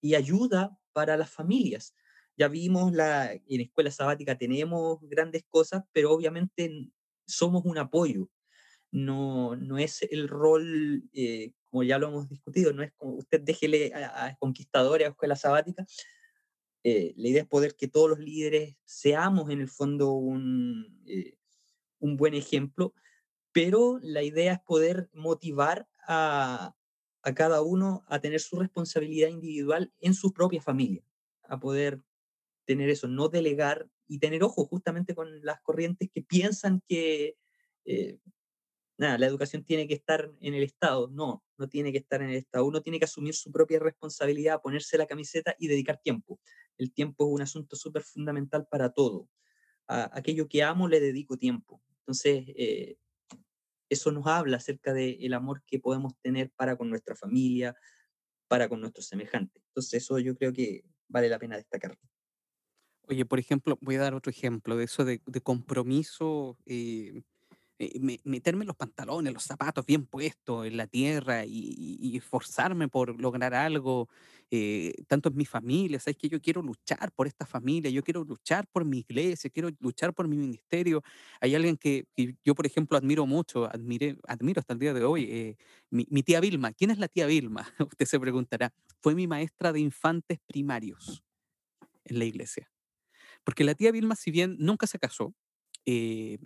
y 0.01 0.15
ayuda 0.15 0.77
para 0.93 1.17
las 1.17 1.29
familias 1.29 1.93
ya 2.37 2.47
vimos 2.47 2.93
la, 2.93 3.33
en 3.33 3.61
escuela 3.61 3.91
sabática 3.91 4.37
tenemos 4.37 4.99
grandes 5.01 5.43
cosas, 5.49 5.83
pero 5.91 6.11
obviamente 6.11 6.91
somos 7.25 7.65
un 7.65 7.77
apoyo. 7.77 8.29
No, 8.91 9.55
no 9.57 9.77
es 9.77 10.03
el 10.03 10.29
rol, 10.29 11.03
eh, 11.13 11.51
como 11.65 11.83
ya 11.83 11.97
lo 11.97 12.07
hemos 12.07 12.29
discutido, 12.29 12.71
no 12.71 12.83
es 12.83 12.93
como 12.93 13.15
usted 13.15 13.41
déjele 13.41 13.91
a, 13.93 14.35
conquistadores 14.39 15.07
a 15.07 15.09
escuela 15.11 15.35
sabática. 15.35 15.85
Eh, 16.83 17.13
la 17.17 17.27
idea 17.27 17.41
es 17.41 17.47
poder 17.47 17.75
que 17.75 17.87
todos 17.87 18.09
los 18.09 18.19
líderes 18.19 18.77
seamos 18.85 19.49
en 19.49 19.59
el 19.59 19.67
fondo 19.67 20.13
un, 20.13 21.03
eh, 21.05 21.37
un 21.99 22.15
buen 22.15 22.33
ejemplo, 22.33 22.93
pero 23.51 23.99
la 24.01 24.23
idea 24.23 24.53
es 24.53 24.59
poder 24.61 25.09
motivar 25.11 25.87
a, 26.07 26.75
a 27.23 27.33
cada 27.33 27.61
uno 27.61 28.05
a 28.07 28.19
tener 28.21 28.39
su 28.39 28.57
responsabilidad 28.57 29.29
individual 29.29 29.91
en 29.99 30.13
su 30.13 30.31
propia 30.31 30.61
familia, 30.61 31.03
a 31.43 31.59
poder 31.59 32.01
tener 32.67 32.89
eso, 32.89 33.07
no 33.07 33.29
delegar 33.29 33.89
y 34.07 34.19
tener 34.19 34.43
ojo 34.43 34.65
justamente 34.65 35.15
con 35.15 35.43
las 35.43 35.61
corrientes 35.61 36.09
que 36.13 36.21
piensan 36.21 36.83
que 36.87 37.37
eh, 37.85 38.19
nada, 38.97 39.17
la 39.17 39.25
educación 39.27 39.63
tiene 39.63 39.87
que 39.87 39.93
estar 39.93 40.31
en 40.41 40.53
el 40.53 40.63
Estado. 40.63 41.09
No, 41.09 41.43
no 41.57 41.69
tiene 41.69 41.91
que 41.91 41.99
estar 41.99 42.21
en 42.21 42.29
el 42.29 42.35
Estado. 42.35 42.65
Uno 42.65 42.81
tiene 42.81 42.99
que 42.99 43.05
asumir 43.05 43.33
su 43.35 43.51
propia 43.51 43.79
responsabilidad, 43.79 44.61
ponerse 44.61 44.97
la 44.97 45.07
camiseta 45.07 45.55
y 45.57 45.67
dedicar 45.67 45.99
tiempo. 46.01 46.39
El 46.77 46.91
tiempo 46.93 47.27
es 47.27 47.33
un 47.33 47.41
asunto 47.41 47.75
súper 47.75 48.03
fundamental 48.03 48.67
para 48.69 48.91
todo. 48.91 49.29
A 49.87 50.09
aquello 50.17 50.49
que 50.49 50.63
amo 50.63 50.87
le 50.87 50.99
dedico 50.99 51.37
tiempo. 51.37 51.81
Entonces, 52.01 52.43
eh, 52.57 52.97
eso 53.89 54.11
nos 54.11 54.27
habla 54.27 54.57
acerca 54.57 54.93
del 54.93 55.33
amor 55.33 55.63
que 55.65 55.79
podemos 55.79 56.13
tener 56.21 56.51
para 56.51 56.75
con 56.75 56.89
nuestra 56.89 57.15
familia, 57.15 57.75
para 58.49 58.67
con 58.67 58.81
nuestros 58.81 59.07
semejantes. 59.07 59.63
Entonces, 59.69 60.03
eso 60.03 60.19
yo 60.19 60.35
creo 60.35 60.51
que 60.51 60.83
vale 61.07 61.29
la 61.29 61.39
pena 61.39 61.55
destacar. 61.55 61.97
Oye, 63.09 63.25
por 63.25 63.39
ejemplo, 63.39 63.77
voy 63.81 63.95
a 63.95 64.01
dar 64.01 64.15
otro 64.15 64.29
ejemplo 64.29 64.75
de 64.75 64.83
eso 64.83 65.05
de, 65.05 65.21
compromiso, 65.41 66.57
eh, 66.65 67.21
eh, 67.79 68.19
meterme 68.25 68.65
los 68.65 68.75
pantalones, 68.75 69.33
los 69.33 69.43
zapatos 69.43 69.85
bien 69.85 70.05
puestos 70.05 70.67
en 70.67 70.75
la 70.75 70.87
tierra 70.87 71.45
y, 71.45 72.17
esforzarme 72.17 72.89
por 72.89 73.19
lograr 73.21 73.53
algo, 73.53 74.09
eh, 74.51 74.93
tanto 75.07 75.29
en 75.29 75.37
mi 75.37 75.45
familia, 75.45 75.99
sabes 75.99 76.17
que 76.17 76.27
yo 76.27 76.41
quiero 76.41 76.61
luchar 76.61 77.11
por 77.13 77.27
esta 77.27 77.45
familia, 77.45 77.89
yo 77.91 78.03
quiero 78.03 78.25
luchar 78.25 78.67
por 78.67 78.83
mi 78.83 78.99
iglesia, 78.99 79.49
quiero 79.49 79.69
luchar 79.79 80.13
por 80.13 80.27
mi 80.27 80.35
ministerio. 80.35 81.01
Hay 81.39 81.55
alguien 81.55 81.77
que, 81.77 82.07
yo, 82.43 82.55
por 82.55 82.65
ejemplo, 82.65 82.97
admiro 82.97 83.25
mucho, 83.25 83.69
admiro 83.71 84.59
hasta 84.59 84.73
el 84.73 84.79
día 84.79 84.93
de 84.93 85.05
hoy, 85.05 85.55
mi, 85.89 86.05
mi 86.09 86.23
tía 86.23 86.41
Vilma. 86.41 86.73
¿Quién 86.73 86.91
es 86.91 86.97
la 86.97 87.07
tía 87.07 87.25
Vilma? 87.25 87.65
Usted 87.79 88.05
se 88.05 88.19
preguntará. 88.19 88.73
Fue 88.99 89.15
mi 89.15 89.27
maestra 89.27 89.71
de 89.71 89.79
infantes 89.79 90.39
primarios 90.45 91.23
en 92.03 92.19
la 92.19 92.25
iglesia. 92.25 92.69
Porque 93.47 93.63
la 93.63 93.75
tía 93.75 93.93
Vilma, 93.93 94.17
si 94.17 94.29
bien 94.29 94.57
nunca 94.59 94.87
se 94.87 94.99
casó, 94.99 95.33
eh, 95.85 96.37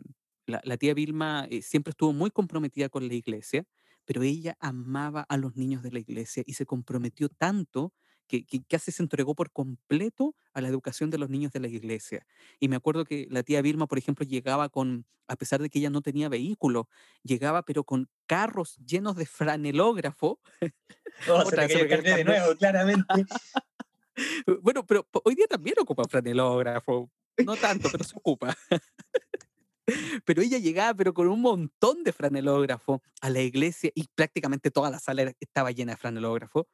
la, 0.45 0.78
tía 0.78 0.93
Vilma 0.93 1.47
eh, 1.49 1.64
siempre 1.64 1.89
estuvo 1.89 2.14
muy 2.14 2.30
comprometida 2.30 2.89
con 2.89 3.08
la 3.08 3.16
iglesia, 3.16 3.66
pero 4.06 4.22
ella 4.22 4.56
amaba 4.60 5.26
a 5.28 5.36
los 5.38 5.56
niños 5.56 5.82
de 5.82 5.91
la 5.91 5.97
iglesia 5.97 6.43
y 6.45 6.54
se 6.54 6.68
comprometió 6.68 7.28
tanto 7.28 7.91
que, 8.28 8.45
casi 8.70 8.91
se 8.91 9.02
entregó 9.02 9.34
por 9.34 9.52
completo 9.52 10.36
a 10.54 10.62
la 10.62 10.68
educación 10.68 11.10
de 11.10 11.18
los 11.18 11.28
niños 11.28 11.52
de 11.52 11.62
la 11.62 11.70
iglesia. 11.70 12.28
Y 12.60 12.68
me 12.68 12.76
acuerdo 12.76 13.04
que 13.04 13.26
la 13.32 13.41
tía 13.41 13.64
Vilma, 13.64 13.88
por 13.88 13.97
ejemplo, 13.97 14.24
llegaba 14.24 14.70
con, 14.70 15.08
a 15.28 15.36
pesar 15.38 15.60
de 15.60 15.72
que 15.72 15.80
ella 15.80 15.89
no 15.89 16.04
tenía 16.04 16.30
vehículo, 16.30 16.88
llegaba 17.24 17.64
pero 17.64 17.84
con 17.84 18.12
carros 18.28 18.78
llenos 18.78 19.16
de 19.16 19.26
franelógrafo. 19.26 20.39
Oh, 21.30 21.45
se 21.45 21.56
de 21.58 22.24
nuevo, 22.24 22.56
claramente. 22.56 23.26
Bueno, 24.62 24.86
pero 24.86 25.07
hoy 25.24 25.36
día 25.36 25.47
también 25.47 25.76
ocupa 25.80 26.03
franelógrafo. 26.09 27.09
No 27.45 27.55
tanto, 27.55 27.89
pero 27.91 28.03
se 28.03 28.16
ocupa. 28.16 28.55
Pero 30.26 30.41
ella 30.41 30.57
llegaba, 30.57 30.93
pero 30.93 31.14
con 31.14 31.28
un 31.28 31.41
montón 31.41 32.03
de 32.03 32.14
franelógrafo 32.14 33.01
a 33.20 33.30
la 33.30 33.41
iglesia 33.41 33.91
y 33.93 34.07
prácticamente 34.16 34.72
toda 34.72 34.89
la 34.89 34.99
sala 34.99 35.34
estaba 35.39 35.72
llena 35.72 35.93
de 35.93 35.97
franelógrafo. 35.97 36.68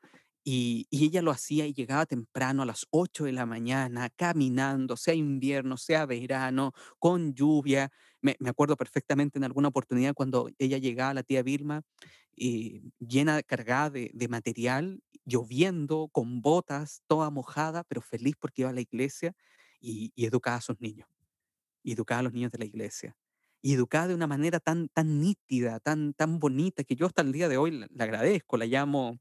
Y, 0.49 0.87
ella 0.91 1.21
lo 1.21 1.31
hacía 1.31 1.67
y 1.67 1.73
llegaba 1.73 2.05
temprano 2.05 2.63
a 2.63 2.65
las 2.65 2.87
8 2.91 3.25
de 3.25 3.33
la 3.33 3.45
mañana, 3.45 4.09
caminando, 4.09 4.95
sea 4.95 5.13
invierno, 5.13 5.75
sea 5.75 6.05
verano, 6.05 6.71
con 6.99 7.33
lluvia. 7.33 7.91
Me, 8.21 8.37
acuerdo 8.47 8.77
perfectamente 8.77 9.37
en 9.37 9.43
alguna 9.43 9.67
oportunidad 9.67 10.13
cuando 10.13 10.49
ella 10.57 10.77
llegaba, 10.77 11.13
la 11.13 11.23
tía 11.23 11.43
Vilma, 11.43 11.81
eh, 12.37 12.81
llena, 12.99 13.43
cargada 13.43 13.89
de, 13.89 14.27
material, 14.29 15.01
lloviendo, 15.25 16.07
con 16.13 16.41
botas, 16.41 17.01
toda 17.07 17.29
mojada, 17.29 17.83
pero 17.83 18.01
feliz 18.01 18.35
porque 18.39 18.61
iba 18.61 18.69
a 18.69 18.73
la 18.73 18.79
iglesia 18.79 19.33
y, 19.81 20.13
educaba 20.15 20.55
a 20.55 20.61
sus 20.61 20.79
niños, 20.79 21.09
y 21.83 21.91
educaba 21.91 22.19
a 22.19 22.23
los 22.23 22.31
niños 22.31 22.53
de 22.53 22.59
la 22.59 22.65
iglesia, 22.65 23.17
y 23.61 23.73
educaba 23.73 24.07
de 24.07 24.15
una 24.15 24.27
manera 24.27 24.61
tan, 24.61 24.87
tan 24.87 25.19
nítida, 25.19 25.81
tan, 25.81 26.13
tan 26.13 26.39
bonita, 26.39 26.85
que 26.85 26.95
yo 26.95 27.05
hasta 27.05 27.21
el 27.21 27.33
día 27.33 27.49
de 27.49 27.57
hoy 27.57 27.71
la, 27.71 27.89
agradezco, 27.99 28.55
la 28.55 28.65
llamo 28.65 29.19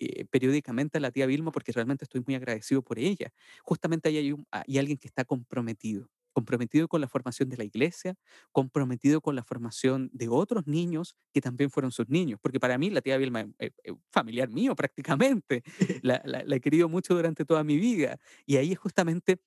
eh, 0.00 0.24
periódicamente 0.30 0.98
a 0.98 1.00
la 1.00 1.10
tía 1.10 1.26
Vilma 1.26 1.50
porque 1.50 1.72
realmente 1.72 2.04
estoy 2.04 2.22
muy 2.26 2.34
agradecido 2.34 2.82
por 2.82 2.98
ella. 2.98 3.32
Justamente 3.62 4.08
ahí 4.08 4.18
hay, 4.18 4.34
hay 4.50 4.78
alguien 4.78 4.98
que 4.98 5.08
está 5.08 5.24
comprometido, 5.24 6.08
comprometido 6.32 6.86
con 6.86 7.00
la 7.00 7.08
formación 7.08 7.48
de 7.48 7.56
la 7.56 7.64
iglesia, 7.64 8.14
comprometido 8.52 9.20
con 9.20 9.34
la 9.34 9.42
formación 9.42 10.08
de 10.12 10.28
otros 10.28 10.68
niños 10.68 11.16
que 11.32 11.40
también 11.40 11.68
fueron 11.68 11.90
sus 11.90 12.08
niños, 12.08 12.38
porque 12.40 12.60
para 12.60 12.78
mí 12.78 12.90
la 12.90 13.00
tía 13.00 13.16
Vilma 13.16 13.46
es, 13.58 13.72
familiar 14.12 14.48
mío 14.48 14.76
prácticamente, 14.76 15.62
la, 16.02 16.22
he 16.48 16.60
querido 16.60 16.88
mucho 16.88 17.14
durante 17.14 17.44
toda 17.44 17.64
mi 17.64 17.76
vida, 17.76 18.18
y 18.46 18.56
ahí 18.56 18.70
es 18.70 18.78
justamente 18.78 19.40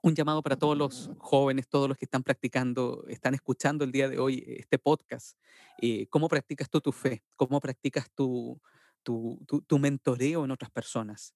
un 0.00 0.14
llamado 0.14 0.42
para 0.42 0.56
todos 0.56 0.76
los 0.76 1.10
jóvenes, 1.18 1.68
todos 1.68 1.88
los 1.88 1.98
que 1.98 2.06
están 2.06 2.22
practicando, 2.22 3.04
están 3.08 3.34
escuchando 3.34 3.84
el 3.84 3.92
día 3.92 4.08
de 4.08 4.18
hoy 4.18 4.44
este 4.46 4.78
podcast. 4.78 5.38
Eh, 5.80 6.06
¿Cómo 6.08 6.28
practicas 6.28 6.68
tú 6.68 6.80
tu 6.80 6.92
fe? 6.92 7.22
¿Cómo 7.36 7.58
practicas 7.58 8.10
tu, 8.14 8.60
tu, 9.04 9.40
tu, 9.66 9.78
mentoreo 9.78 10.44
en 10.44 10.50
otras 10.50 10.70
personas? 10.70 11.34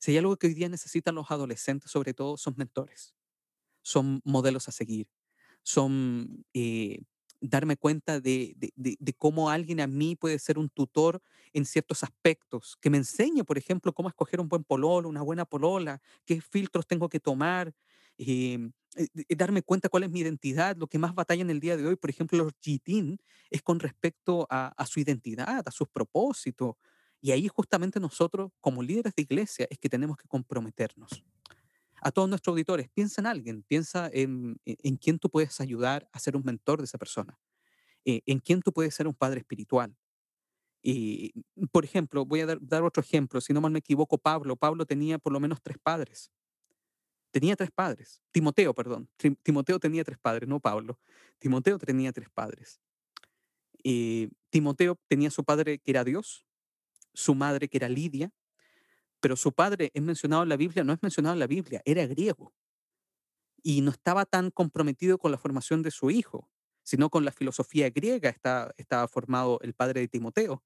Si 0.00 0.10
hay 0.12 0.18
algo 0.18 0.36
que 0.36 0.48
hoy 0.48 0.54
día 0.54 0.68
necesitan 0.68 1.14
los 1.14 1.30
adolescentes, 1.30 1.90
sobre 1.90 2.14
todo, 2.14 2.36
son 2.36 2.54
mentores 2.58 3.14
son 3.84 4.20
modelos 4.24 4.68
a 4.68 4.72
seguir, 4.72 5.06
son 5.62 6.44
eh, 6.54 6.98
darme 7.40 7.76
cuenta 7.76 8.20
de, 8.20 8.56
cómo 9.18 9.50
alguien 9.50 9.80
a 9.80 9.86
mí 9.86 10.16
puede 10.16 10.38
ser 10.38 10.58
un 10.58 10.70
tutor 10.70 11.22
en 11.52 11.66
ciertos 11.66 12.02
aspectos, 12.02 12.76
que 12.80 12.90
me 12.90 12.96
enseñe, 12.96 13.44
por 13.44 13.58
ejemplo, 13.58 13.92
cómo 13.92 14.08
escoger 14.08 14.40
un 14.40 14.48
buen 14.48 14.64
pololo, 14.64 15.08
una 15.08 15.22
buena 15.22 15.44
polola, 15.44 16.00
qué 16.24 16.40
filtros 16.40 16.86
tengo 16.86 17.08
que 17.08 17.20
tomar, 17.20 17.72
em, 18.18 18.72
eh, 18.96 19.36
darme 19.36 19.62
cuenta 19.62 19.88
cuál 19.88 20.04
es 20.04 20.10
mi 20.10 20.20
identidad. 20.20 20.76
Lo 20.76 20.86
que 20.86 20.98
más 20.98 21.14
batalla 21.14 21.42
en 21.42 21.50
el 21.50 21.60
día 21.60 21.76
de 21.76 21.86
hoy, 21.86 21.96
por 21.96 22.10
ejemplo, 22.10 22.38
los 22.38 22.52
GTIN, 22.60 23.18
es 23.50 23.62
con 23.62 23.80
respecto 23.80 24.46
a, 24.50 24.68
a 24.68 24.86
su 24.86 25.00
identidad, 25.00 25.62
a 25.66 25.70
sus 25.70 25.88
propósitos. 25.88 26.76
Y 27.24 27.32
ahí 27.32 27.48
justamente 27.48 27.98
nosotros, 28.00 28.52
como 28.60 28.82
líderes 28.82 29.14
de 29.14 29.22
iglesia, 29.22 29.66
es 29.70 29.78
que 29.78 29.88
tenemos 29.88 30.18
que 30.18 30.28
comprometernos 30.28 31.24
a 32.02 32.10
todos 32.10 32.28
nuestros 32.28 32.52
auditores, 32.52 32.90
piensa 32.90 33.22
en 33.22 33.26
alguien, 33.26 33.62
piensa 33.62 34.10
en, 34.12 34.60
en 34.66 34.96
quién 34.98 35.18
tú 35.18 35.30
puedes 35.30 35.58
ayudar 35.58 36.06
a 36.12 36.18
ser 36.18 36.36
un 36.36 36.44
mentor 36.44 36.80
de 36.80 36.84
esa 36.84 36.98
persona, 36.98 37.40
eh, 38.04 38.20
en 38.26 38.40
quién 38.40 38.60
tú 38.60 38.74
puedes 38.74 38.94
ser 38.94 39.06
un 39.06 39.14
padre 39.14 39.40
espiritual. 39.40 39.96
Y, 40.82 41.32
por 41.72 41.86
ejemplo, 41.86 42.26
voy 42.26 42.40
a 42.40 42.46
dar, 42.46 42.58
dar, 42.60 42.82
otro 42.82 43.02
ejemplo, 43.02 43.40
si 43.40 43.54
no 43.54 43.62
mal 43.62 43.72
me 43.72 43.78
equivoco, 43.78 44.18
Pablo, 44.18 44.54
Pablo 44.54 44.84
tenía 44.84 45.16
por 45.16 45.32
lo 45.32 45.40
menos 45.40 45.62
tres 45.62 45.78
padres. 45.82 46.30
Tenía 47.30 47.56
tres 47.56 47.70
padres. 47.70 48.20
Timoteo, 48.32 48.74
perdón. 48.74 49.08
Timoteo 49.42 49.80
tenía 49.80 50.04
tres 50.04 50.18
padres, 50.18 50.46
no 50.46 50.60
Pablo. 50.60 51.00
Timoteo 51.38 51.78
tenía 51.78 52.12
tres 52.12 52.28
padres. 52.28 52.82
Timoteo 54.50 55.00
tenía 55.08 55.30
su 55.30 55.42
padre 55.42 55.78
que 55.78 55.90
era 55.90 56.04
Dios, 56.04 56.44
su 57.14 57.34
madre 57.34 57.68
que 57.68 57.78
era 57.78 57.88
Lidia, 57.88 58.30
pero 59.20 59.36
su 59.36 59.52
padre 59.52 59.90
es 59.94 60.02
mencionado 60.02 60.42
en 60.42 60.50
la 60.50 60.56
Biblia, 60.56 60.84
no 60.84 60.92
es 60.92 61.02
mencionado 61.02 61.32
en 61.34 61.40
la 61.40 61.46
Biblia, 61.46 61.80
era 61.84 62.06
griego. 62.06 62.52
Y 63.62 63.80
no 63.80 63.90
estaba 63.90 64.26
tan 64.26 64.50
comprometido 64.50 65.16
con 65.18 65.32
la 65.32 65.38
formación 65.38 65.82
de 65.82 65.90
su 65.90 66.10
hijo. 66.10 66.50
sino 66.86 67.08
con 67.08 67.24
la 67.24 67.32
filosofía 67.32 67.88
griega 67.88 68.28
estaba 68.76 69.08
formado 69.08 69.58
el 69.62 69.72
padre 69.72 70.00
de 70.00 70.08
Timoteo. 70.08 70.62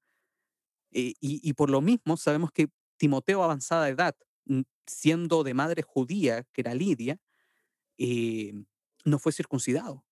Eh, 0.91 1.13
y, 1.21 1.53
por 1.53 1.69
lo 1.69 1.79
mismo 1.79 2.17
sabemos 2.17 2.51
que 2.51 2.67
Timoteo, 2.97 3.41
avanzada 3.41 3.87
edad, 3.87 4.17
siendo 4.85 5.43
de 5.43 5.53
madre 5.53 5.81
judía, 5.81 6.43
que 6.51 6.59
era 6.59 6.73
Lidia, 6.73 7.17
eh, 7.97 8.53
no 9.05 9.17
fue 9.17 9.31
circuncidado 9.31 10.03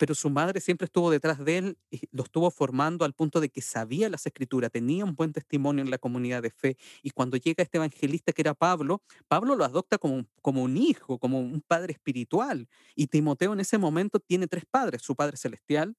pero 0.00 0.14
su 0.14 0.30
madre 0.30 0.62
siempre 0.62 0.86
estuvo 0.86 1.10
detrás 1.10 1.44
de 1.44 1.58
él, 1.58 1.78
y 1.90 2.00
lo 2.10 2.22
estuvo 2.22 2.50
formando 2.50 3.04
al 3.04 3.12
punto 3.12 3.38
de 3.38 3.50
que 3.50 3.60
sabía 3.60 4.08
las 4.08 4.24
escrituras, 4.24 4.70
tenía 4.72 5.04
un 5.04 5.14
buen 5.14 5.30
testimonio 5.30 5.84
en 5.84 5.90
la 5.90 5.98
comunidad 5.98 6.40
de 6.40 6.48
fe. 6.48 6.78
Y 7.02 7.10
cuando 7.10 7.36
llega 7.36 7.62
este 7.62 7.76
evangelista 7.76 8.32
que 8.32 8.40
era 8.40 8.54
Pablo, 8.54 9.02
Pablo 9.28 9.56
lo 9.56 9.62
adopta 9.66 9.98
como, 9.98 10.24
como 10.40 10.62
un 10.62 10.78
hijo, 10.78 11.18
como 11.18 11.38
un 11.38 11.60
padre 11.60 11.92
espiritual. 11.92 12.66
Y 12.94 13.08
Timoteo 13.08 13.52
en 13.52 13.60
ese 13.60 13.76
momento 13.76 14.20
tiene 14.20 14.46
tres 14.46 14.64
padres, 14.64 15.02
su 15.02 15.14
padre 15.14 15.36
celestial, 15.36 15.94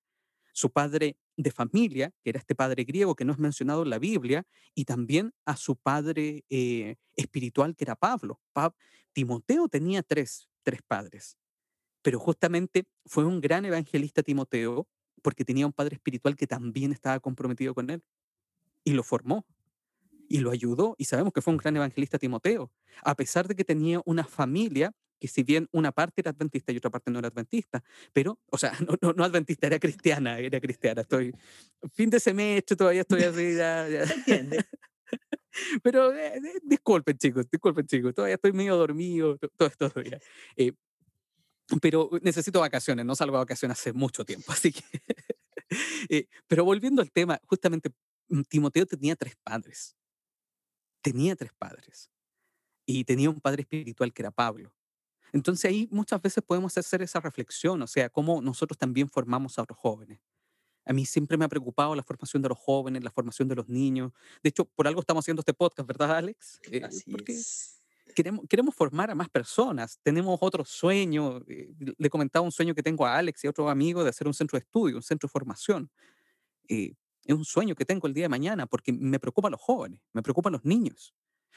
su 0.51 0.71
padre 0.71 1.15
de 1.37 1.51
familia, 1.51 2.11
que 2.23 2.31
era 2.31 2.39
este 2.39 2.55
padre 2.55 2.85
griego 2.85 3.15
que 3.15 3.23
no 3.23 3.33
es 3.33 3.37
mencionado 3.37 3.83
en 3.83 3.91
la 3.91 3.99
Biblia, 3.99 4.47
y 4.73 4.85
también 4.85 5.31
a 5.45 5.55
su 5.55 5.75
padre 5.75 6.43
eh, 6.49 6.95
espiritual, 7.15 7.75
que 7.75 7.83
era 7.83 7.95
Pablo. 7.95 8.41
Timoteo 9.13 9.67
tenía 9.67 10.01
tres, 10.01 10.49
tres 10.63 10.81
padres. 10.87 11.37
Pero 12.01 12.19
justamente 12.19 12.85
fue 13.05 13.25
un 13.25 13.41
gran 13.41 13.65
evangelista 13.65 14.23
Timoteo 14.23 14.87
porque 15.21 15.45
tenía 15.45 15.65
un 15.65 15.73
padre 15.73 15.95
espiritual 15.95 16.35
que 16.35 16.47
también 16.47 16.91
estaba 16.91 17.19
comprometido 17.19 17.73
con 17.73 17.89
él 17.89 18.01
y 18.83 18.93
lo 18.93 19.03
formó 19.03 19.45
y 20.27 20.39
lo 20.39 20.51
ayudó 20.51 20.95
y 20.97 21.05
sabemos 21.05 21.33
que 21.33 21.41
fue 21.41 21.53
un 21.53 21.57
gran 21.57 21.75
evangelista 21.75 22.17
Timoteo, 22.17 22.71
a 23.03 23.15
pesar 23.15 23.47
de 23.47 23.55
que 23.55 23.65
tenía 23.65 24.01
una 24.05 24.23
familia 24.23 24.93
que 25.19 25.27
si 25.27 25.43
bien 25.43 25.67
una 25.71 25.91
parte 25.91 26.21
era 26.21 26.31
adventista 26.31 26.71
y 26.71 26.77
otra 26.77 26.89
parte 26.89 27.11
no 27.11 27.19
era 27.19 27.27
adventista, 27.27 27.83
pero, 28.11 28.39
o 28.49 28.57
sea, 28.57 28.71
no, 29.01 29.13
no, 29.13 29.23
adventista, 29.23 29.67
era 29.67 29.77
cristiana, 29.77 30.39
era 30.39 30.59
cristiana. 30.59 31.01
Estoy, 31.01 31.31
fin 31.93 32.09
de 32.09 32.19
semestre, 32.19 32.75
todavía 32.75 33.01
estoy 33.01 33.23
así, 33.23 33.55
ya, 33.55 33.87
ya. 33.87 34.03
entiende? 34.03 34.65
Pero 35.83 36.11
eh, 36.13 36.37
eh, 36.37 36.59
disculpen 36.63 37.17
chicos, 37.17 37.47
disculpen 37.51 37.85
chicos, 37.85 38.15
todavía 38.15 38.35
estoy 38.35 38.51
medio 38.53 38.75
dormido, 38.77 39.37
todo 39.37 39.67
esto 39.67 39.89
todavía. 39.89 40.19
Eh, 40.55 40.71
pero 41.79 42.09
necesito 42.21 42.59
vacaciones, 42.59 43.05
no 43.05 43.15
salgo 43.15 43.37
a 43.37 43.41
vacaciones 43.41 43.79
hace 43.79 43.93
mucho 43.93 44.25
tiempo, 44.25 44.51
así 44.51 44.71
que... 44.71 44.83
Eh, 46.09 46.27
pero 46.47 46.65
volviendo 46.65 47.01
al 47.01 47.11
tema, 47.11 47.39
justamente 47.45 47.93
mm, 48.27 48.41
Timoteo 48.49 48.85
tenía 48.85 49.15
tres 49.15 49.37
padres. 49.41 49.95
Tenía 51.01 51.35
tres 51.35 51.53
padres. 51.57 52.09
Y 52.85 53.05
tenía 53.05 53.29
un 53.29 53.39
padre 53.39 53.61
espiritual 53.61 54.11
que 54.11 54.21
era 54.21 54.31
Pablo. 54.31 54.73
Entonces 55.31 55.69
ahí 55.69 55.87
muchas 55.89 56.21
veces 56.21 56.43
podemos 56.43 56.77
hacer 56.77 57.01
esa 57.01 57.21
reflexión, 57.21 57.81
o 57.81 57.87
sea, 57.87 58.09
cómo 58.09 58.41
nosotros 58.41 58.77
también 58.77 59.07
formamos 59.07 59.57
a 59.59 59.65
los 59.67 59.77
jóvenes. 59.77 60.19
A 60.83 60.91
mí 60.91 61.05
siempre 61.05 61.37
me 61.37 61.45
ha 61.45 61.49
preocupado 61.49 61.95
la 61.95 62.03
formación 62.03 62.41
de 62.41 62.49
los 62.49 62.57
jóvenes, 62.57 63.03
la 63.03 63.11
formación 63.11 63.47
de 63.47 63.55
los 63.55 63.69
niños. 63.69 64.11
De 64.43 64.49
hecho, 64.49 64.65
por 64.65 64.87
algo 64.87 64.99
estamos 64.99 65.23
haciendo 65.23 65.39
este 65.39 65.53
podcast, 65.53 65.87
¿verdad, 65.87 66.17
Alex? 66.17 66.59
Eh, 66.69 66.81
Así 66.83 67.15
es 67.27 67.80
queremos, 68.13 68.45
queremos 68.49 68.75
formar 68.75 69.11
a 69.11 69.15
más 69.15 69.29
personas, 69.29 69.99
tenemos 70.03 70.37
otro 70.41 70.65
sueño, 70.65 71.41
eh, 71.47 71.69
le 71.97 72.09
comentaba 72.09 72.43
un 72.43 72.51
sueño 72.51 72.75
que 72.75 72.83
tengo 72.83 73.05
a 73.05 73.17
Alex 73.17 73.43
y 73.43 73.47
a 73.47 73.49
otro 73.49 73.69
amigo 73.69 74.03
de 74.03 74.09
hacer 74.09 74.27
un 74.27 74.33
centro 74.33 74.57
de 74.57 74.63
estudio, 74.63 74.97
un 74.97 75.03
centro 75.03 75.27
de 75.27 75.31
formación. 75.31 75.89
Eh, 76.69 76.93
es 77.25 77.35
un 77.35 77.45
sueño 77.45 77.75
que 77.75 77.85
tengo 77.85 78.07
el 78.07 78.13
día 78.13 78.25
de 78.25 78.29
mañana 78.29 78.67
porque 78.67 78.93
me 78.93 79.19
preocupan 79.19 79.51
los 79.51 79.61
jóvenes, 79.61 79.99
me 80.13 80.21
preocupan 80.21 80.53
los 80.53 80.65
niños. 80.65 81.13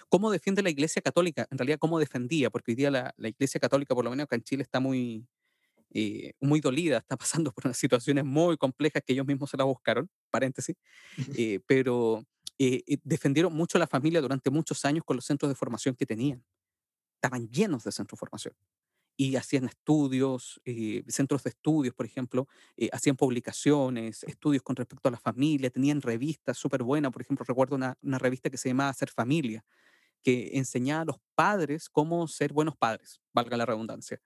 ¿Cómo 0.08 0.30
defiende 0.30 0.62
la 0.62 0.70
Iglesia 0.70 1.00
Católica? 1.02 1.46
En 1.50 1.58
realidad, 1.58 1.78
¿cómo 1.78 1.98
defendía? 1.98 2.50
Porque 2.50 2.72
hoy 2.72 2.76
día 2.76 2.90
la, 2.90 3.14
la 3.16 3.28
Iglesia 3.28 3.60
Católica, 3.60 3.94
por 3.94 4.04
lo 4.04 4.10
menos 4.10 4.24
acá 4.24 4.36
en 4.36 4.42
Chile, 4.42 4.62
está 4.62 4.80
muy, 4.80 5.26
eh, 5.90 6.32
muy 6.40 6.60
dolida, 6.60 6.98
está 6.98 7.16
pasando 7.18 7.52
por 7.52 7.66
unas 7.66 7.78
situaciones 7.78 8.24
muy 8.24 8.56
complejas 8.56 9.02
que 9.06 9.14
ellos 9.14 9.26
mismos 9.26 9.50
se 9.50 9.56
la 9.56 9.64
buscaron, 9.64 10.10
paréntesis, 10.30 10.76
pero 11.66 12.24
eh, 12.58 12.82
defendieron 13.02 13.52
mucho 13.52 13.78
la 13.78 13.86
familia 13.86 14.20
durante 14.20 14.50
muchos 14.50 14.84
años 14.84 15.04
con 15.04 15.16
los 15.16 15.24
centros 15.24 15.50
de 15.50 15.54
formación 15.54 15.94
que 15.96 16.06
tenían. 16.06 16.44
Estaban 17.16 17.48
llenos 17.48 17.84
de 17.84 17.92
centros 17.92 18.16
de 18.18 18.20
formación. 18.20 18.54
Y 19.16 19.36
hacían 19.36 19.66
estudios, 19.66 20.60
eh, 20.64 21.04
centros 21.08 21.44
de 21.44 21.50
estudios, 21.50 21.94
por 21.94 22.04
ejemplo, 22.06 22.48
eh, 22.76 22.88
hacían 22.92 23.16
publicaciones, 23.16 24.24
estudios 24.24 24.62
con 24.62 24.76
respecto 24.76 25.08
a 25.08 25.12
la 25.12 25.18
familia, 25.18 25.70
tenían 25.70 26.02
revistas 26.02 26.58
súper 26.58 26.82
buenas. 26.82 27.12
Por 27.12 27.22
ejemplo, 27.22 27.44
recuerdo 27.46 27.76
una, 27.76 27.96
una 28.02 28.18
revista 28.18 28.50
que 28.50 28.58
se 28.58 28.70
llamaba 28.70 28.92
Ser 28.92 29.10
Familia, 29.10 29.64
que 30.22 30.52
enseñaba 30.54 31.02
a 31.02 31.04
los 31.04 31.16
padres 31.36 31.88
cómo 31.88 32.26
ser 32.26 32.52
buenos 32.52 32.76
padres, 32.76 33.20
valga 33.32 33.56
la 33.56 33.66
redundancia. 33.66 34.20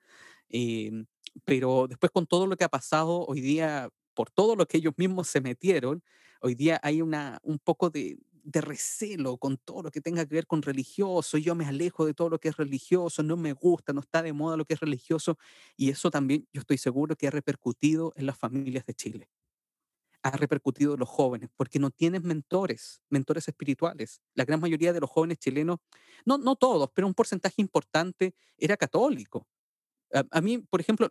Em, 0.48 1.06
pero 1.44 1.86
después 1.88 2.10
con 2.12 2.26
todo 2.26 2.46
lo 2.46 2.56
que 2.56 2.64
ha 2.64 2.68
pasado 2.68 3.26
hoy 3.26 3.40
día, 3.40 3.90
por 4.18 4.32
todo 4.32 4.56
lo 4.56 4.66
que 4.66 4.78
ellos 4.78 4.94
mismos 4.96 5.28
se 5.28 5.40
metieron, 5.40 6.02
hoy 6.40 6.56
día 6.56 6.80
hay 6.82 7.02
una, 7.02 7.38
un 7.44 7.60
poco 7.60 7.88
de, 7.88 8.18
recelo 8.42 9.36
con 9.36 9.58
todo 9.58 9.84
lo 9.84 9.92
que 9.92 10.00
tenga 10.00 10.26
que 10.26 10.34
ver 10.34 10.46
con 10.48 10.60
religioso, 10.62 11.38
yo 11.38 11.54
me 11.54 11.66
alejo 11.66 12.04
de 12.04 12.14
todo 12.14 12.28
lo 12.28 12.40
que 12.40 12.48
es 12.48 12.56
religioso, 12.56 13.22
no 13.22 13.36
me 13.36 13.52
gusta, 13.52 13.92
no 13.92 14.00
está 14.00 14.20
de 14.20 14.32
moda 14.32 14.56
lo 14.56 14.64
que 14.64 14.74
es 14.74 14.80
religioso, 14.80 15.38
y 15.76 15.90
eso 15.90 16.10
también 16.10 16.48
yo 16.52 16.62
estoy 16.62 16.78
seguro 16.78 17.14
que 17.14 17.28
ha 17.28 17.30
repercutido 17.30 18.12
en 18.16 18.26
las 18.26 18.36
familias 18.36 18.84
de 18.86 18.94
Chile. 18.94 19.30
Ha 20.24 20.32
repercutido 20.32 20.94
en 20.94 20.98
los 20.98 21.08
jóvenes, 21.08 21.50
porque 21.56 21.78
no 21.78 21.92
tienen 21.92 22.26
mentores, 22.26 23.00
mentores 23.10 23.46
espirituales. 23.46 24.20
La 24.34 24.44
gran 24.44 24.58
mayoría 24.58 24.92
de 24.92 24.98
los 24.98 25.10
jóvenes 25.10 25.38
chilenos, 25.38 25.78
no, 26.24 26.38
no 26.38 26.56
todos, 26.56 26.90
pero 26.92 27.06
un 27.06 27.14
porcentaje 27.14 27.62
importante 27.62 28.34
era 28.56 28.76
católico. 28.76 29.46
A, 30.30 30.40
mí, 30.40 30.58
por 30.58 30.80
ejemplo, 30.80 31.10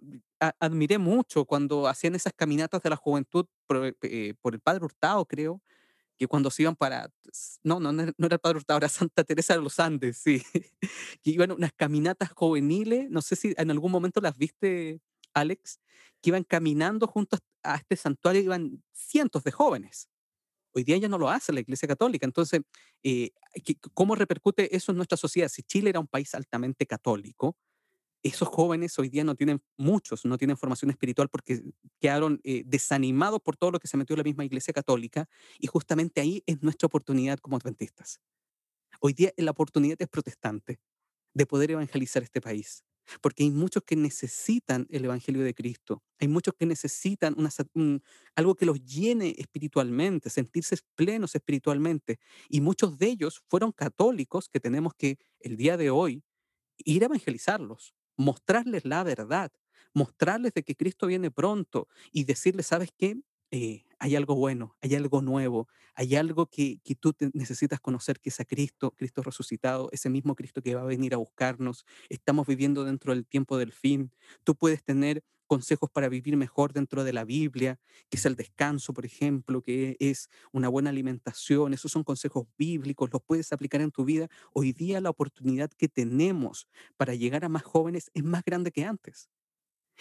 admiré 0.60 0.98
mucho 0.98 1.46
cuando 1.46 1.88
hacían 1.88 2.16
esas 2.16 2.34
caminatas 2.34 2.82
de 2.82 2.90
la 2.90 2.96
juventud 2.96 3.46
por, 3.68 3.96
eh, 4.02 4.34
por, 4.42 4.56
el 4.56 4.60
Padre 4.60 4.86
Hurtado, 4.86 5.26
creo, 5.26 5.62
que 6.18 6.28
cuando 6.28 6.50
se 6.50 6.64
iban 6.64 6.76
para, 6.76 7.12
no, 7.64 7.80
no, 7.80 7.92
no 7.92 8.02
era 8.02 8.36
el 8.36 8.40
Padre 8.40 8.58
Hurtado, 8.58 8.78
era 8.80 8.90
Santa 8.90 9.24
Teresa 9.24 9.56
de 9.56 9.62
los 9.62 9.80
Andes, 9.80 10.18
sí, 10.18 10.42
que 11.22 11.32
iban 11.32 11.52
unas 11.52 11.72
caminatas 11.74 12.32
juveniles, 12.32 13.10
no 13.10 13.22
sé 13.22 13.36
si 13.36 13.54
en 13.58 13.72
algún 13.72 13.92
momento 13.92 14.20
las 14.20 14.38
viste, 14.38 15.00
Alex, 15.34 15.80
que 16.22 16.32
iban 16.32 16.44
caminando 16.44 17.08
junto 17.08 17.38
a 17.64 17.76
este 17.76 17.96
santuario, 17.96 18.42
iban 18.42 18.84
cientos 18.94 19.44
de 19.44 19.52
jóvenes. 19.52 20.10
Hoy 20.74 20.84
día 20.84 20.98
ya 20.98 21.08
no 21.08 21.18
lo 21.18 21.30
hace 21.30 21.54
la 21.54 21.60
Iglesia 21.60 21.88
Católica. 21.88 22.26
Entonces, 22.26 22.62
eh, 23.04 23.32
¿cómo 23.94 24.16
repercute 24.16 24.76
eso 24.76 24.92
en 24.92 24.98
nuestra 24.98 25.18
sociedad? 25.18 25.50
Si 25.50 25.64
Chile 25.64 25.90
era 25.90 26.00
un 26.00 26.08
país 26.08 26.36
altamente 26.36 26.86
católico, 26.86 27.58
esos 28.28 28.48
jóvenes 28.48 28.98
hoy 29.00 29.10
día 29.10 29.24
no 29.24 29.36
tienen, 29.36 29.62
muchos 29.78 30.26
no 30.26 30.38
tienen 30.38 30.58
formación 30.58 30.92
espiritual 30.92 31.30
porque 31.30 31.62
quedaron 32.00 32.40
eh, 32.44 32.64
desanimados 32.66 33.40
por 33.42 33.58
todo 33.58 33.72
lo 33.72 33.80
que 33.80 33.88
se 33.88 33.98
metió 33.98 34.14
en 34.14 34.20
la 34.20 34.24
misma 34.24 34.46
Iglesia 34.46 34.74
Católica 34.74 35.28
y 35.60 35.68
justamente 35.68 36.22
ahí 36.22 36.44
es 36.46 36.62
nuestra 36.62 36.88
oportunidad 36.88 37.40
como 37.40 37.58
adventistas. 37.58 38.20
Hoy 39.00 39.14
día 39.14 39.32
la 39.38 39.52
oportunidad 39.52 39.98
es 40.00 40.08
protestante 40.08 40.80
de 41.34 41.46
poder 41.46 41.72
evangelizar 41.72 42.24
este 42.24 42.42
país, 42.42 42.84
porque 43.22 43.44
hay 43.44 43.52
muchos 43.52 43.84
que 43.84 43.96
necesitan 43.96 44.88
el 44.90 45.06
Evangelio 45.06 45.44
de 45.44 45.54
Cristo, 45.54 46.04
hay 46.20 46.28
muchos 46.28 46.56
que 46.56 46.66
necesitan 46.66 47.36
algo 48.36 48.56
que 48.56 48.66
los 48.66 48.84
llene 48.84 49.36
espiritualmente, 49.38 50.30
sentirse 50.30 50.78
plenos 50.96 51.36
espiritualmente, 51.36 52.20
y 52.50 52.62
muchos 52.62 52.98
de 52.98 53.08
ellos 53.08 53.44
fueron 53.48 53.72
católicos 53.72 54.50
que 54.50 54.60
tenemos 54.60 54.94
que 54.98 55.18
el 55.40 55.58
día 55.58 55.78
de 55.78 55.92
hoy 55.92 56.24
ir 56.78 57.04
a 57.04 57.06
evangelizarlos 57.06 57.94
mostrarles 58.18 58.86
la 58.86 59.04
verdad, 59.04 59.52
mostrarles 59.94 60.54
de 60.54 60.64
que 60.64 60.76
Cristo 60.76 61.08
viene 61.08 61.32
pronto 61.32 61.88
y 62.12 62.26
decirles, 62.26 62.68
¿sabes 62.68 62.90
qué? 62.98 63.22
Eh, 63.52 63.86
hay 64.00 64.16
algo 64.16 64.36
bueno, 64.36 64.76
hay 64.82 64.96
algo 64.96 65.22
nuevo, 65.22 65.70
hay 65.96 66.16
algo 66.16 66.48
que, 66.48 66.80
que 66.84 66.96
tú 66.96 67.16
necesitas 67.34 67.80
conocer, 67.80 68.20
que 68.20 68.30
es 68.30 68.40
a 68.40 68.46
Cristo, 68.46 68.92
Cristo 68.92 69.24
resucitado, 69.24 69.90
ese 69.92 70.10
mismo 70.10 70.36
Cristo 70.36 70.62
que 70.62 70.76
va 70.76 70.82
a 70.82 70.86
venir 70.86 71.14
a 71.14 71.18
buscarnos. 71.18 71.86
Estamos 72.10 72.46
viviendo 72.46 72.84
dentro 72.84 73.14
del 73.14 73.26
tiempo 73.26 73.58
del 73.58 73.72
fin. 73.72 74.12
Tú 74.44 74.56
puedes 74.56 74.84
tener 74.84 75.24
consejos 75.48 75.90
para 75.92 76.10
vivir 76.10 76.38
mejor 76.38 76.74
dentro 76.74 77.04
de 77.04 77.14
la 77.14 77.26
Biblia, 77.26 77.80
que 78.10 78.18
es 78.18 78.26
el 78.26 78.36
descanso, 78.36 78.94
por 78.94 79.06
ejemplo, 79.06 79.62
que 79.62 79.98
es 80.00 80.30
una 80.52 80.70
buena 80.70 80.90
alimentación. 80.92 81.74
Esos 81.74 81.92
son 81.92 82.04
consejos 82.04 82.48
bíblicos, 82.58 83.10
los 83.12 83.22
puedes 83.24 83.52
aplicar 83.54 83.82
en 83.82 83.92
tu 83.92 84.06
vida. 84.06 84.28
Hoy 84.54 84.74
día 84.74 85.02
la 85.02 85.10
oportunidad 85.10 85.72
que 85.72 85.88
tenemos 85.90 86.68
para 86.98 87.16
llegar 87.16 87.46
a 87.46 87.50
más 87.50 87.64
jóvenes 87.64 88.12
es 88.14 88.24
más 88.24 88.44
grande 88.46 88.72
que 88.72 88.86
antes. 88.86 89.30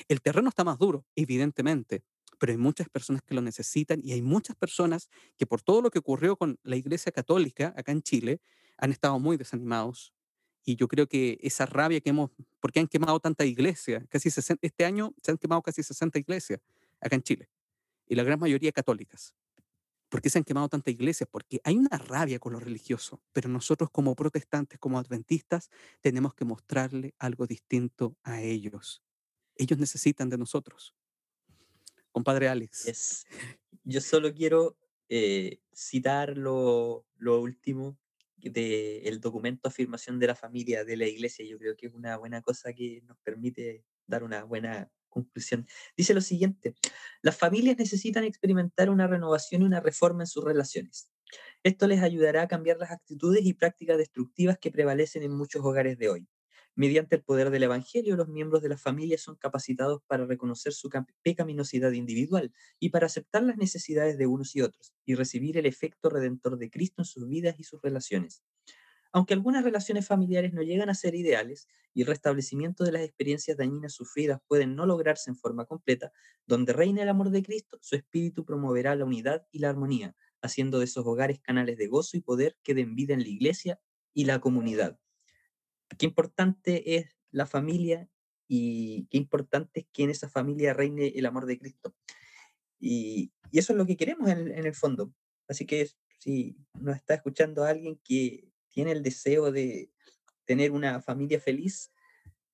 El 0.08 0.20
terreno 0.22 0.48
está 0.48 0.64
más 0.64 0.78
duro, 0.78 1.06
evidentemente, 1.16 2.02
pero 2.38 2.52
hay 2.52 2.58
muchas 2.58 2.88
personas 2.88 3.22
que 3.22 3.34
lo 3.34 3.42
necesitan 3.42 4.00
y 4.02 4.12
hay 4.12 4.22
muchas 4.22 4.56
personas 4.56 5.08
que 5.38 5.46
por 5.46 5.62
todo 5.62 5.82
lo 5.82 5.90
que 5.90 5.98
ocurrió 6.00 6.36
con 6.36 6.58
la 6.62 6.76
Iglesia 6.76 7.12
Católica 7.12 7.72
acá 7.76 7.92
en 7.92 8.02
Chile 8.02 8.40
han 8.78 8.92
estado 8.92 9.18
muy 9.18 9.36
desanimados, 9.38 10.12
y 10.66 10.74
yo 10.74 10.88
creo 10.88 11.06
que 11.06 11.38
esa 11.42 11.64
rabia 11.64 12.00
que 12.00 12.10
hemos, 12.10 12.32
porque 12.58 12.80
han 12.80 12.88
quemado 12.88 13.20
tanta 13.20 13.44
iglesia, 13.44 14.04
casi 14.08 14.30
60, 14.30 14.66
este 14.66 14.84
año 14.84 15.14
se 15.22 15.30
han 15.30 15.38
quemado 15.38 15.62
casi 15.62 15.82
60 15.82 16.18
iglesias 16.18 16.60
acá 17.00 17.14
en 17.14 17.22
Chile, 17.22 17.48
y 18.08 18.16
la 18.16 18.24
gran 18.24 18.40
mayoría 18.40 18.72
católicas. 18.72 19.32
¿Por 20.08 20.20
qué 20.20 20.28
se 20.28 20.38
han 20.38 20.44
quemado 20.44 20.68
tantas 20.68 20.92
iglesias? 20.92 21.28
Porque 21.30 21.60
hay 21.62 21.76
una 21.76 21.96
rabia 21.98 22.40
con 22.40 22.52
lo 22.52 22.58
religioso, 22.58 23.22
pero 23.32 23.48
nosotros 23.48 23.90
como 23.90 24.16
protestantes, 24.16 24.78
como 24.80 24.98
adventistas, 24.98 25.70
tenemos 26.00 26.34
que 26.34 26.44
mostrarle 26.44 27.14
algo 27.18 27.46
distinto 27.46 28.16
a 28.24 28.42
ellos. 28.42 29.04
Ellos 29.54 29.78
necesitan 29.78 30.28
de 30.28 30.38
nosotros. 30.38 30.94
compadre 32.10 32.48
Alex. 32.48 33.24
Yo 33.84 34.00
solo 34.00 34.34
quiero 34.34 34.76
eh, 35.08 35.60
citar 35.72 36.36
lo, 36.36 37.06
lo 37.18 37.40
último 37.40 37.98
del 38.50 39.20
documento 39.20 39.68
afirmación 39.68 40.18
de 40.18 40.26
la 40.28 40.34
familia 40.34 40.84
de 40.84 40.96
la 40.96 41.06
iglesia. 41.06 41.44
Yo 41.46 41.58
creo 41.58 41.76
que 41.76 41.86
es 41.86 41.94
una 41.94 42.16
buena 42.16 42.42
cosa 42.42 42.72
que 42.72 43.02
nos 43.06 43.18
permite 43.18 43.84
dar 44.06 44.22
una 44.24 44.44
buena 44.44 44.90
conclusión. 45.08 45.66
Dice 45.96 46.14
lo 46.14 46.20
siguiente, 46.20 46.74
las 47.22 47.36
familias 47.36 47.76
necesitan 47.78 48.24
experimentar 48.24 48.90
una 48.90 49.06
renovación 49.06 49.62
y 49.62 49.64
una 49.64 49.80
reforma 49.80 50.22
en 50.24 50.26
sus 50.26 50.44
relaciones. 50.44 51.10
Esto 51.62 51.86
les 51.86 52.02
ayudará 52.02 52.42
a 52.42 52.48
cambiar 52.48 52.78
las 52.78 52.90
actitudes 52.90 53.44
y 53.44 53.54
prácticas 53.54 53.98
destructivas 53.98 54.58
que 54.58 54.70
prevalecen 54.70 55.22
en 55.22 55.32
muchos 55.32 55.64
hogares 55.64 55.98
de 55.98 56.08
hoy. 56.10 56.28
Mediante 56.78 57.16
el 57.16 57.22
poder 57.22 57.48
del 57.48 57.62
Evangelio, 57.62 58.16
los 58.16 58.28
miembros 58.28 58.60
de 58.60 58.68
la 58.68 58.76
familia 58.76 59.16
son 59.16 59.36
capacitados 59.36 60.02
para 60.06 60.26
reconocer 60.26 60.74
su 60.74 60.90
pecaminosidad 61.22 61.92
individual 61.92 62.52
y 62.78 62.90
para 62.90 63.06
aceptar 63.06 63.42
las 63.44 63.56
necesidades 63.56 64.18
de 64.18 64.26
unos 64.26 64.54
y 64.54 64.60
otros 64.60 64.92
y 65.06 65.14
recibir 65.14 65.56
el 65.56 65.64
efecto 65.64 66.10
redentor 66.10 66.58
de 66.58 66.68
Cristo 66.68 67.00
en 67.00 67.06
sus 67.06 67.26
vidas 67.26 67.56
y 67.58 67.64
sus 67.64 67.80
relaciones. 67.80 68.42
Aunque 69.10 69.32
algunas 69.32 69.64
relaciones 69.64 70.06
familiares 70.06 70.52
no 70.52 70.60
llegan 70.60 70.90
a 70.90 70.94
ser 70.94 71.14
ideales 71.14 71.66
y 71.94 72.02
el 72.02 72.08
restablecimiento 72.08 72.84
de 72.84 72.92
las 72.92 73.02
experiencias 73.04 73.56
dañinas 73.56 73.94
sufridas 73.94 74.40
pueden 74.46 74.76
no 74.76 74.84
lograrse 74.84 75.30
en 75.30 75.36
forma 75.36 75.64
completa, 75.64 76.12
donde 76.46 76.74
reina 76.74 77.02
el 77.02 77.08
amor 77.08 77.30
de 77.30 77.42
Cristo, 77.42 77.78
su 77.80 77.96
espíritu 77.96 78.44
promoverá 78.44 78.94
la 78.96 79.06
unidad 79.06 79.46
y 79.50 79.60
la 79.60 79.70
armonía, 79.70 80.14
haciendo 80.42 80.78
de 80.78 80.84
esos 80.84 81.06
hogares 81.06 81.40
canales 81.40 81.78
de 81.78 81.86
gozo 81.86 82.18
y 82.18 82.20
poder 82.20 82.58
que 82.62 82.74
den 82.74 82.94
vida 82.94 83.14
en 83.14 83.22
la 83.22 83.28
iglesia 83.28 83.80
y 84.12 84.26
la 84.26 84.40
comunidad 84.40 84.98
qué 85.98 86.06
importante 86.06 86.96
es 86.96 87.16
la 87.30 87.46
familia 87.46 88.08
y 88.48 89.06
qué 89.10 89.18
importante 89.18 89.80
es 89.80 89.86
que 89.92 90.04
en 90.04 90.10
esa 90.10 90.28
familia 90.28 90.74
reine 90.74 91.12
el 91.14 91.26
amor 91.26 91.46
de 91.46 91.58
Cristo. 91.58 91.94
Y, 92.78 93.32
eso 93.52 93.72
es 93.72 93.78
lo 93.78 93.86
que 93.86 93.96
queremos 93.96 94.28
en, 94.28 94.48
el 94.48 94.74
fondo. 94.74 95.14
Así 95.48 95.64
que 95.66 95.88
si 96.18 96.56
nos 96.74 96.96
está 96.96 97.14
escuchando 97.14 97.64
alguien 97.64 97.98
que 98.04 98.50
tiene 98.68 98.92
el 98.92 99.02
deseo 99.02 99.52
de 99.52 99.88
tener 100.44 100.72
una 100.72 101.00
familia 101.00 101.40
feliz, 101.40 101.92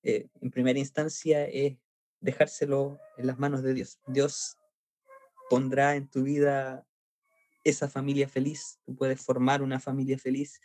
eh, 0.03 0.27
en 0.39 0.51
primera 0.51 0.79
instancia 0.79 1.45
es 1.45 1.77
dejárselo 2.21 2.99
en 3.17 3.27
las 3.27 3.39
manos 3.39 3.63
de 3.63 3.73
Dios. 3.73 3.99
Dios 4.07 4.57
pondrá 5.49 5.95
en 5.95 6.07
tu 6.07 6.23
vida 6.23 6.87
esa 7.63 7.89
familia 7.89 8.29
feliz, 8.29 8.79
tú 8.85 8.95
puedes 8.95 9.19
formar 9.21 9.61
una 9.61 9.79
familia 9.79 10.17
feliz 10.17 10.61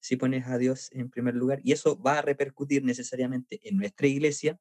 si 0.00 0.16
pones 0.16 0.46
a 0.46 0.58
Dios 0.58 0.88
en 0.92 1.10
primer 1.10 1.34
lugar. 1.34 1.60
Y 1.64 1.72
eso 1.72 2.00
va 2.00 2.18
a 2.18 2.22
repercutir 2.22 2.84
necesariamente 2.84 3.60
en 3.64 3.76
nuestra 3.76 4.06
iglesia 4.06 4.58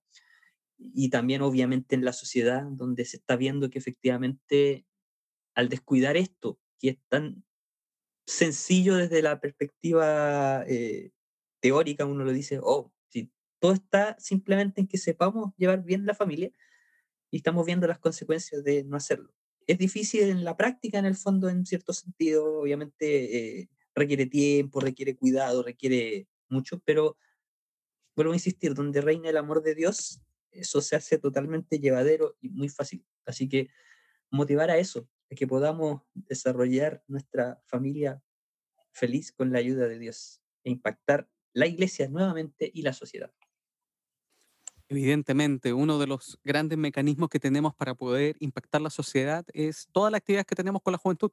y 0.77 1.09
también 1.09 1.41
obviamente 1.41 1.95
en 1.95 2.03
la 2.03 2.13
sociedad, 2.13 2.63
donde 2.63 3.05
se 3.05 3.17
está 3.17 3.35
viendo 3.35 3.69
que 3.69 3.79
efectivamente 3.79 4.85
al 5.55 5.69
descuidar 5.69 6.17
esto, 6.17 6.59
que 6.79 6.89
es 6.89 6.97
tan 7.07 7.43
sencillo 8.25 8.95
desde 8.95 9.21
la 9.21 9.39
perspectiva 9.39 10.63
eh, 10.67 11.11
teórica, 11.61 12.05
uno 12.05 12.23
lo 12.23 12.31
dice, 12.31 12.59
oh, 12.61 12.91
si 13.09 13.31
todo 13.59 13.73
está 13.73 14.15
simplemente 14.19 14.81
en 14.81 14.87
que 14.87 14.97
sepamos 14.97 15.53
llevar 15.57 15.83
bien 15.83 16.05
la 16.05 16.13
familia 16.13 16.51
y 17.31 17.37
estamos 17.37 17.65
viendo 17.65 17.87
las 17.87 17.99
consecuencias 17.99 18.63
de 18.63 18.83
no 18.83 18.97
hacerlo. 18.97 19.33
Es 19.67 19.77
difícil 19.77 20.23
en 20.23 20.43
la 20.43 20.57
práctica, 20.57 20.99
en 20.99 21.05
el 21.05 21.15
fondo, 21.15 21.49
en 21.49 21.65
cierto 21.65 21.93
sentido, 21.93 22.59
obviamente, 22.59 23.61
eh, 23.61 23.69
requiere 23.95 24.25
tiempo, 24.25 24.79
requiere 24.79 25.15
cuidado, 25.15 25.63
requiere 25.63 26.27
mucho, 26.49 26.79
pero 26.85 27.17
vuelvo 28.15 28.33
a 28.33 28.35
insistir, 28.35 28.73
donde 28.73 29.01
reina 29.01 29.29
el 29.29 29.37
amor 29.37 29.63
de 29.63 29.75
Dios, 29.75 30.21
eso 30.51 30.81
se 30.81 30.95
hace 30.95 31.17
totalmente 31.17 31.79
llevadero 31.79 32.37
y 32.41 32.49
muy 32.49 32.69
fácil. 32.69 33.05
Así 33.25 33.49
que 33.49 33.69
motivar 34.29 34.69
a 34.69 34.77
eso, 34.77 35.07
a 35.31 35.35
que 35.35 35.47
podamos 35.47 36.01
desarrollar 36.13 37.03
nuestra 37.07 37.61
familia 37.65 38.21
feliz 38.91 39.31
con 39.31 39.51
la 39.51 39.59
ayuda 39.59 39.87
de 39.87 39.99
Dios 39.99 40.41
e 40.63 40.71
impactar 40.71 41.29
la 41.53 41.67
iglesia 41.67 42.07
nuevamente 42.07 42.69
y 42.73 42.81
la 42.81 42.93
sociedad. 42.93 43.33
Evidentemente, 44.87 45.73
uno 45.73 45.97
de 45.97 46.05
los 46.05 46.39
grandes 46.43 46.77
mecanismos 46.77 47.29
que 47.29 47.39
tenemos 47.39 47.73
para 47.73 47.95
poder 47.95 48.35
impactar 48.39 48.81
la 48.81 48.91
sociedad 48.91 49.43
es 49.51 49.87
todas 49.91 50.11
las 50.11 50.19
actividades 50.19 50.45
que 50.45 50.55
tenemos 50.55 50.81
con 50.83 50.91
la 50.91 50.99
juventud 50.99 51.31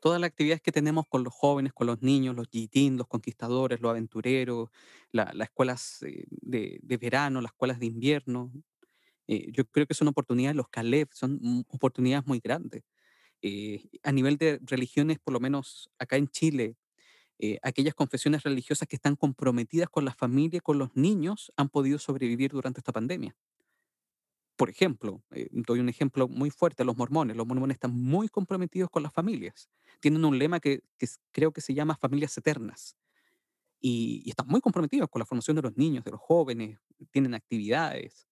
todas 0.00 0.20
las 0.20 0.28
actividades 0.28 0.62
que 0.62 0.72
tenemos 0.72 1.06
con 1.08 1.24
los 1.24 1.34
jóvenes, 1.34 1.72
con 1.72 1.86
los 1.86 2.02
niños, 2.02 2.36
los 2.36 2.48
yitín, 2.50 2.96
los 2.96 3.06
conquistadores, 3.06 3.80
los 3.80 3.90
aventureros, 3.90 4.70
las 5.12 5.34
escuelas 5.40 6.02
eh, 6.02 6.24
de, 6.30 6.96
verano, 6.98 7.40
las 7.40 7.52
escuelas 7.52 7.78
de 7.80 7.86
invierno. 7.86 8.52
Eh, 9.28 9.50
yo 9.52 9.64
creo 9.66 9.86
que 9.86 9.94
son 9.94 10.08
oportunidades, 10.08 10.56
los 10.56 10.68
Caleb, 10.68 11.08
son 11.12 11.64
oportunidades 11.68 12.26
muy 12.26 12.40
grandes. 12.40 12.82
Eh, 13.42 13.88
a 14.02 14.12
nivel 14.12 14.36
de 14.38 14.58
religiones, 14.62 15.18
por 15.18 15.34
lo 15.34 15.40
menos 15.40 15.90
acá 15.98 16.16
en 16.16 16.28
Chile, 16.28 16.76
aquellas 17.62 17.94
confesiones 17.94 18.44
religiosas 18.44 18.88
que 18.88 18.96
están 18.96 19.14
comprometidas 19.14 19.90
con 19.90 20.06
la 20.06 20.14
familia 20.14 20.60
con 20.60 20.78
los 20.78 20.96
niños 20.96 21.52
han 21.56 21.68
podido 21.68 21.98
sobrevivir 21.98 22.50
durante 22.52 22.80
esta 22.80 22.92
pandemia. 22.92 23.36
Por 24.56 24.70
ejemplo, 24.70 25.22
eh, 25.32 25.48
doy 25.52 25.80
un 25.80 25.88
ejemplo 25.88 26.28
muy 26.28 26.50
fuerte, 26.50 26.84
los 26.84 26.96
mormones. 26.96 27.36
Los 27.36 27.46
mormones 27.46 27.76
están 27.76 27.92
muy 27.92 28.28
comprometidos 28.28 28.90
con 28.90 29.02
las 29.02 29.12
familias. 29.12 29.68
Tienen 30.00 30.24
un 30.24 30.38
lema 30.38 30.60
que, 30.60 30.82
creo 31.32 31.52
que 31.52 31.60
se 31.60 31.74
llama 31.74 31.96
familias 31.96 32.36
eternas. 32.38 32.96
Y, 33.80 34.22
y, 34.24 34.30
están 34.30 34.46
muy 34.48 34.60
comprometidos 34.60 35.08
con 35.10 35.20
la 35.20 35.26
formación 35.26 35.56
de 35.56 35.62
los 35.62 35.76
niños, 35.76 36.02
de 36.04 36.10
los 36.10 36.20
jóvenes, 36.20 36.78
tienen 37.12 37.34
actividades 37.34 38.26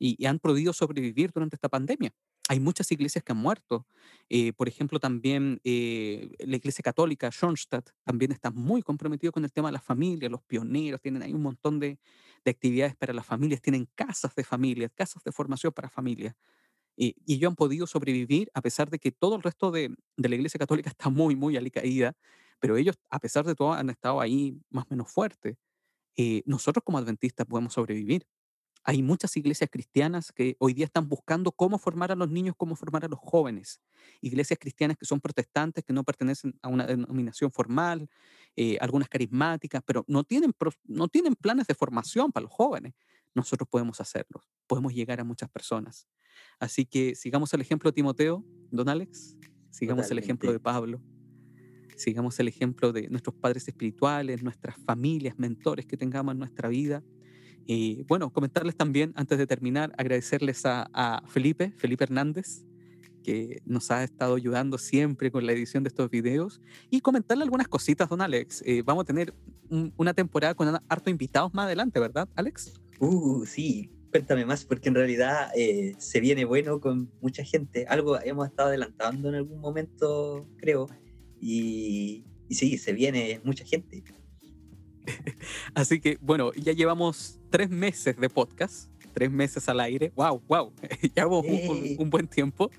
y, 0.00 0.26
han 0.26 0.38
podido 0.38 0.72
sobrevivir 0.72 1.30
durante 1.32 1.56
esta 1.56 1.68
pandemia. 1.68 2.12
Hay 2.50 2.58
muchas 2.58 2.90
iglesias 2.90 3.22
que 3.22 3.30
han 3.30 3.38
muerto. 3.38 3.86
Eh, 4.28 4.52
por 4.54 4.66
ejemplo, 4.66 4.98
también 4.98 5.60
eh, 5.62 6.32
la 6.40 6.56
iglesia 6.56 6.82
católica, 6.82 7.30
Schoenstatt, 7.30 7.90
también 8.02 8.32
está 8.32 8.50
muy 8.50 8.82
comprometido 8.82 9.30
con 9.30 9.44
el 9.44 9.52
tema 9.52 9.68
de 9.68 9.74
la 9.74 9.80
familia, 9.80 10.28
los 10.28 10.42
pioneros, 10.42 11.00
tienen 11.00 11.22
ahí 11.22 11.32
un 11.32 11.42
montón 11.42 11.78
de, 11.78 12.00
de 12.44 12.50
actividades 12.50 12.96
para 12.96 13.12
las 13.12 13.24
familias, 13.24 13.62
tienen 13.62 13.86
casas 13.94 14.34
de 14.34 14.42
familia, 14.42 14.88
casas 14.88 15.22
de 15.22 15.30
formación 15.30 15.72
para 15.72 15.88
familias. 15.88 16.34
Y, 16.96 17.14
ellos 17.32 17.50
han 17.50 17.54
podido 17.56 17.86
sobrevivir 17.86 18.50
a 18.52 18.62
pesar 18.62 18.90
de 18.90 18.98
que 18.98 19.12
todo 19.12 19.36
el 19.36 19.42
resto 19.42 19.70
de, 19.70 19.94
de 20.16 20.28
la 20.28 20.34
iglesia 20.34 20.58
católica 20.58 20.90
está 20.90 21.08
muy, 21.08 21.36
muy 21.36 21.56
alicaída, 21.56 22.16
pero 22.58 22.76
ellos, 22.76 22.96
a 23.10 23.20
pesar 23.20 23.46
de 23.46 23.54
todo, 23.54 23.74
han 23.74 23.90
estado 23.90 24.20
ahí 24.20 24.60
más 24.70 24.86
o 24.86 24.88
menos 24.90 25.08
fuertes. 25.12 25.56
Eh, 26.16 26.42
nosotros 26.46 26.82
como 26.84 26.98
adventistas 26.98 27.46
podemos 27.46 27.74
sobrevivir 27.74 28.26
hay 28.90 29.04
muchas 29.04 29.36
iglesias 29.36 29.70
cristianas 29.70 30.32
que 30.32 30.56
hoy 30.58 30.74
día 30.74 30.84
están 30.84 31.08
buscando 31.08 31.52
cómo 31.52 31.78
formar 31.78 32.10
a 32.10 32.16
los 32.16 32.28
niños, 32.28 32.56
cómo 32.58 32.74
formar 32.74 33.04
a 33.04 33.08
los 33.08 33.20
jóvenes. 33.20 33.80
Iglesias 34.20 34.58
cristianas 34.58 34.96
que 34.96 35.06
son 35.06 35.20
protestantes, 35.20 35.84
que 35.84 35.92
no 35.92 36.02
pertenecen 36.02 36.58
a 36.60 36.66
una 36.66 36.84
denominación 36.84 37.52
formal, 37.52 38.08
eh, 38.56 38.78
algunas 38.80 39.08
carismáticas, 39.08 39.80
pero 39.86 40.04
no 40.08 40.24
tienen, 40.24 40.52
no 40.82 41.06
tienen 41.06 41.36
planes 41.36 41.68
de 41.68 41.74
formación 41.76 42.32
para 42.32 42.42
los 42.42 42.52
jóvenes. 42.52 42.94
Nosotros 43.32 43.68
podemos 43.70 44.00
hacerlo, 44.00 44.42
podemos 44.66 44.92
llegar 44.92 45.20
a 45.20 45.24
muchas 45.24 45.48
personas. 45.50 46.08
Así 46.58 46.84
que 46.84 47.14
sigamos 47.14 47.54
el 47.54 47.60
ejemplo 47.60 47.90
de 47.90 47.94
Timoteo, 47.94 48.44
don 48.72 48.88
Alex, 48.88 49.36
sigamos 49.70 50.10
el 50.10 50.18
ejemplo 50.18 50.50
de 50.50 50.58
Pablo, 50.58 51.00
sigamos 51.96 52.40
el 52.40 52.48
ejemplo 52.48 52.92
de 52.92 53.08
nuestros 53.08 53.36
padres 53.36 53.68
espirituales, 53.68 54.42
nuestras 54.42 54.74
familias, 54.84 55.38
mentores 55.38 55.86
que 55.86 55.96
tengamos 55.96 56.32
en 56.32 56.40
nuestra 56.40 56.68
vida 56.68 57.04
y 57.72 58.02
bueno, 58.08 58.32
comentarles 58.32 58.74
también, 58.74 59.12
antes 59.14 59.38
de 59.38 59.46
terminar, 59.46 59.92
agradecerles 59.96 60.62
a, 60.64 61.22
Felipe, 61.28 61.72
Felipe 61.76 62.02
Hernández, 62.02 62.64
que 63.22 63.62
nos 63.64 63.92
ha 63.92 64.02
estado 64.02 64.34
ayudando 64.34 64.76
siempre 64.76 65.30
con 65.30 65.46
la 65.46 65.52
edición 65.52 65.84
de 65.84 65.88
estos 65.88 66.10
videos, 66.10 66.60
y 66.90 67.00
comentarle 67.00 67.44
algunas 67.44 67.68
cositas, 67.68 68.08
don 68.08 68.22
Alex. 68.22 68.64
Eh, 68.66 68.82
vamos 68.84 69.02
a 69.02 69.04
tener 69.04 69.32
una 69.96 70.12
temporada 70.14 70.54
con 70.54 70.80
harto 70.88 71.10
invitados 71.10 71.54
más 71.54 71.66
adelante, 71.66 72.00
¿verdad, 72.00 72.28
Alex? 72.34 72.72
Uh, 72.98 73.46
sí, 73.46 73.88
cuéntame 74.10 74.44
más, 74.44 74.64
porque 74.64 74.88
en 74.88 74.96
realidad 74.96 75.52
eh, 75.54 75.94
se 75.96 76.18
viene 76.18 76.44
bueno 76.44 76.80
con 76.80 77.12
mucha 77.20 77.44
gente. 77.44 77.86
Algo 77.86 78.20
hemos 78.20 78.48
estado 78.48 78.70
adelantando 78.70 79.28
en 79.28 79.36
algún 79.36 79.60
momento, 79.60 80.44
creo, 80.56 80.88
y, 81.40 82.24
y 82.48 82.54
sí, 82.56 82.78
se 82.78 82.92
viene 82.94 83.40
mucha 83.44 83.64
gente. 83.64 84.02
Así 85.74 86.00
que, 86.00 86.18
bueno, 86.20 86.52
ya 86.54 86.72
llevamos 86.72 87.39
tres 87.50 87.68
meses 87.68 88.16
de 88.16 88.30
podcast, 88.30 88.88
tres 89.12 89.30
meses 89.30 89.68
al 89.68 89.80
aire. 89.80 90.12
¡Wow! 90.14 90.40
¡Wow! 90.48 90.72
ya 91.14 91.24
llevamos 91.24 91.44
un, 91.98 92.08
buen 92.08 92.28
tiempo. 92.28 92.70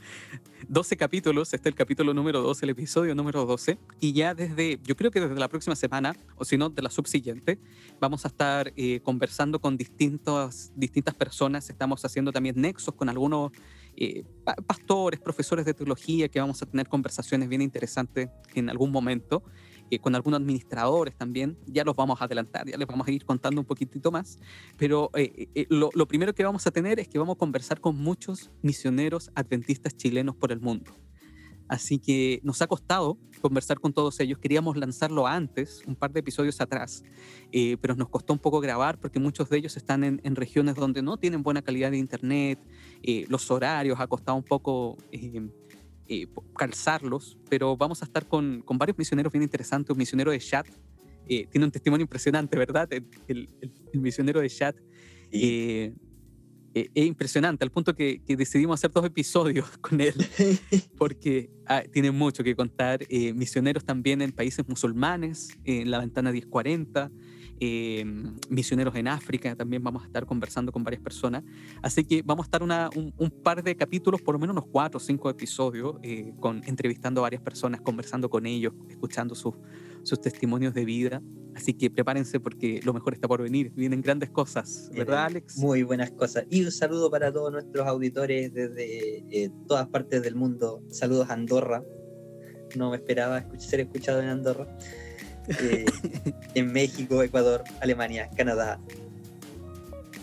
12 0.67 0.95
capítulos, 0.95 1.53
este 1.53 1.67
es 1.69 1.73
el 1.73 1.75
capítulo 1.75 2.13
número 2.13 2.41
12, 2.41 2.65
el 2.65 2.69
episodio 2.69 3.13
número 3.13 3.45
12. 3.45 3.77
Y 3.99 4.13
ya 4.13 4.33
desde, 4.33 4.79
yo 4.83 4.95
creo 4.95 5.11
que 5.11 5.19
desde 5.19 5.35
la 5.35 5.49
próxima 5.49 5.75
semana, 5.75 6.15
o 6.37 6.45
si 6.45 6.57
no, 6.57 6.69
de 6.69 6.81
la 6.81 6.89
subsiguiente, 6.89 7.59
vamos 7.99 8.23
a 8.23 8.29
estar 8.29 8.71
eh, 8.77 9.01
conversando 9.01 9.59
con 9.59 9.75
distintas, 9.75 10.71
distintas 10.75 11.15
personas. 11.15 11.69
Estamos 11.69 12.05
haciendo 12.05 12.31
también 12.31 12.55
nexos 12.57 12.95
con 12.95 13.09
algunos 13.09 13.51
eh, 13.97 14.23
pastores, 14.65 15.19
profesores 15.19 15.65
de 15.65 15.73
teología, 15.73 16.29
que 16.29 16.39
vamos 16.39 16.61
a 16.61 16.65
tener 16.65 16.87
conversaciones 16.87 17.49
bien 17.49 17.61
interesantes 17.61 18.29
en 18.55 18.69
algún 18.69 18.91
momento. 18.91 19.43
Eh, 19.91 19.99
con 19.99 20.15
algunos 20.15 20.39
administradores 20.39 21.17
también. 21.17 21.57
Ya 21.67 21.83
los 21.83 21.97
vamos 21.97 22.21
a 22.21 22.25
adelantar, 22.25 22.65
ya 22.65 22.77
les 22.77 22.87
vamos 22.87 23.05
a 23.05 23.11
ir 23.11 23.25
contando 23.25 23.59
un 23.59 23.67
poquitito 23.67 24.09
más. 24.09 24.39
Pero 24.77 25.11
eh, 25.15 25.49
eh, 25.53 25.65
lo, 25.69 25.89
lo, 25.93 26.07
primero 26.07 26.33
que 26.33 26.45
vamos 26.45 26.65
a 26.65 26.71
tener 26.71 26.97
es 27.01 27.09
que 27.09 27.19
vamos 27.19 27.35
a 27.35 27.37
conversar 27.37 27.81
con 27.81 27.97
muchos 27.97 28.51
misioneros 28.61 29.31
adventistas 29.35 29.97
chilenos 29.97 30.37
por 30.37 30.53
el 30.53 30.61
mundo. 30.61 30.93
Así 31.67 31.99
que 31.99 32.39
nos 32.43 32.61
ha 32.61 32.67
costado 32.67 33.17
conversar 33.41 33.81
con 33.81 33.91
todos 33.91 34.17
ellos. 34.21 34.37
Queríamos 34.39 34.77
lanzarlo 34.77 35.27
antes, 35.27 35.83
un 35.85 35.95
par 35.95 36.13
de 36.13 36.21
episodios 36.21 36.61
atrás, 36.61 37.03
pero 37.81 37.95
nos 37.95 38.09
costó 38.09 38.33
un 38.33 38.39
poco 38.39 38.59
grabar 38.59 38.99
porque 38.99 39.19
muchos 39.19 39.49
de 39.49 39.57
ellos 39.57 39.77
están 39.77 40.03
en, 40.03 40.35
regiones 40.35 40.75
donde 40.75 41.01
no 41.01 41.15
tienen 41.15 41.43
buena 41.43 41.61
calidad 41.61 41.91
de 41.91 41.97
internet, 41.97 42.59
los 43.29 43.49
horarios 43.49 44.01
ha 44.01 44.07
costado 44.07 44.37
un 44.37 44.43
poco 44.43 44.97
eh, 45.13 45.49
calzarlos, 46.57 47.37
pero 47.49 47.77
vamos 47.77 48.01
a 48.01 48.05
estar 48.05 48.27
con, 48.27 48.61
con, 48.61 48.77
varios 48.77 48.97
misioneros 48.97 49.31
bien 49.31 49.43
interesantes. 49.43 49.91
Un 49.91 49.97
misionero 49.97 50.31
de 50.31 50.39
chat 50.39 50.67
eh, 51.27 51.47
tiene 51.49 51.65
un 51.65 51.71
testimonio 51.71 52.03
impresionante, 52.03 52.57
¿verdad? 52.57 52.87
El, 52.91 53.05
el, 53.27 53.99
misionero 53.99 54.41
de 54.41 54.49
chat 54.49 54.75
eh, 55.31 55.93
es 56.73 57.05
impresionante, 57.05 57.63
al 57.63 57.71
punto 57.71 57.93
que, 57.95 58.21
que, 58.25 58.35
decidimos 58.35 58.79
hacer 58.79 58.91
dos 58.91 59.05
episodios 59.05 59.77
con 59.81 60.01
él, 60.01 60.13
porque 60.97 61.49
ah, 61.67 61.83
tiene 61.91 62.11
mucho 62.11 62.43
que 62.43 62.55
contar. 62.55 63.05
misioneros 63.33 63.85
también 63.85 64.21
en 64.21 64.31
países 64.31 64.67
musulmanes, 64.67 65.49
en 65.63 65.91
la 65.91 65.99
ventana 65.99 66.31
1040. 66.31 67.11
Eh, 67.63 68.03
misioneros 68.49 68.95
en 68.95 69.07
África, 69.07 69.55
también 69.55 69.83
vamos 69.83 70.01
a 70.01 70.07
estar 70.07 70.25
conversando 70.25 70.71
con 70.71 70.83
varias 70.83 71.03
personas. 71.03 71.43
Así 71.83 72.03
que 72.03 72.23
vamos 72.23 72.45
a 72.45 72.47
estar 72.47 72.63
una, 72.63 72.89
un, 72.95 73.29
par 73.29 73.61
de 73.61 73.75
capítulos, 73.75 74.19
por 74.19 74.33
lo 74.33 74.39
menos 74.39 74.55
unos 74.55 74.65
cuatro 74.65 74.97
o 74.97 74.99
cinco 74.99 75.29
episodios, 75.29 75.97
eh, 76.01 76.33
con, 76.39 76.63
entrevistando 76.65 77.21
a 77.21 77.23
varias 77.23 77.43
personas, 77.43 77.79
conversando 77.81 78.31
con 78.31 78.47
ellos, 78.47 78.73
escuchando 78.89 79.35
sus, 79.35 79.53
sus 80.01 80.19
testimonios 80.19 80.73
de 80.73 80.85
vida. 80.85 81.21
Así 81.53 81.75
que 81.75 81.91
prepárense 81.91 82.39
porque 82.39 82.79
lo 82.83 82.93
mejor 82.93 83.13
está 83.13 83.27
por 83.27 83.43
venir. 83.43 83.71
Vienen 83.75 84.01
grandes 84.01 84.31
cosas, 84.31 84.89
¿verdad, 84.91 85.25
Alex? 85.25 85.59
Muy 85.59 85.83
buenas 85.83 86.09
cosas. 86.09 86.45
Y 86.49 86.65
un 86.65 86.71
saludo 86.71 87.11
para 87.11 87.31
todos 87.31 87.51
nuestros 87.51 87.87
auditores 87.87 88.51
desde 88.51 89.17
eh, 89.29 89.51
todas 89.67 89.87
partes 89.87 90.23
del 90.23 90.33
mundo. 90.33 90.81
Saludos 90.89 91.29
a 91.29 91.33
Andorra. 91.33 91.83
No 92.75 92.89
me 92.89 92.95
esperaba 92.95 93.45
ser 93.59 93.81
escuchado 93.81 94.19
en 94.19 94.29
Andorra. 94.29 94.65
Eh, 95.47 95.85
en 96.55 96.71
México, 96.71 97.23
Ecuador, 97.23 97.63
Alemania, 97.81 98.29
Canadá, 98.35 98.79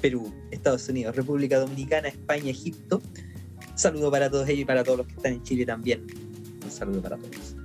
Perú, 0.00 0.32
Estados 0.50 0.88
Unidos, 0.88 1.16
República 1.16 1.58
Dominicana, 1.58 2.08
España, 2.08 2.50
Egipto. 2.50 3.02
Saludo 3.74 4.10
para 4.10 4.30
todos 4.30 4.48
ellos 4.48 4.62
y 4.62 4.64
para 4.64 4.84
todos 4.84 4.98
los 4.98 5.06
que 5.06 5.14
están 5.14 5.32
en 5.32 5.42
Chile 5.42 5.66
también. 5.66 6.06
Un 6.64 6.70
saludo 6.70 7.02
para 7.02 7.16
todos. 7.16 7.56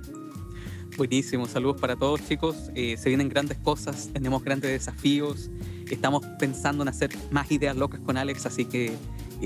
Buenísimo, 0.96 1.46
saludos 1.46 1.80
para 1.80 1.96
todos 1.96 2.24
chicos. 2.28 2.70
Eh, 2.74 2.96
se 2.96 3.08
vienen 3.08 3.28
grandes 3.28 3.58
cosas, 3.58 4.10
tenemos 4.12 4.44
grandes 4.44 4.70
desafíos. 4.70 5.50
Estamos 5.90 6.24
pensando 6.38 6.82
en 6.82 6.88
hacer 6.88 7.10
más 7.30 7.50
ideas 7.50 7.76
locas 7.76 8.00
con 8.00 8.16
Alex, 8.16 8.46
así 8.46 8.64
que 8.64 8.92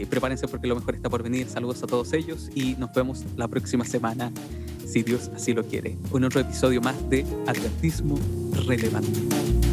eh, 0.02 0.06
prepárense 0.06 0.48
porque 0.48 0.66
lo 0.66 0.76
mejor 0.76 0.94
está 0.94 1.08
por 1.08 1.22
venir. 1.22 1.48
Saludos 1.48 1.82
a 1.82 1.86
todos 1.86 2.12
ellos 2.12 2.50
y 2.54 2.74
nos 2.76 2.92
vemos 2.92 3.24
la 3.36 3.48
próxima 3.48 3.84
semana 3.84 4.32
si 4.86 5.02
Dios 5.02 5.30
así 5.34 5.52
lo 5.52 5.64
quiere. 5.64 5.96
Un 6.10 6.24
otro 6.24 6.40
episodio 6.40 6.80
más 6.80 6.96
de 7.10 7.24
Adventismo 7.46 8.18
Relevante. 8.66 9.67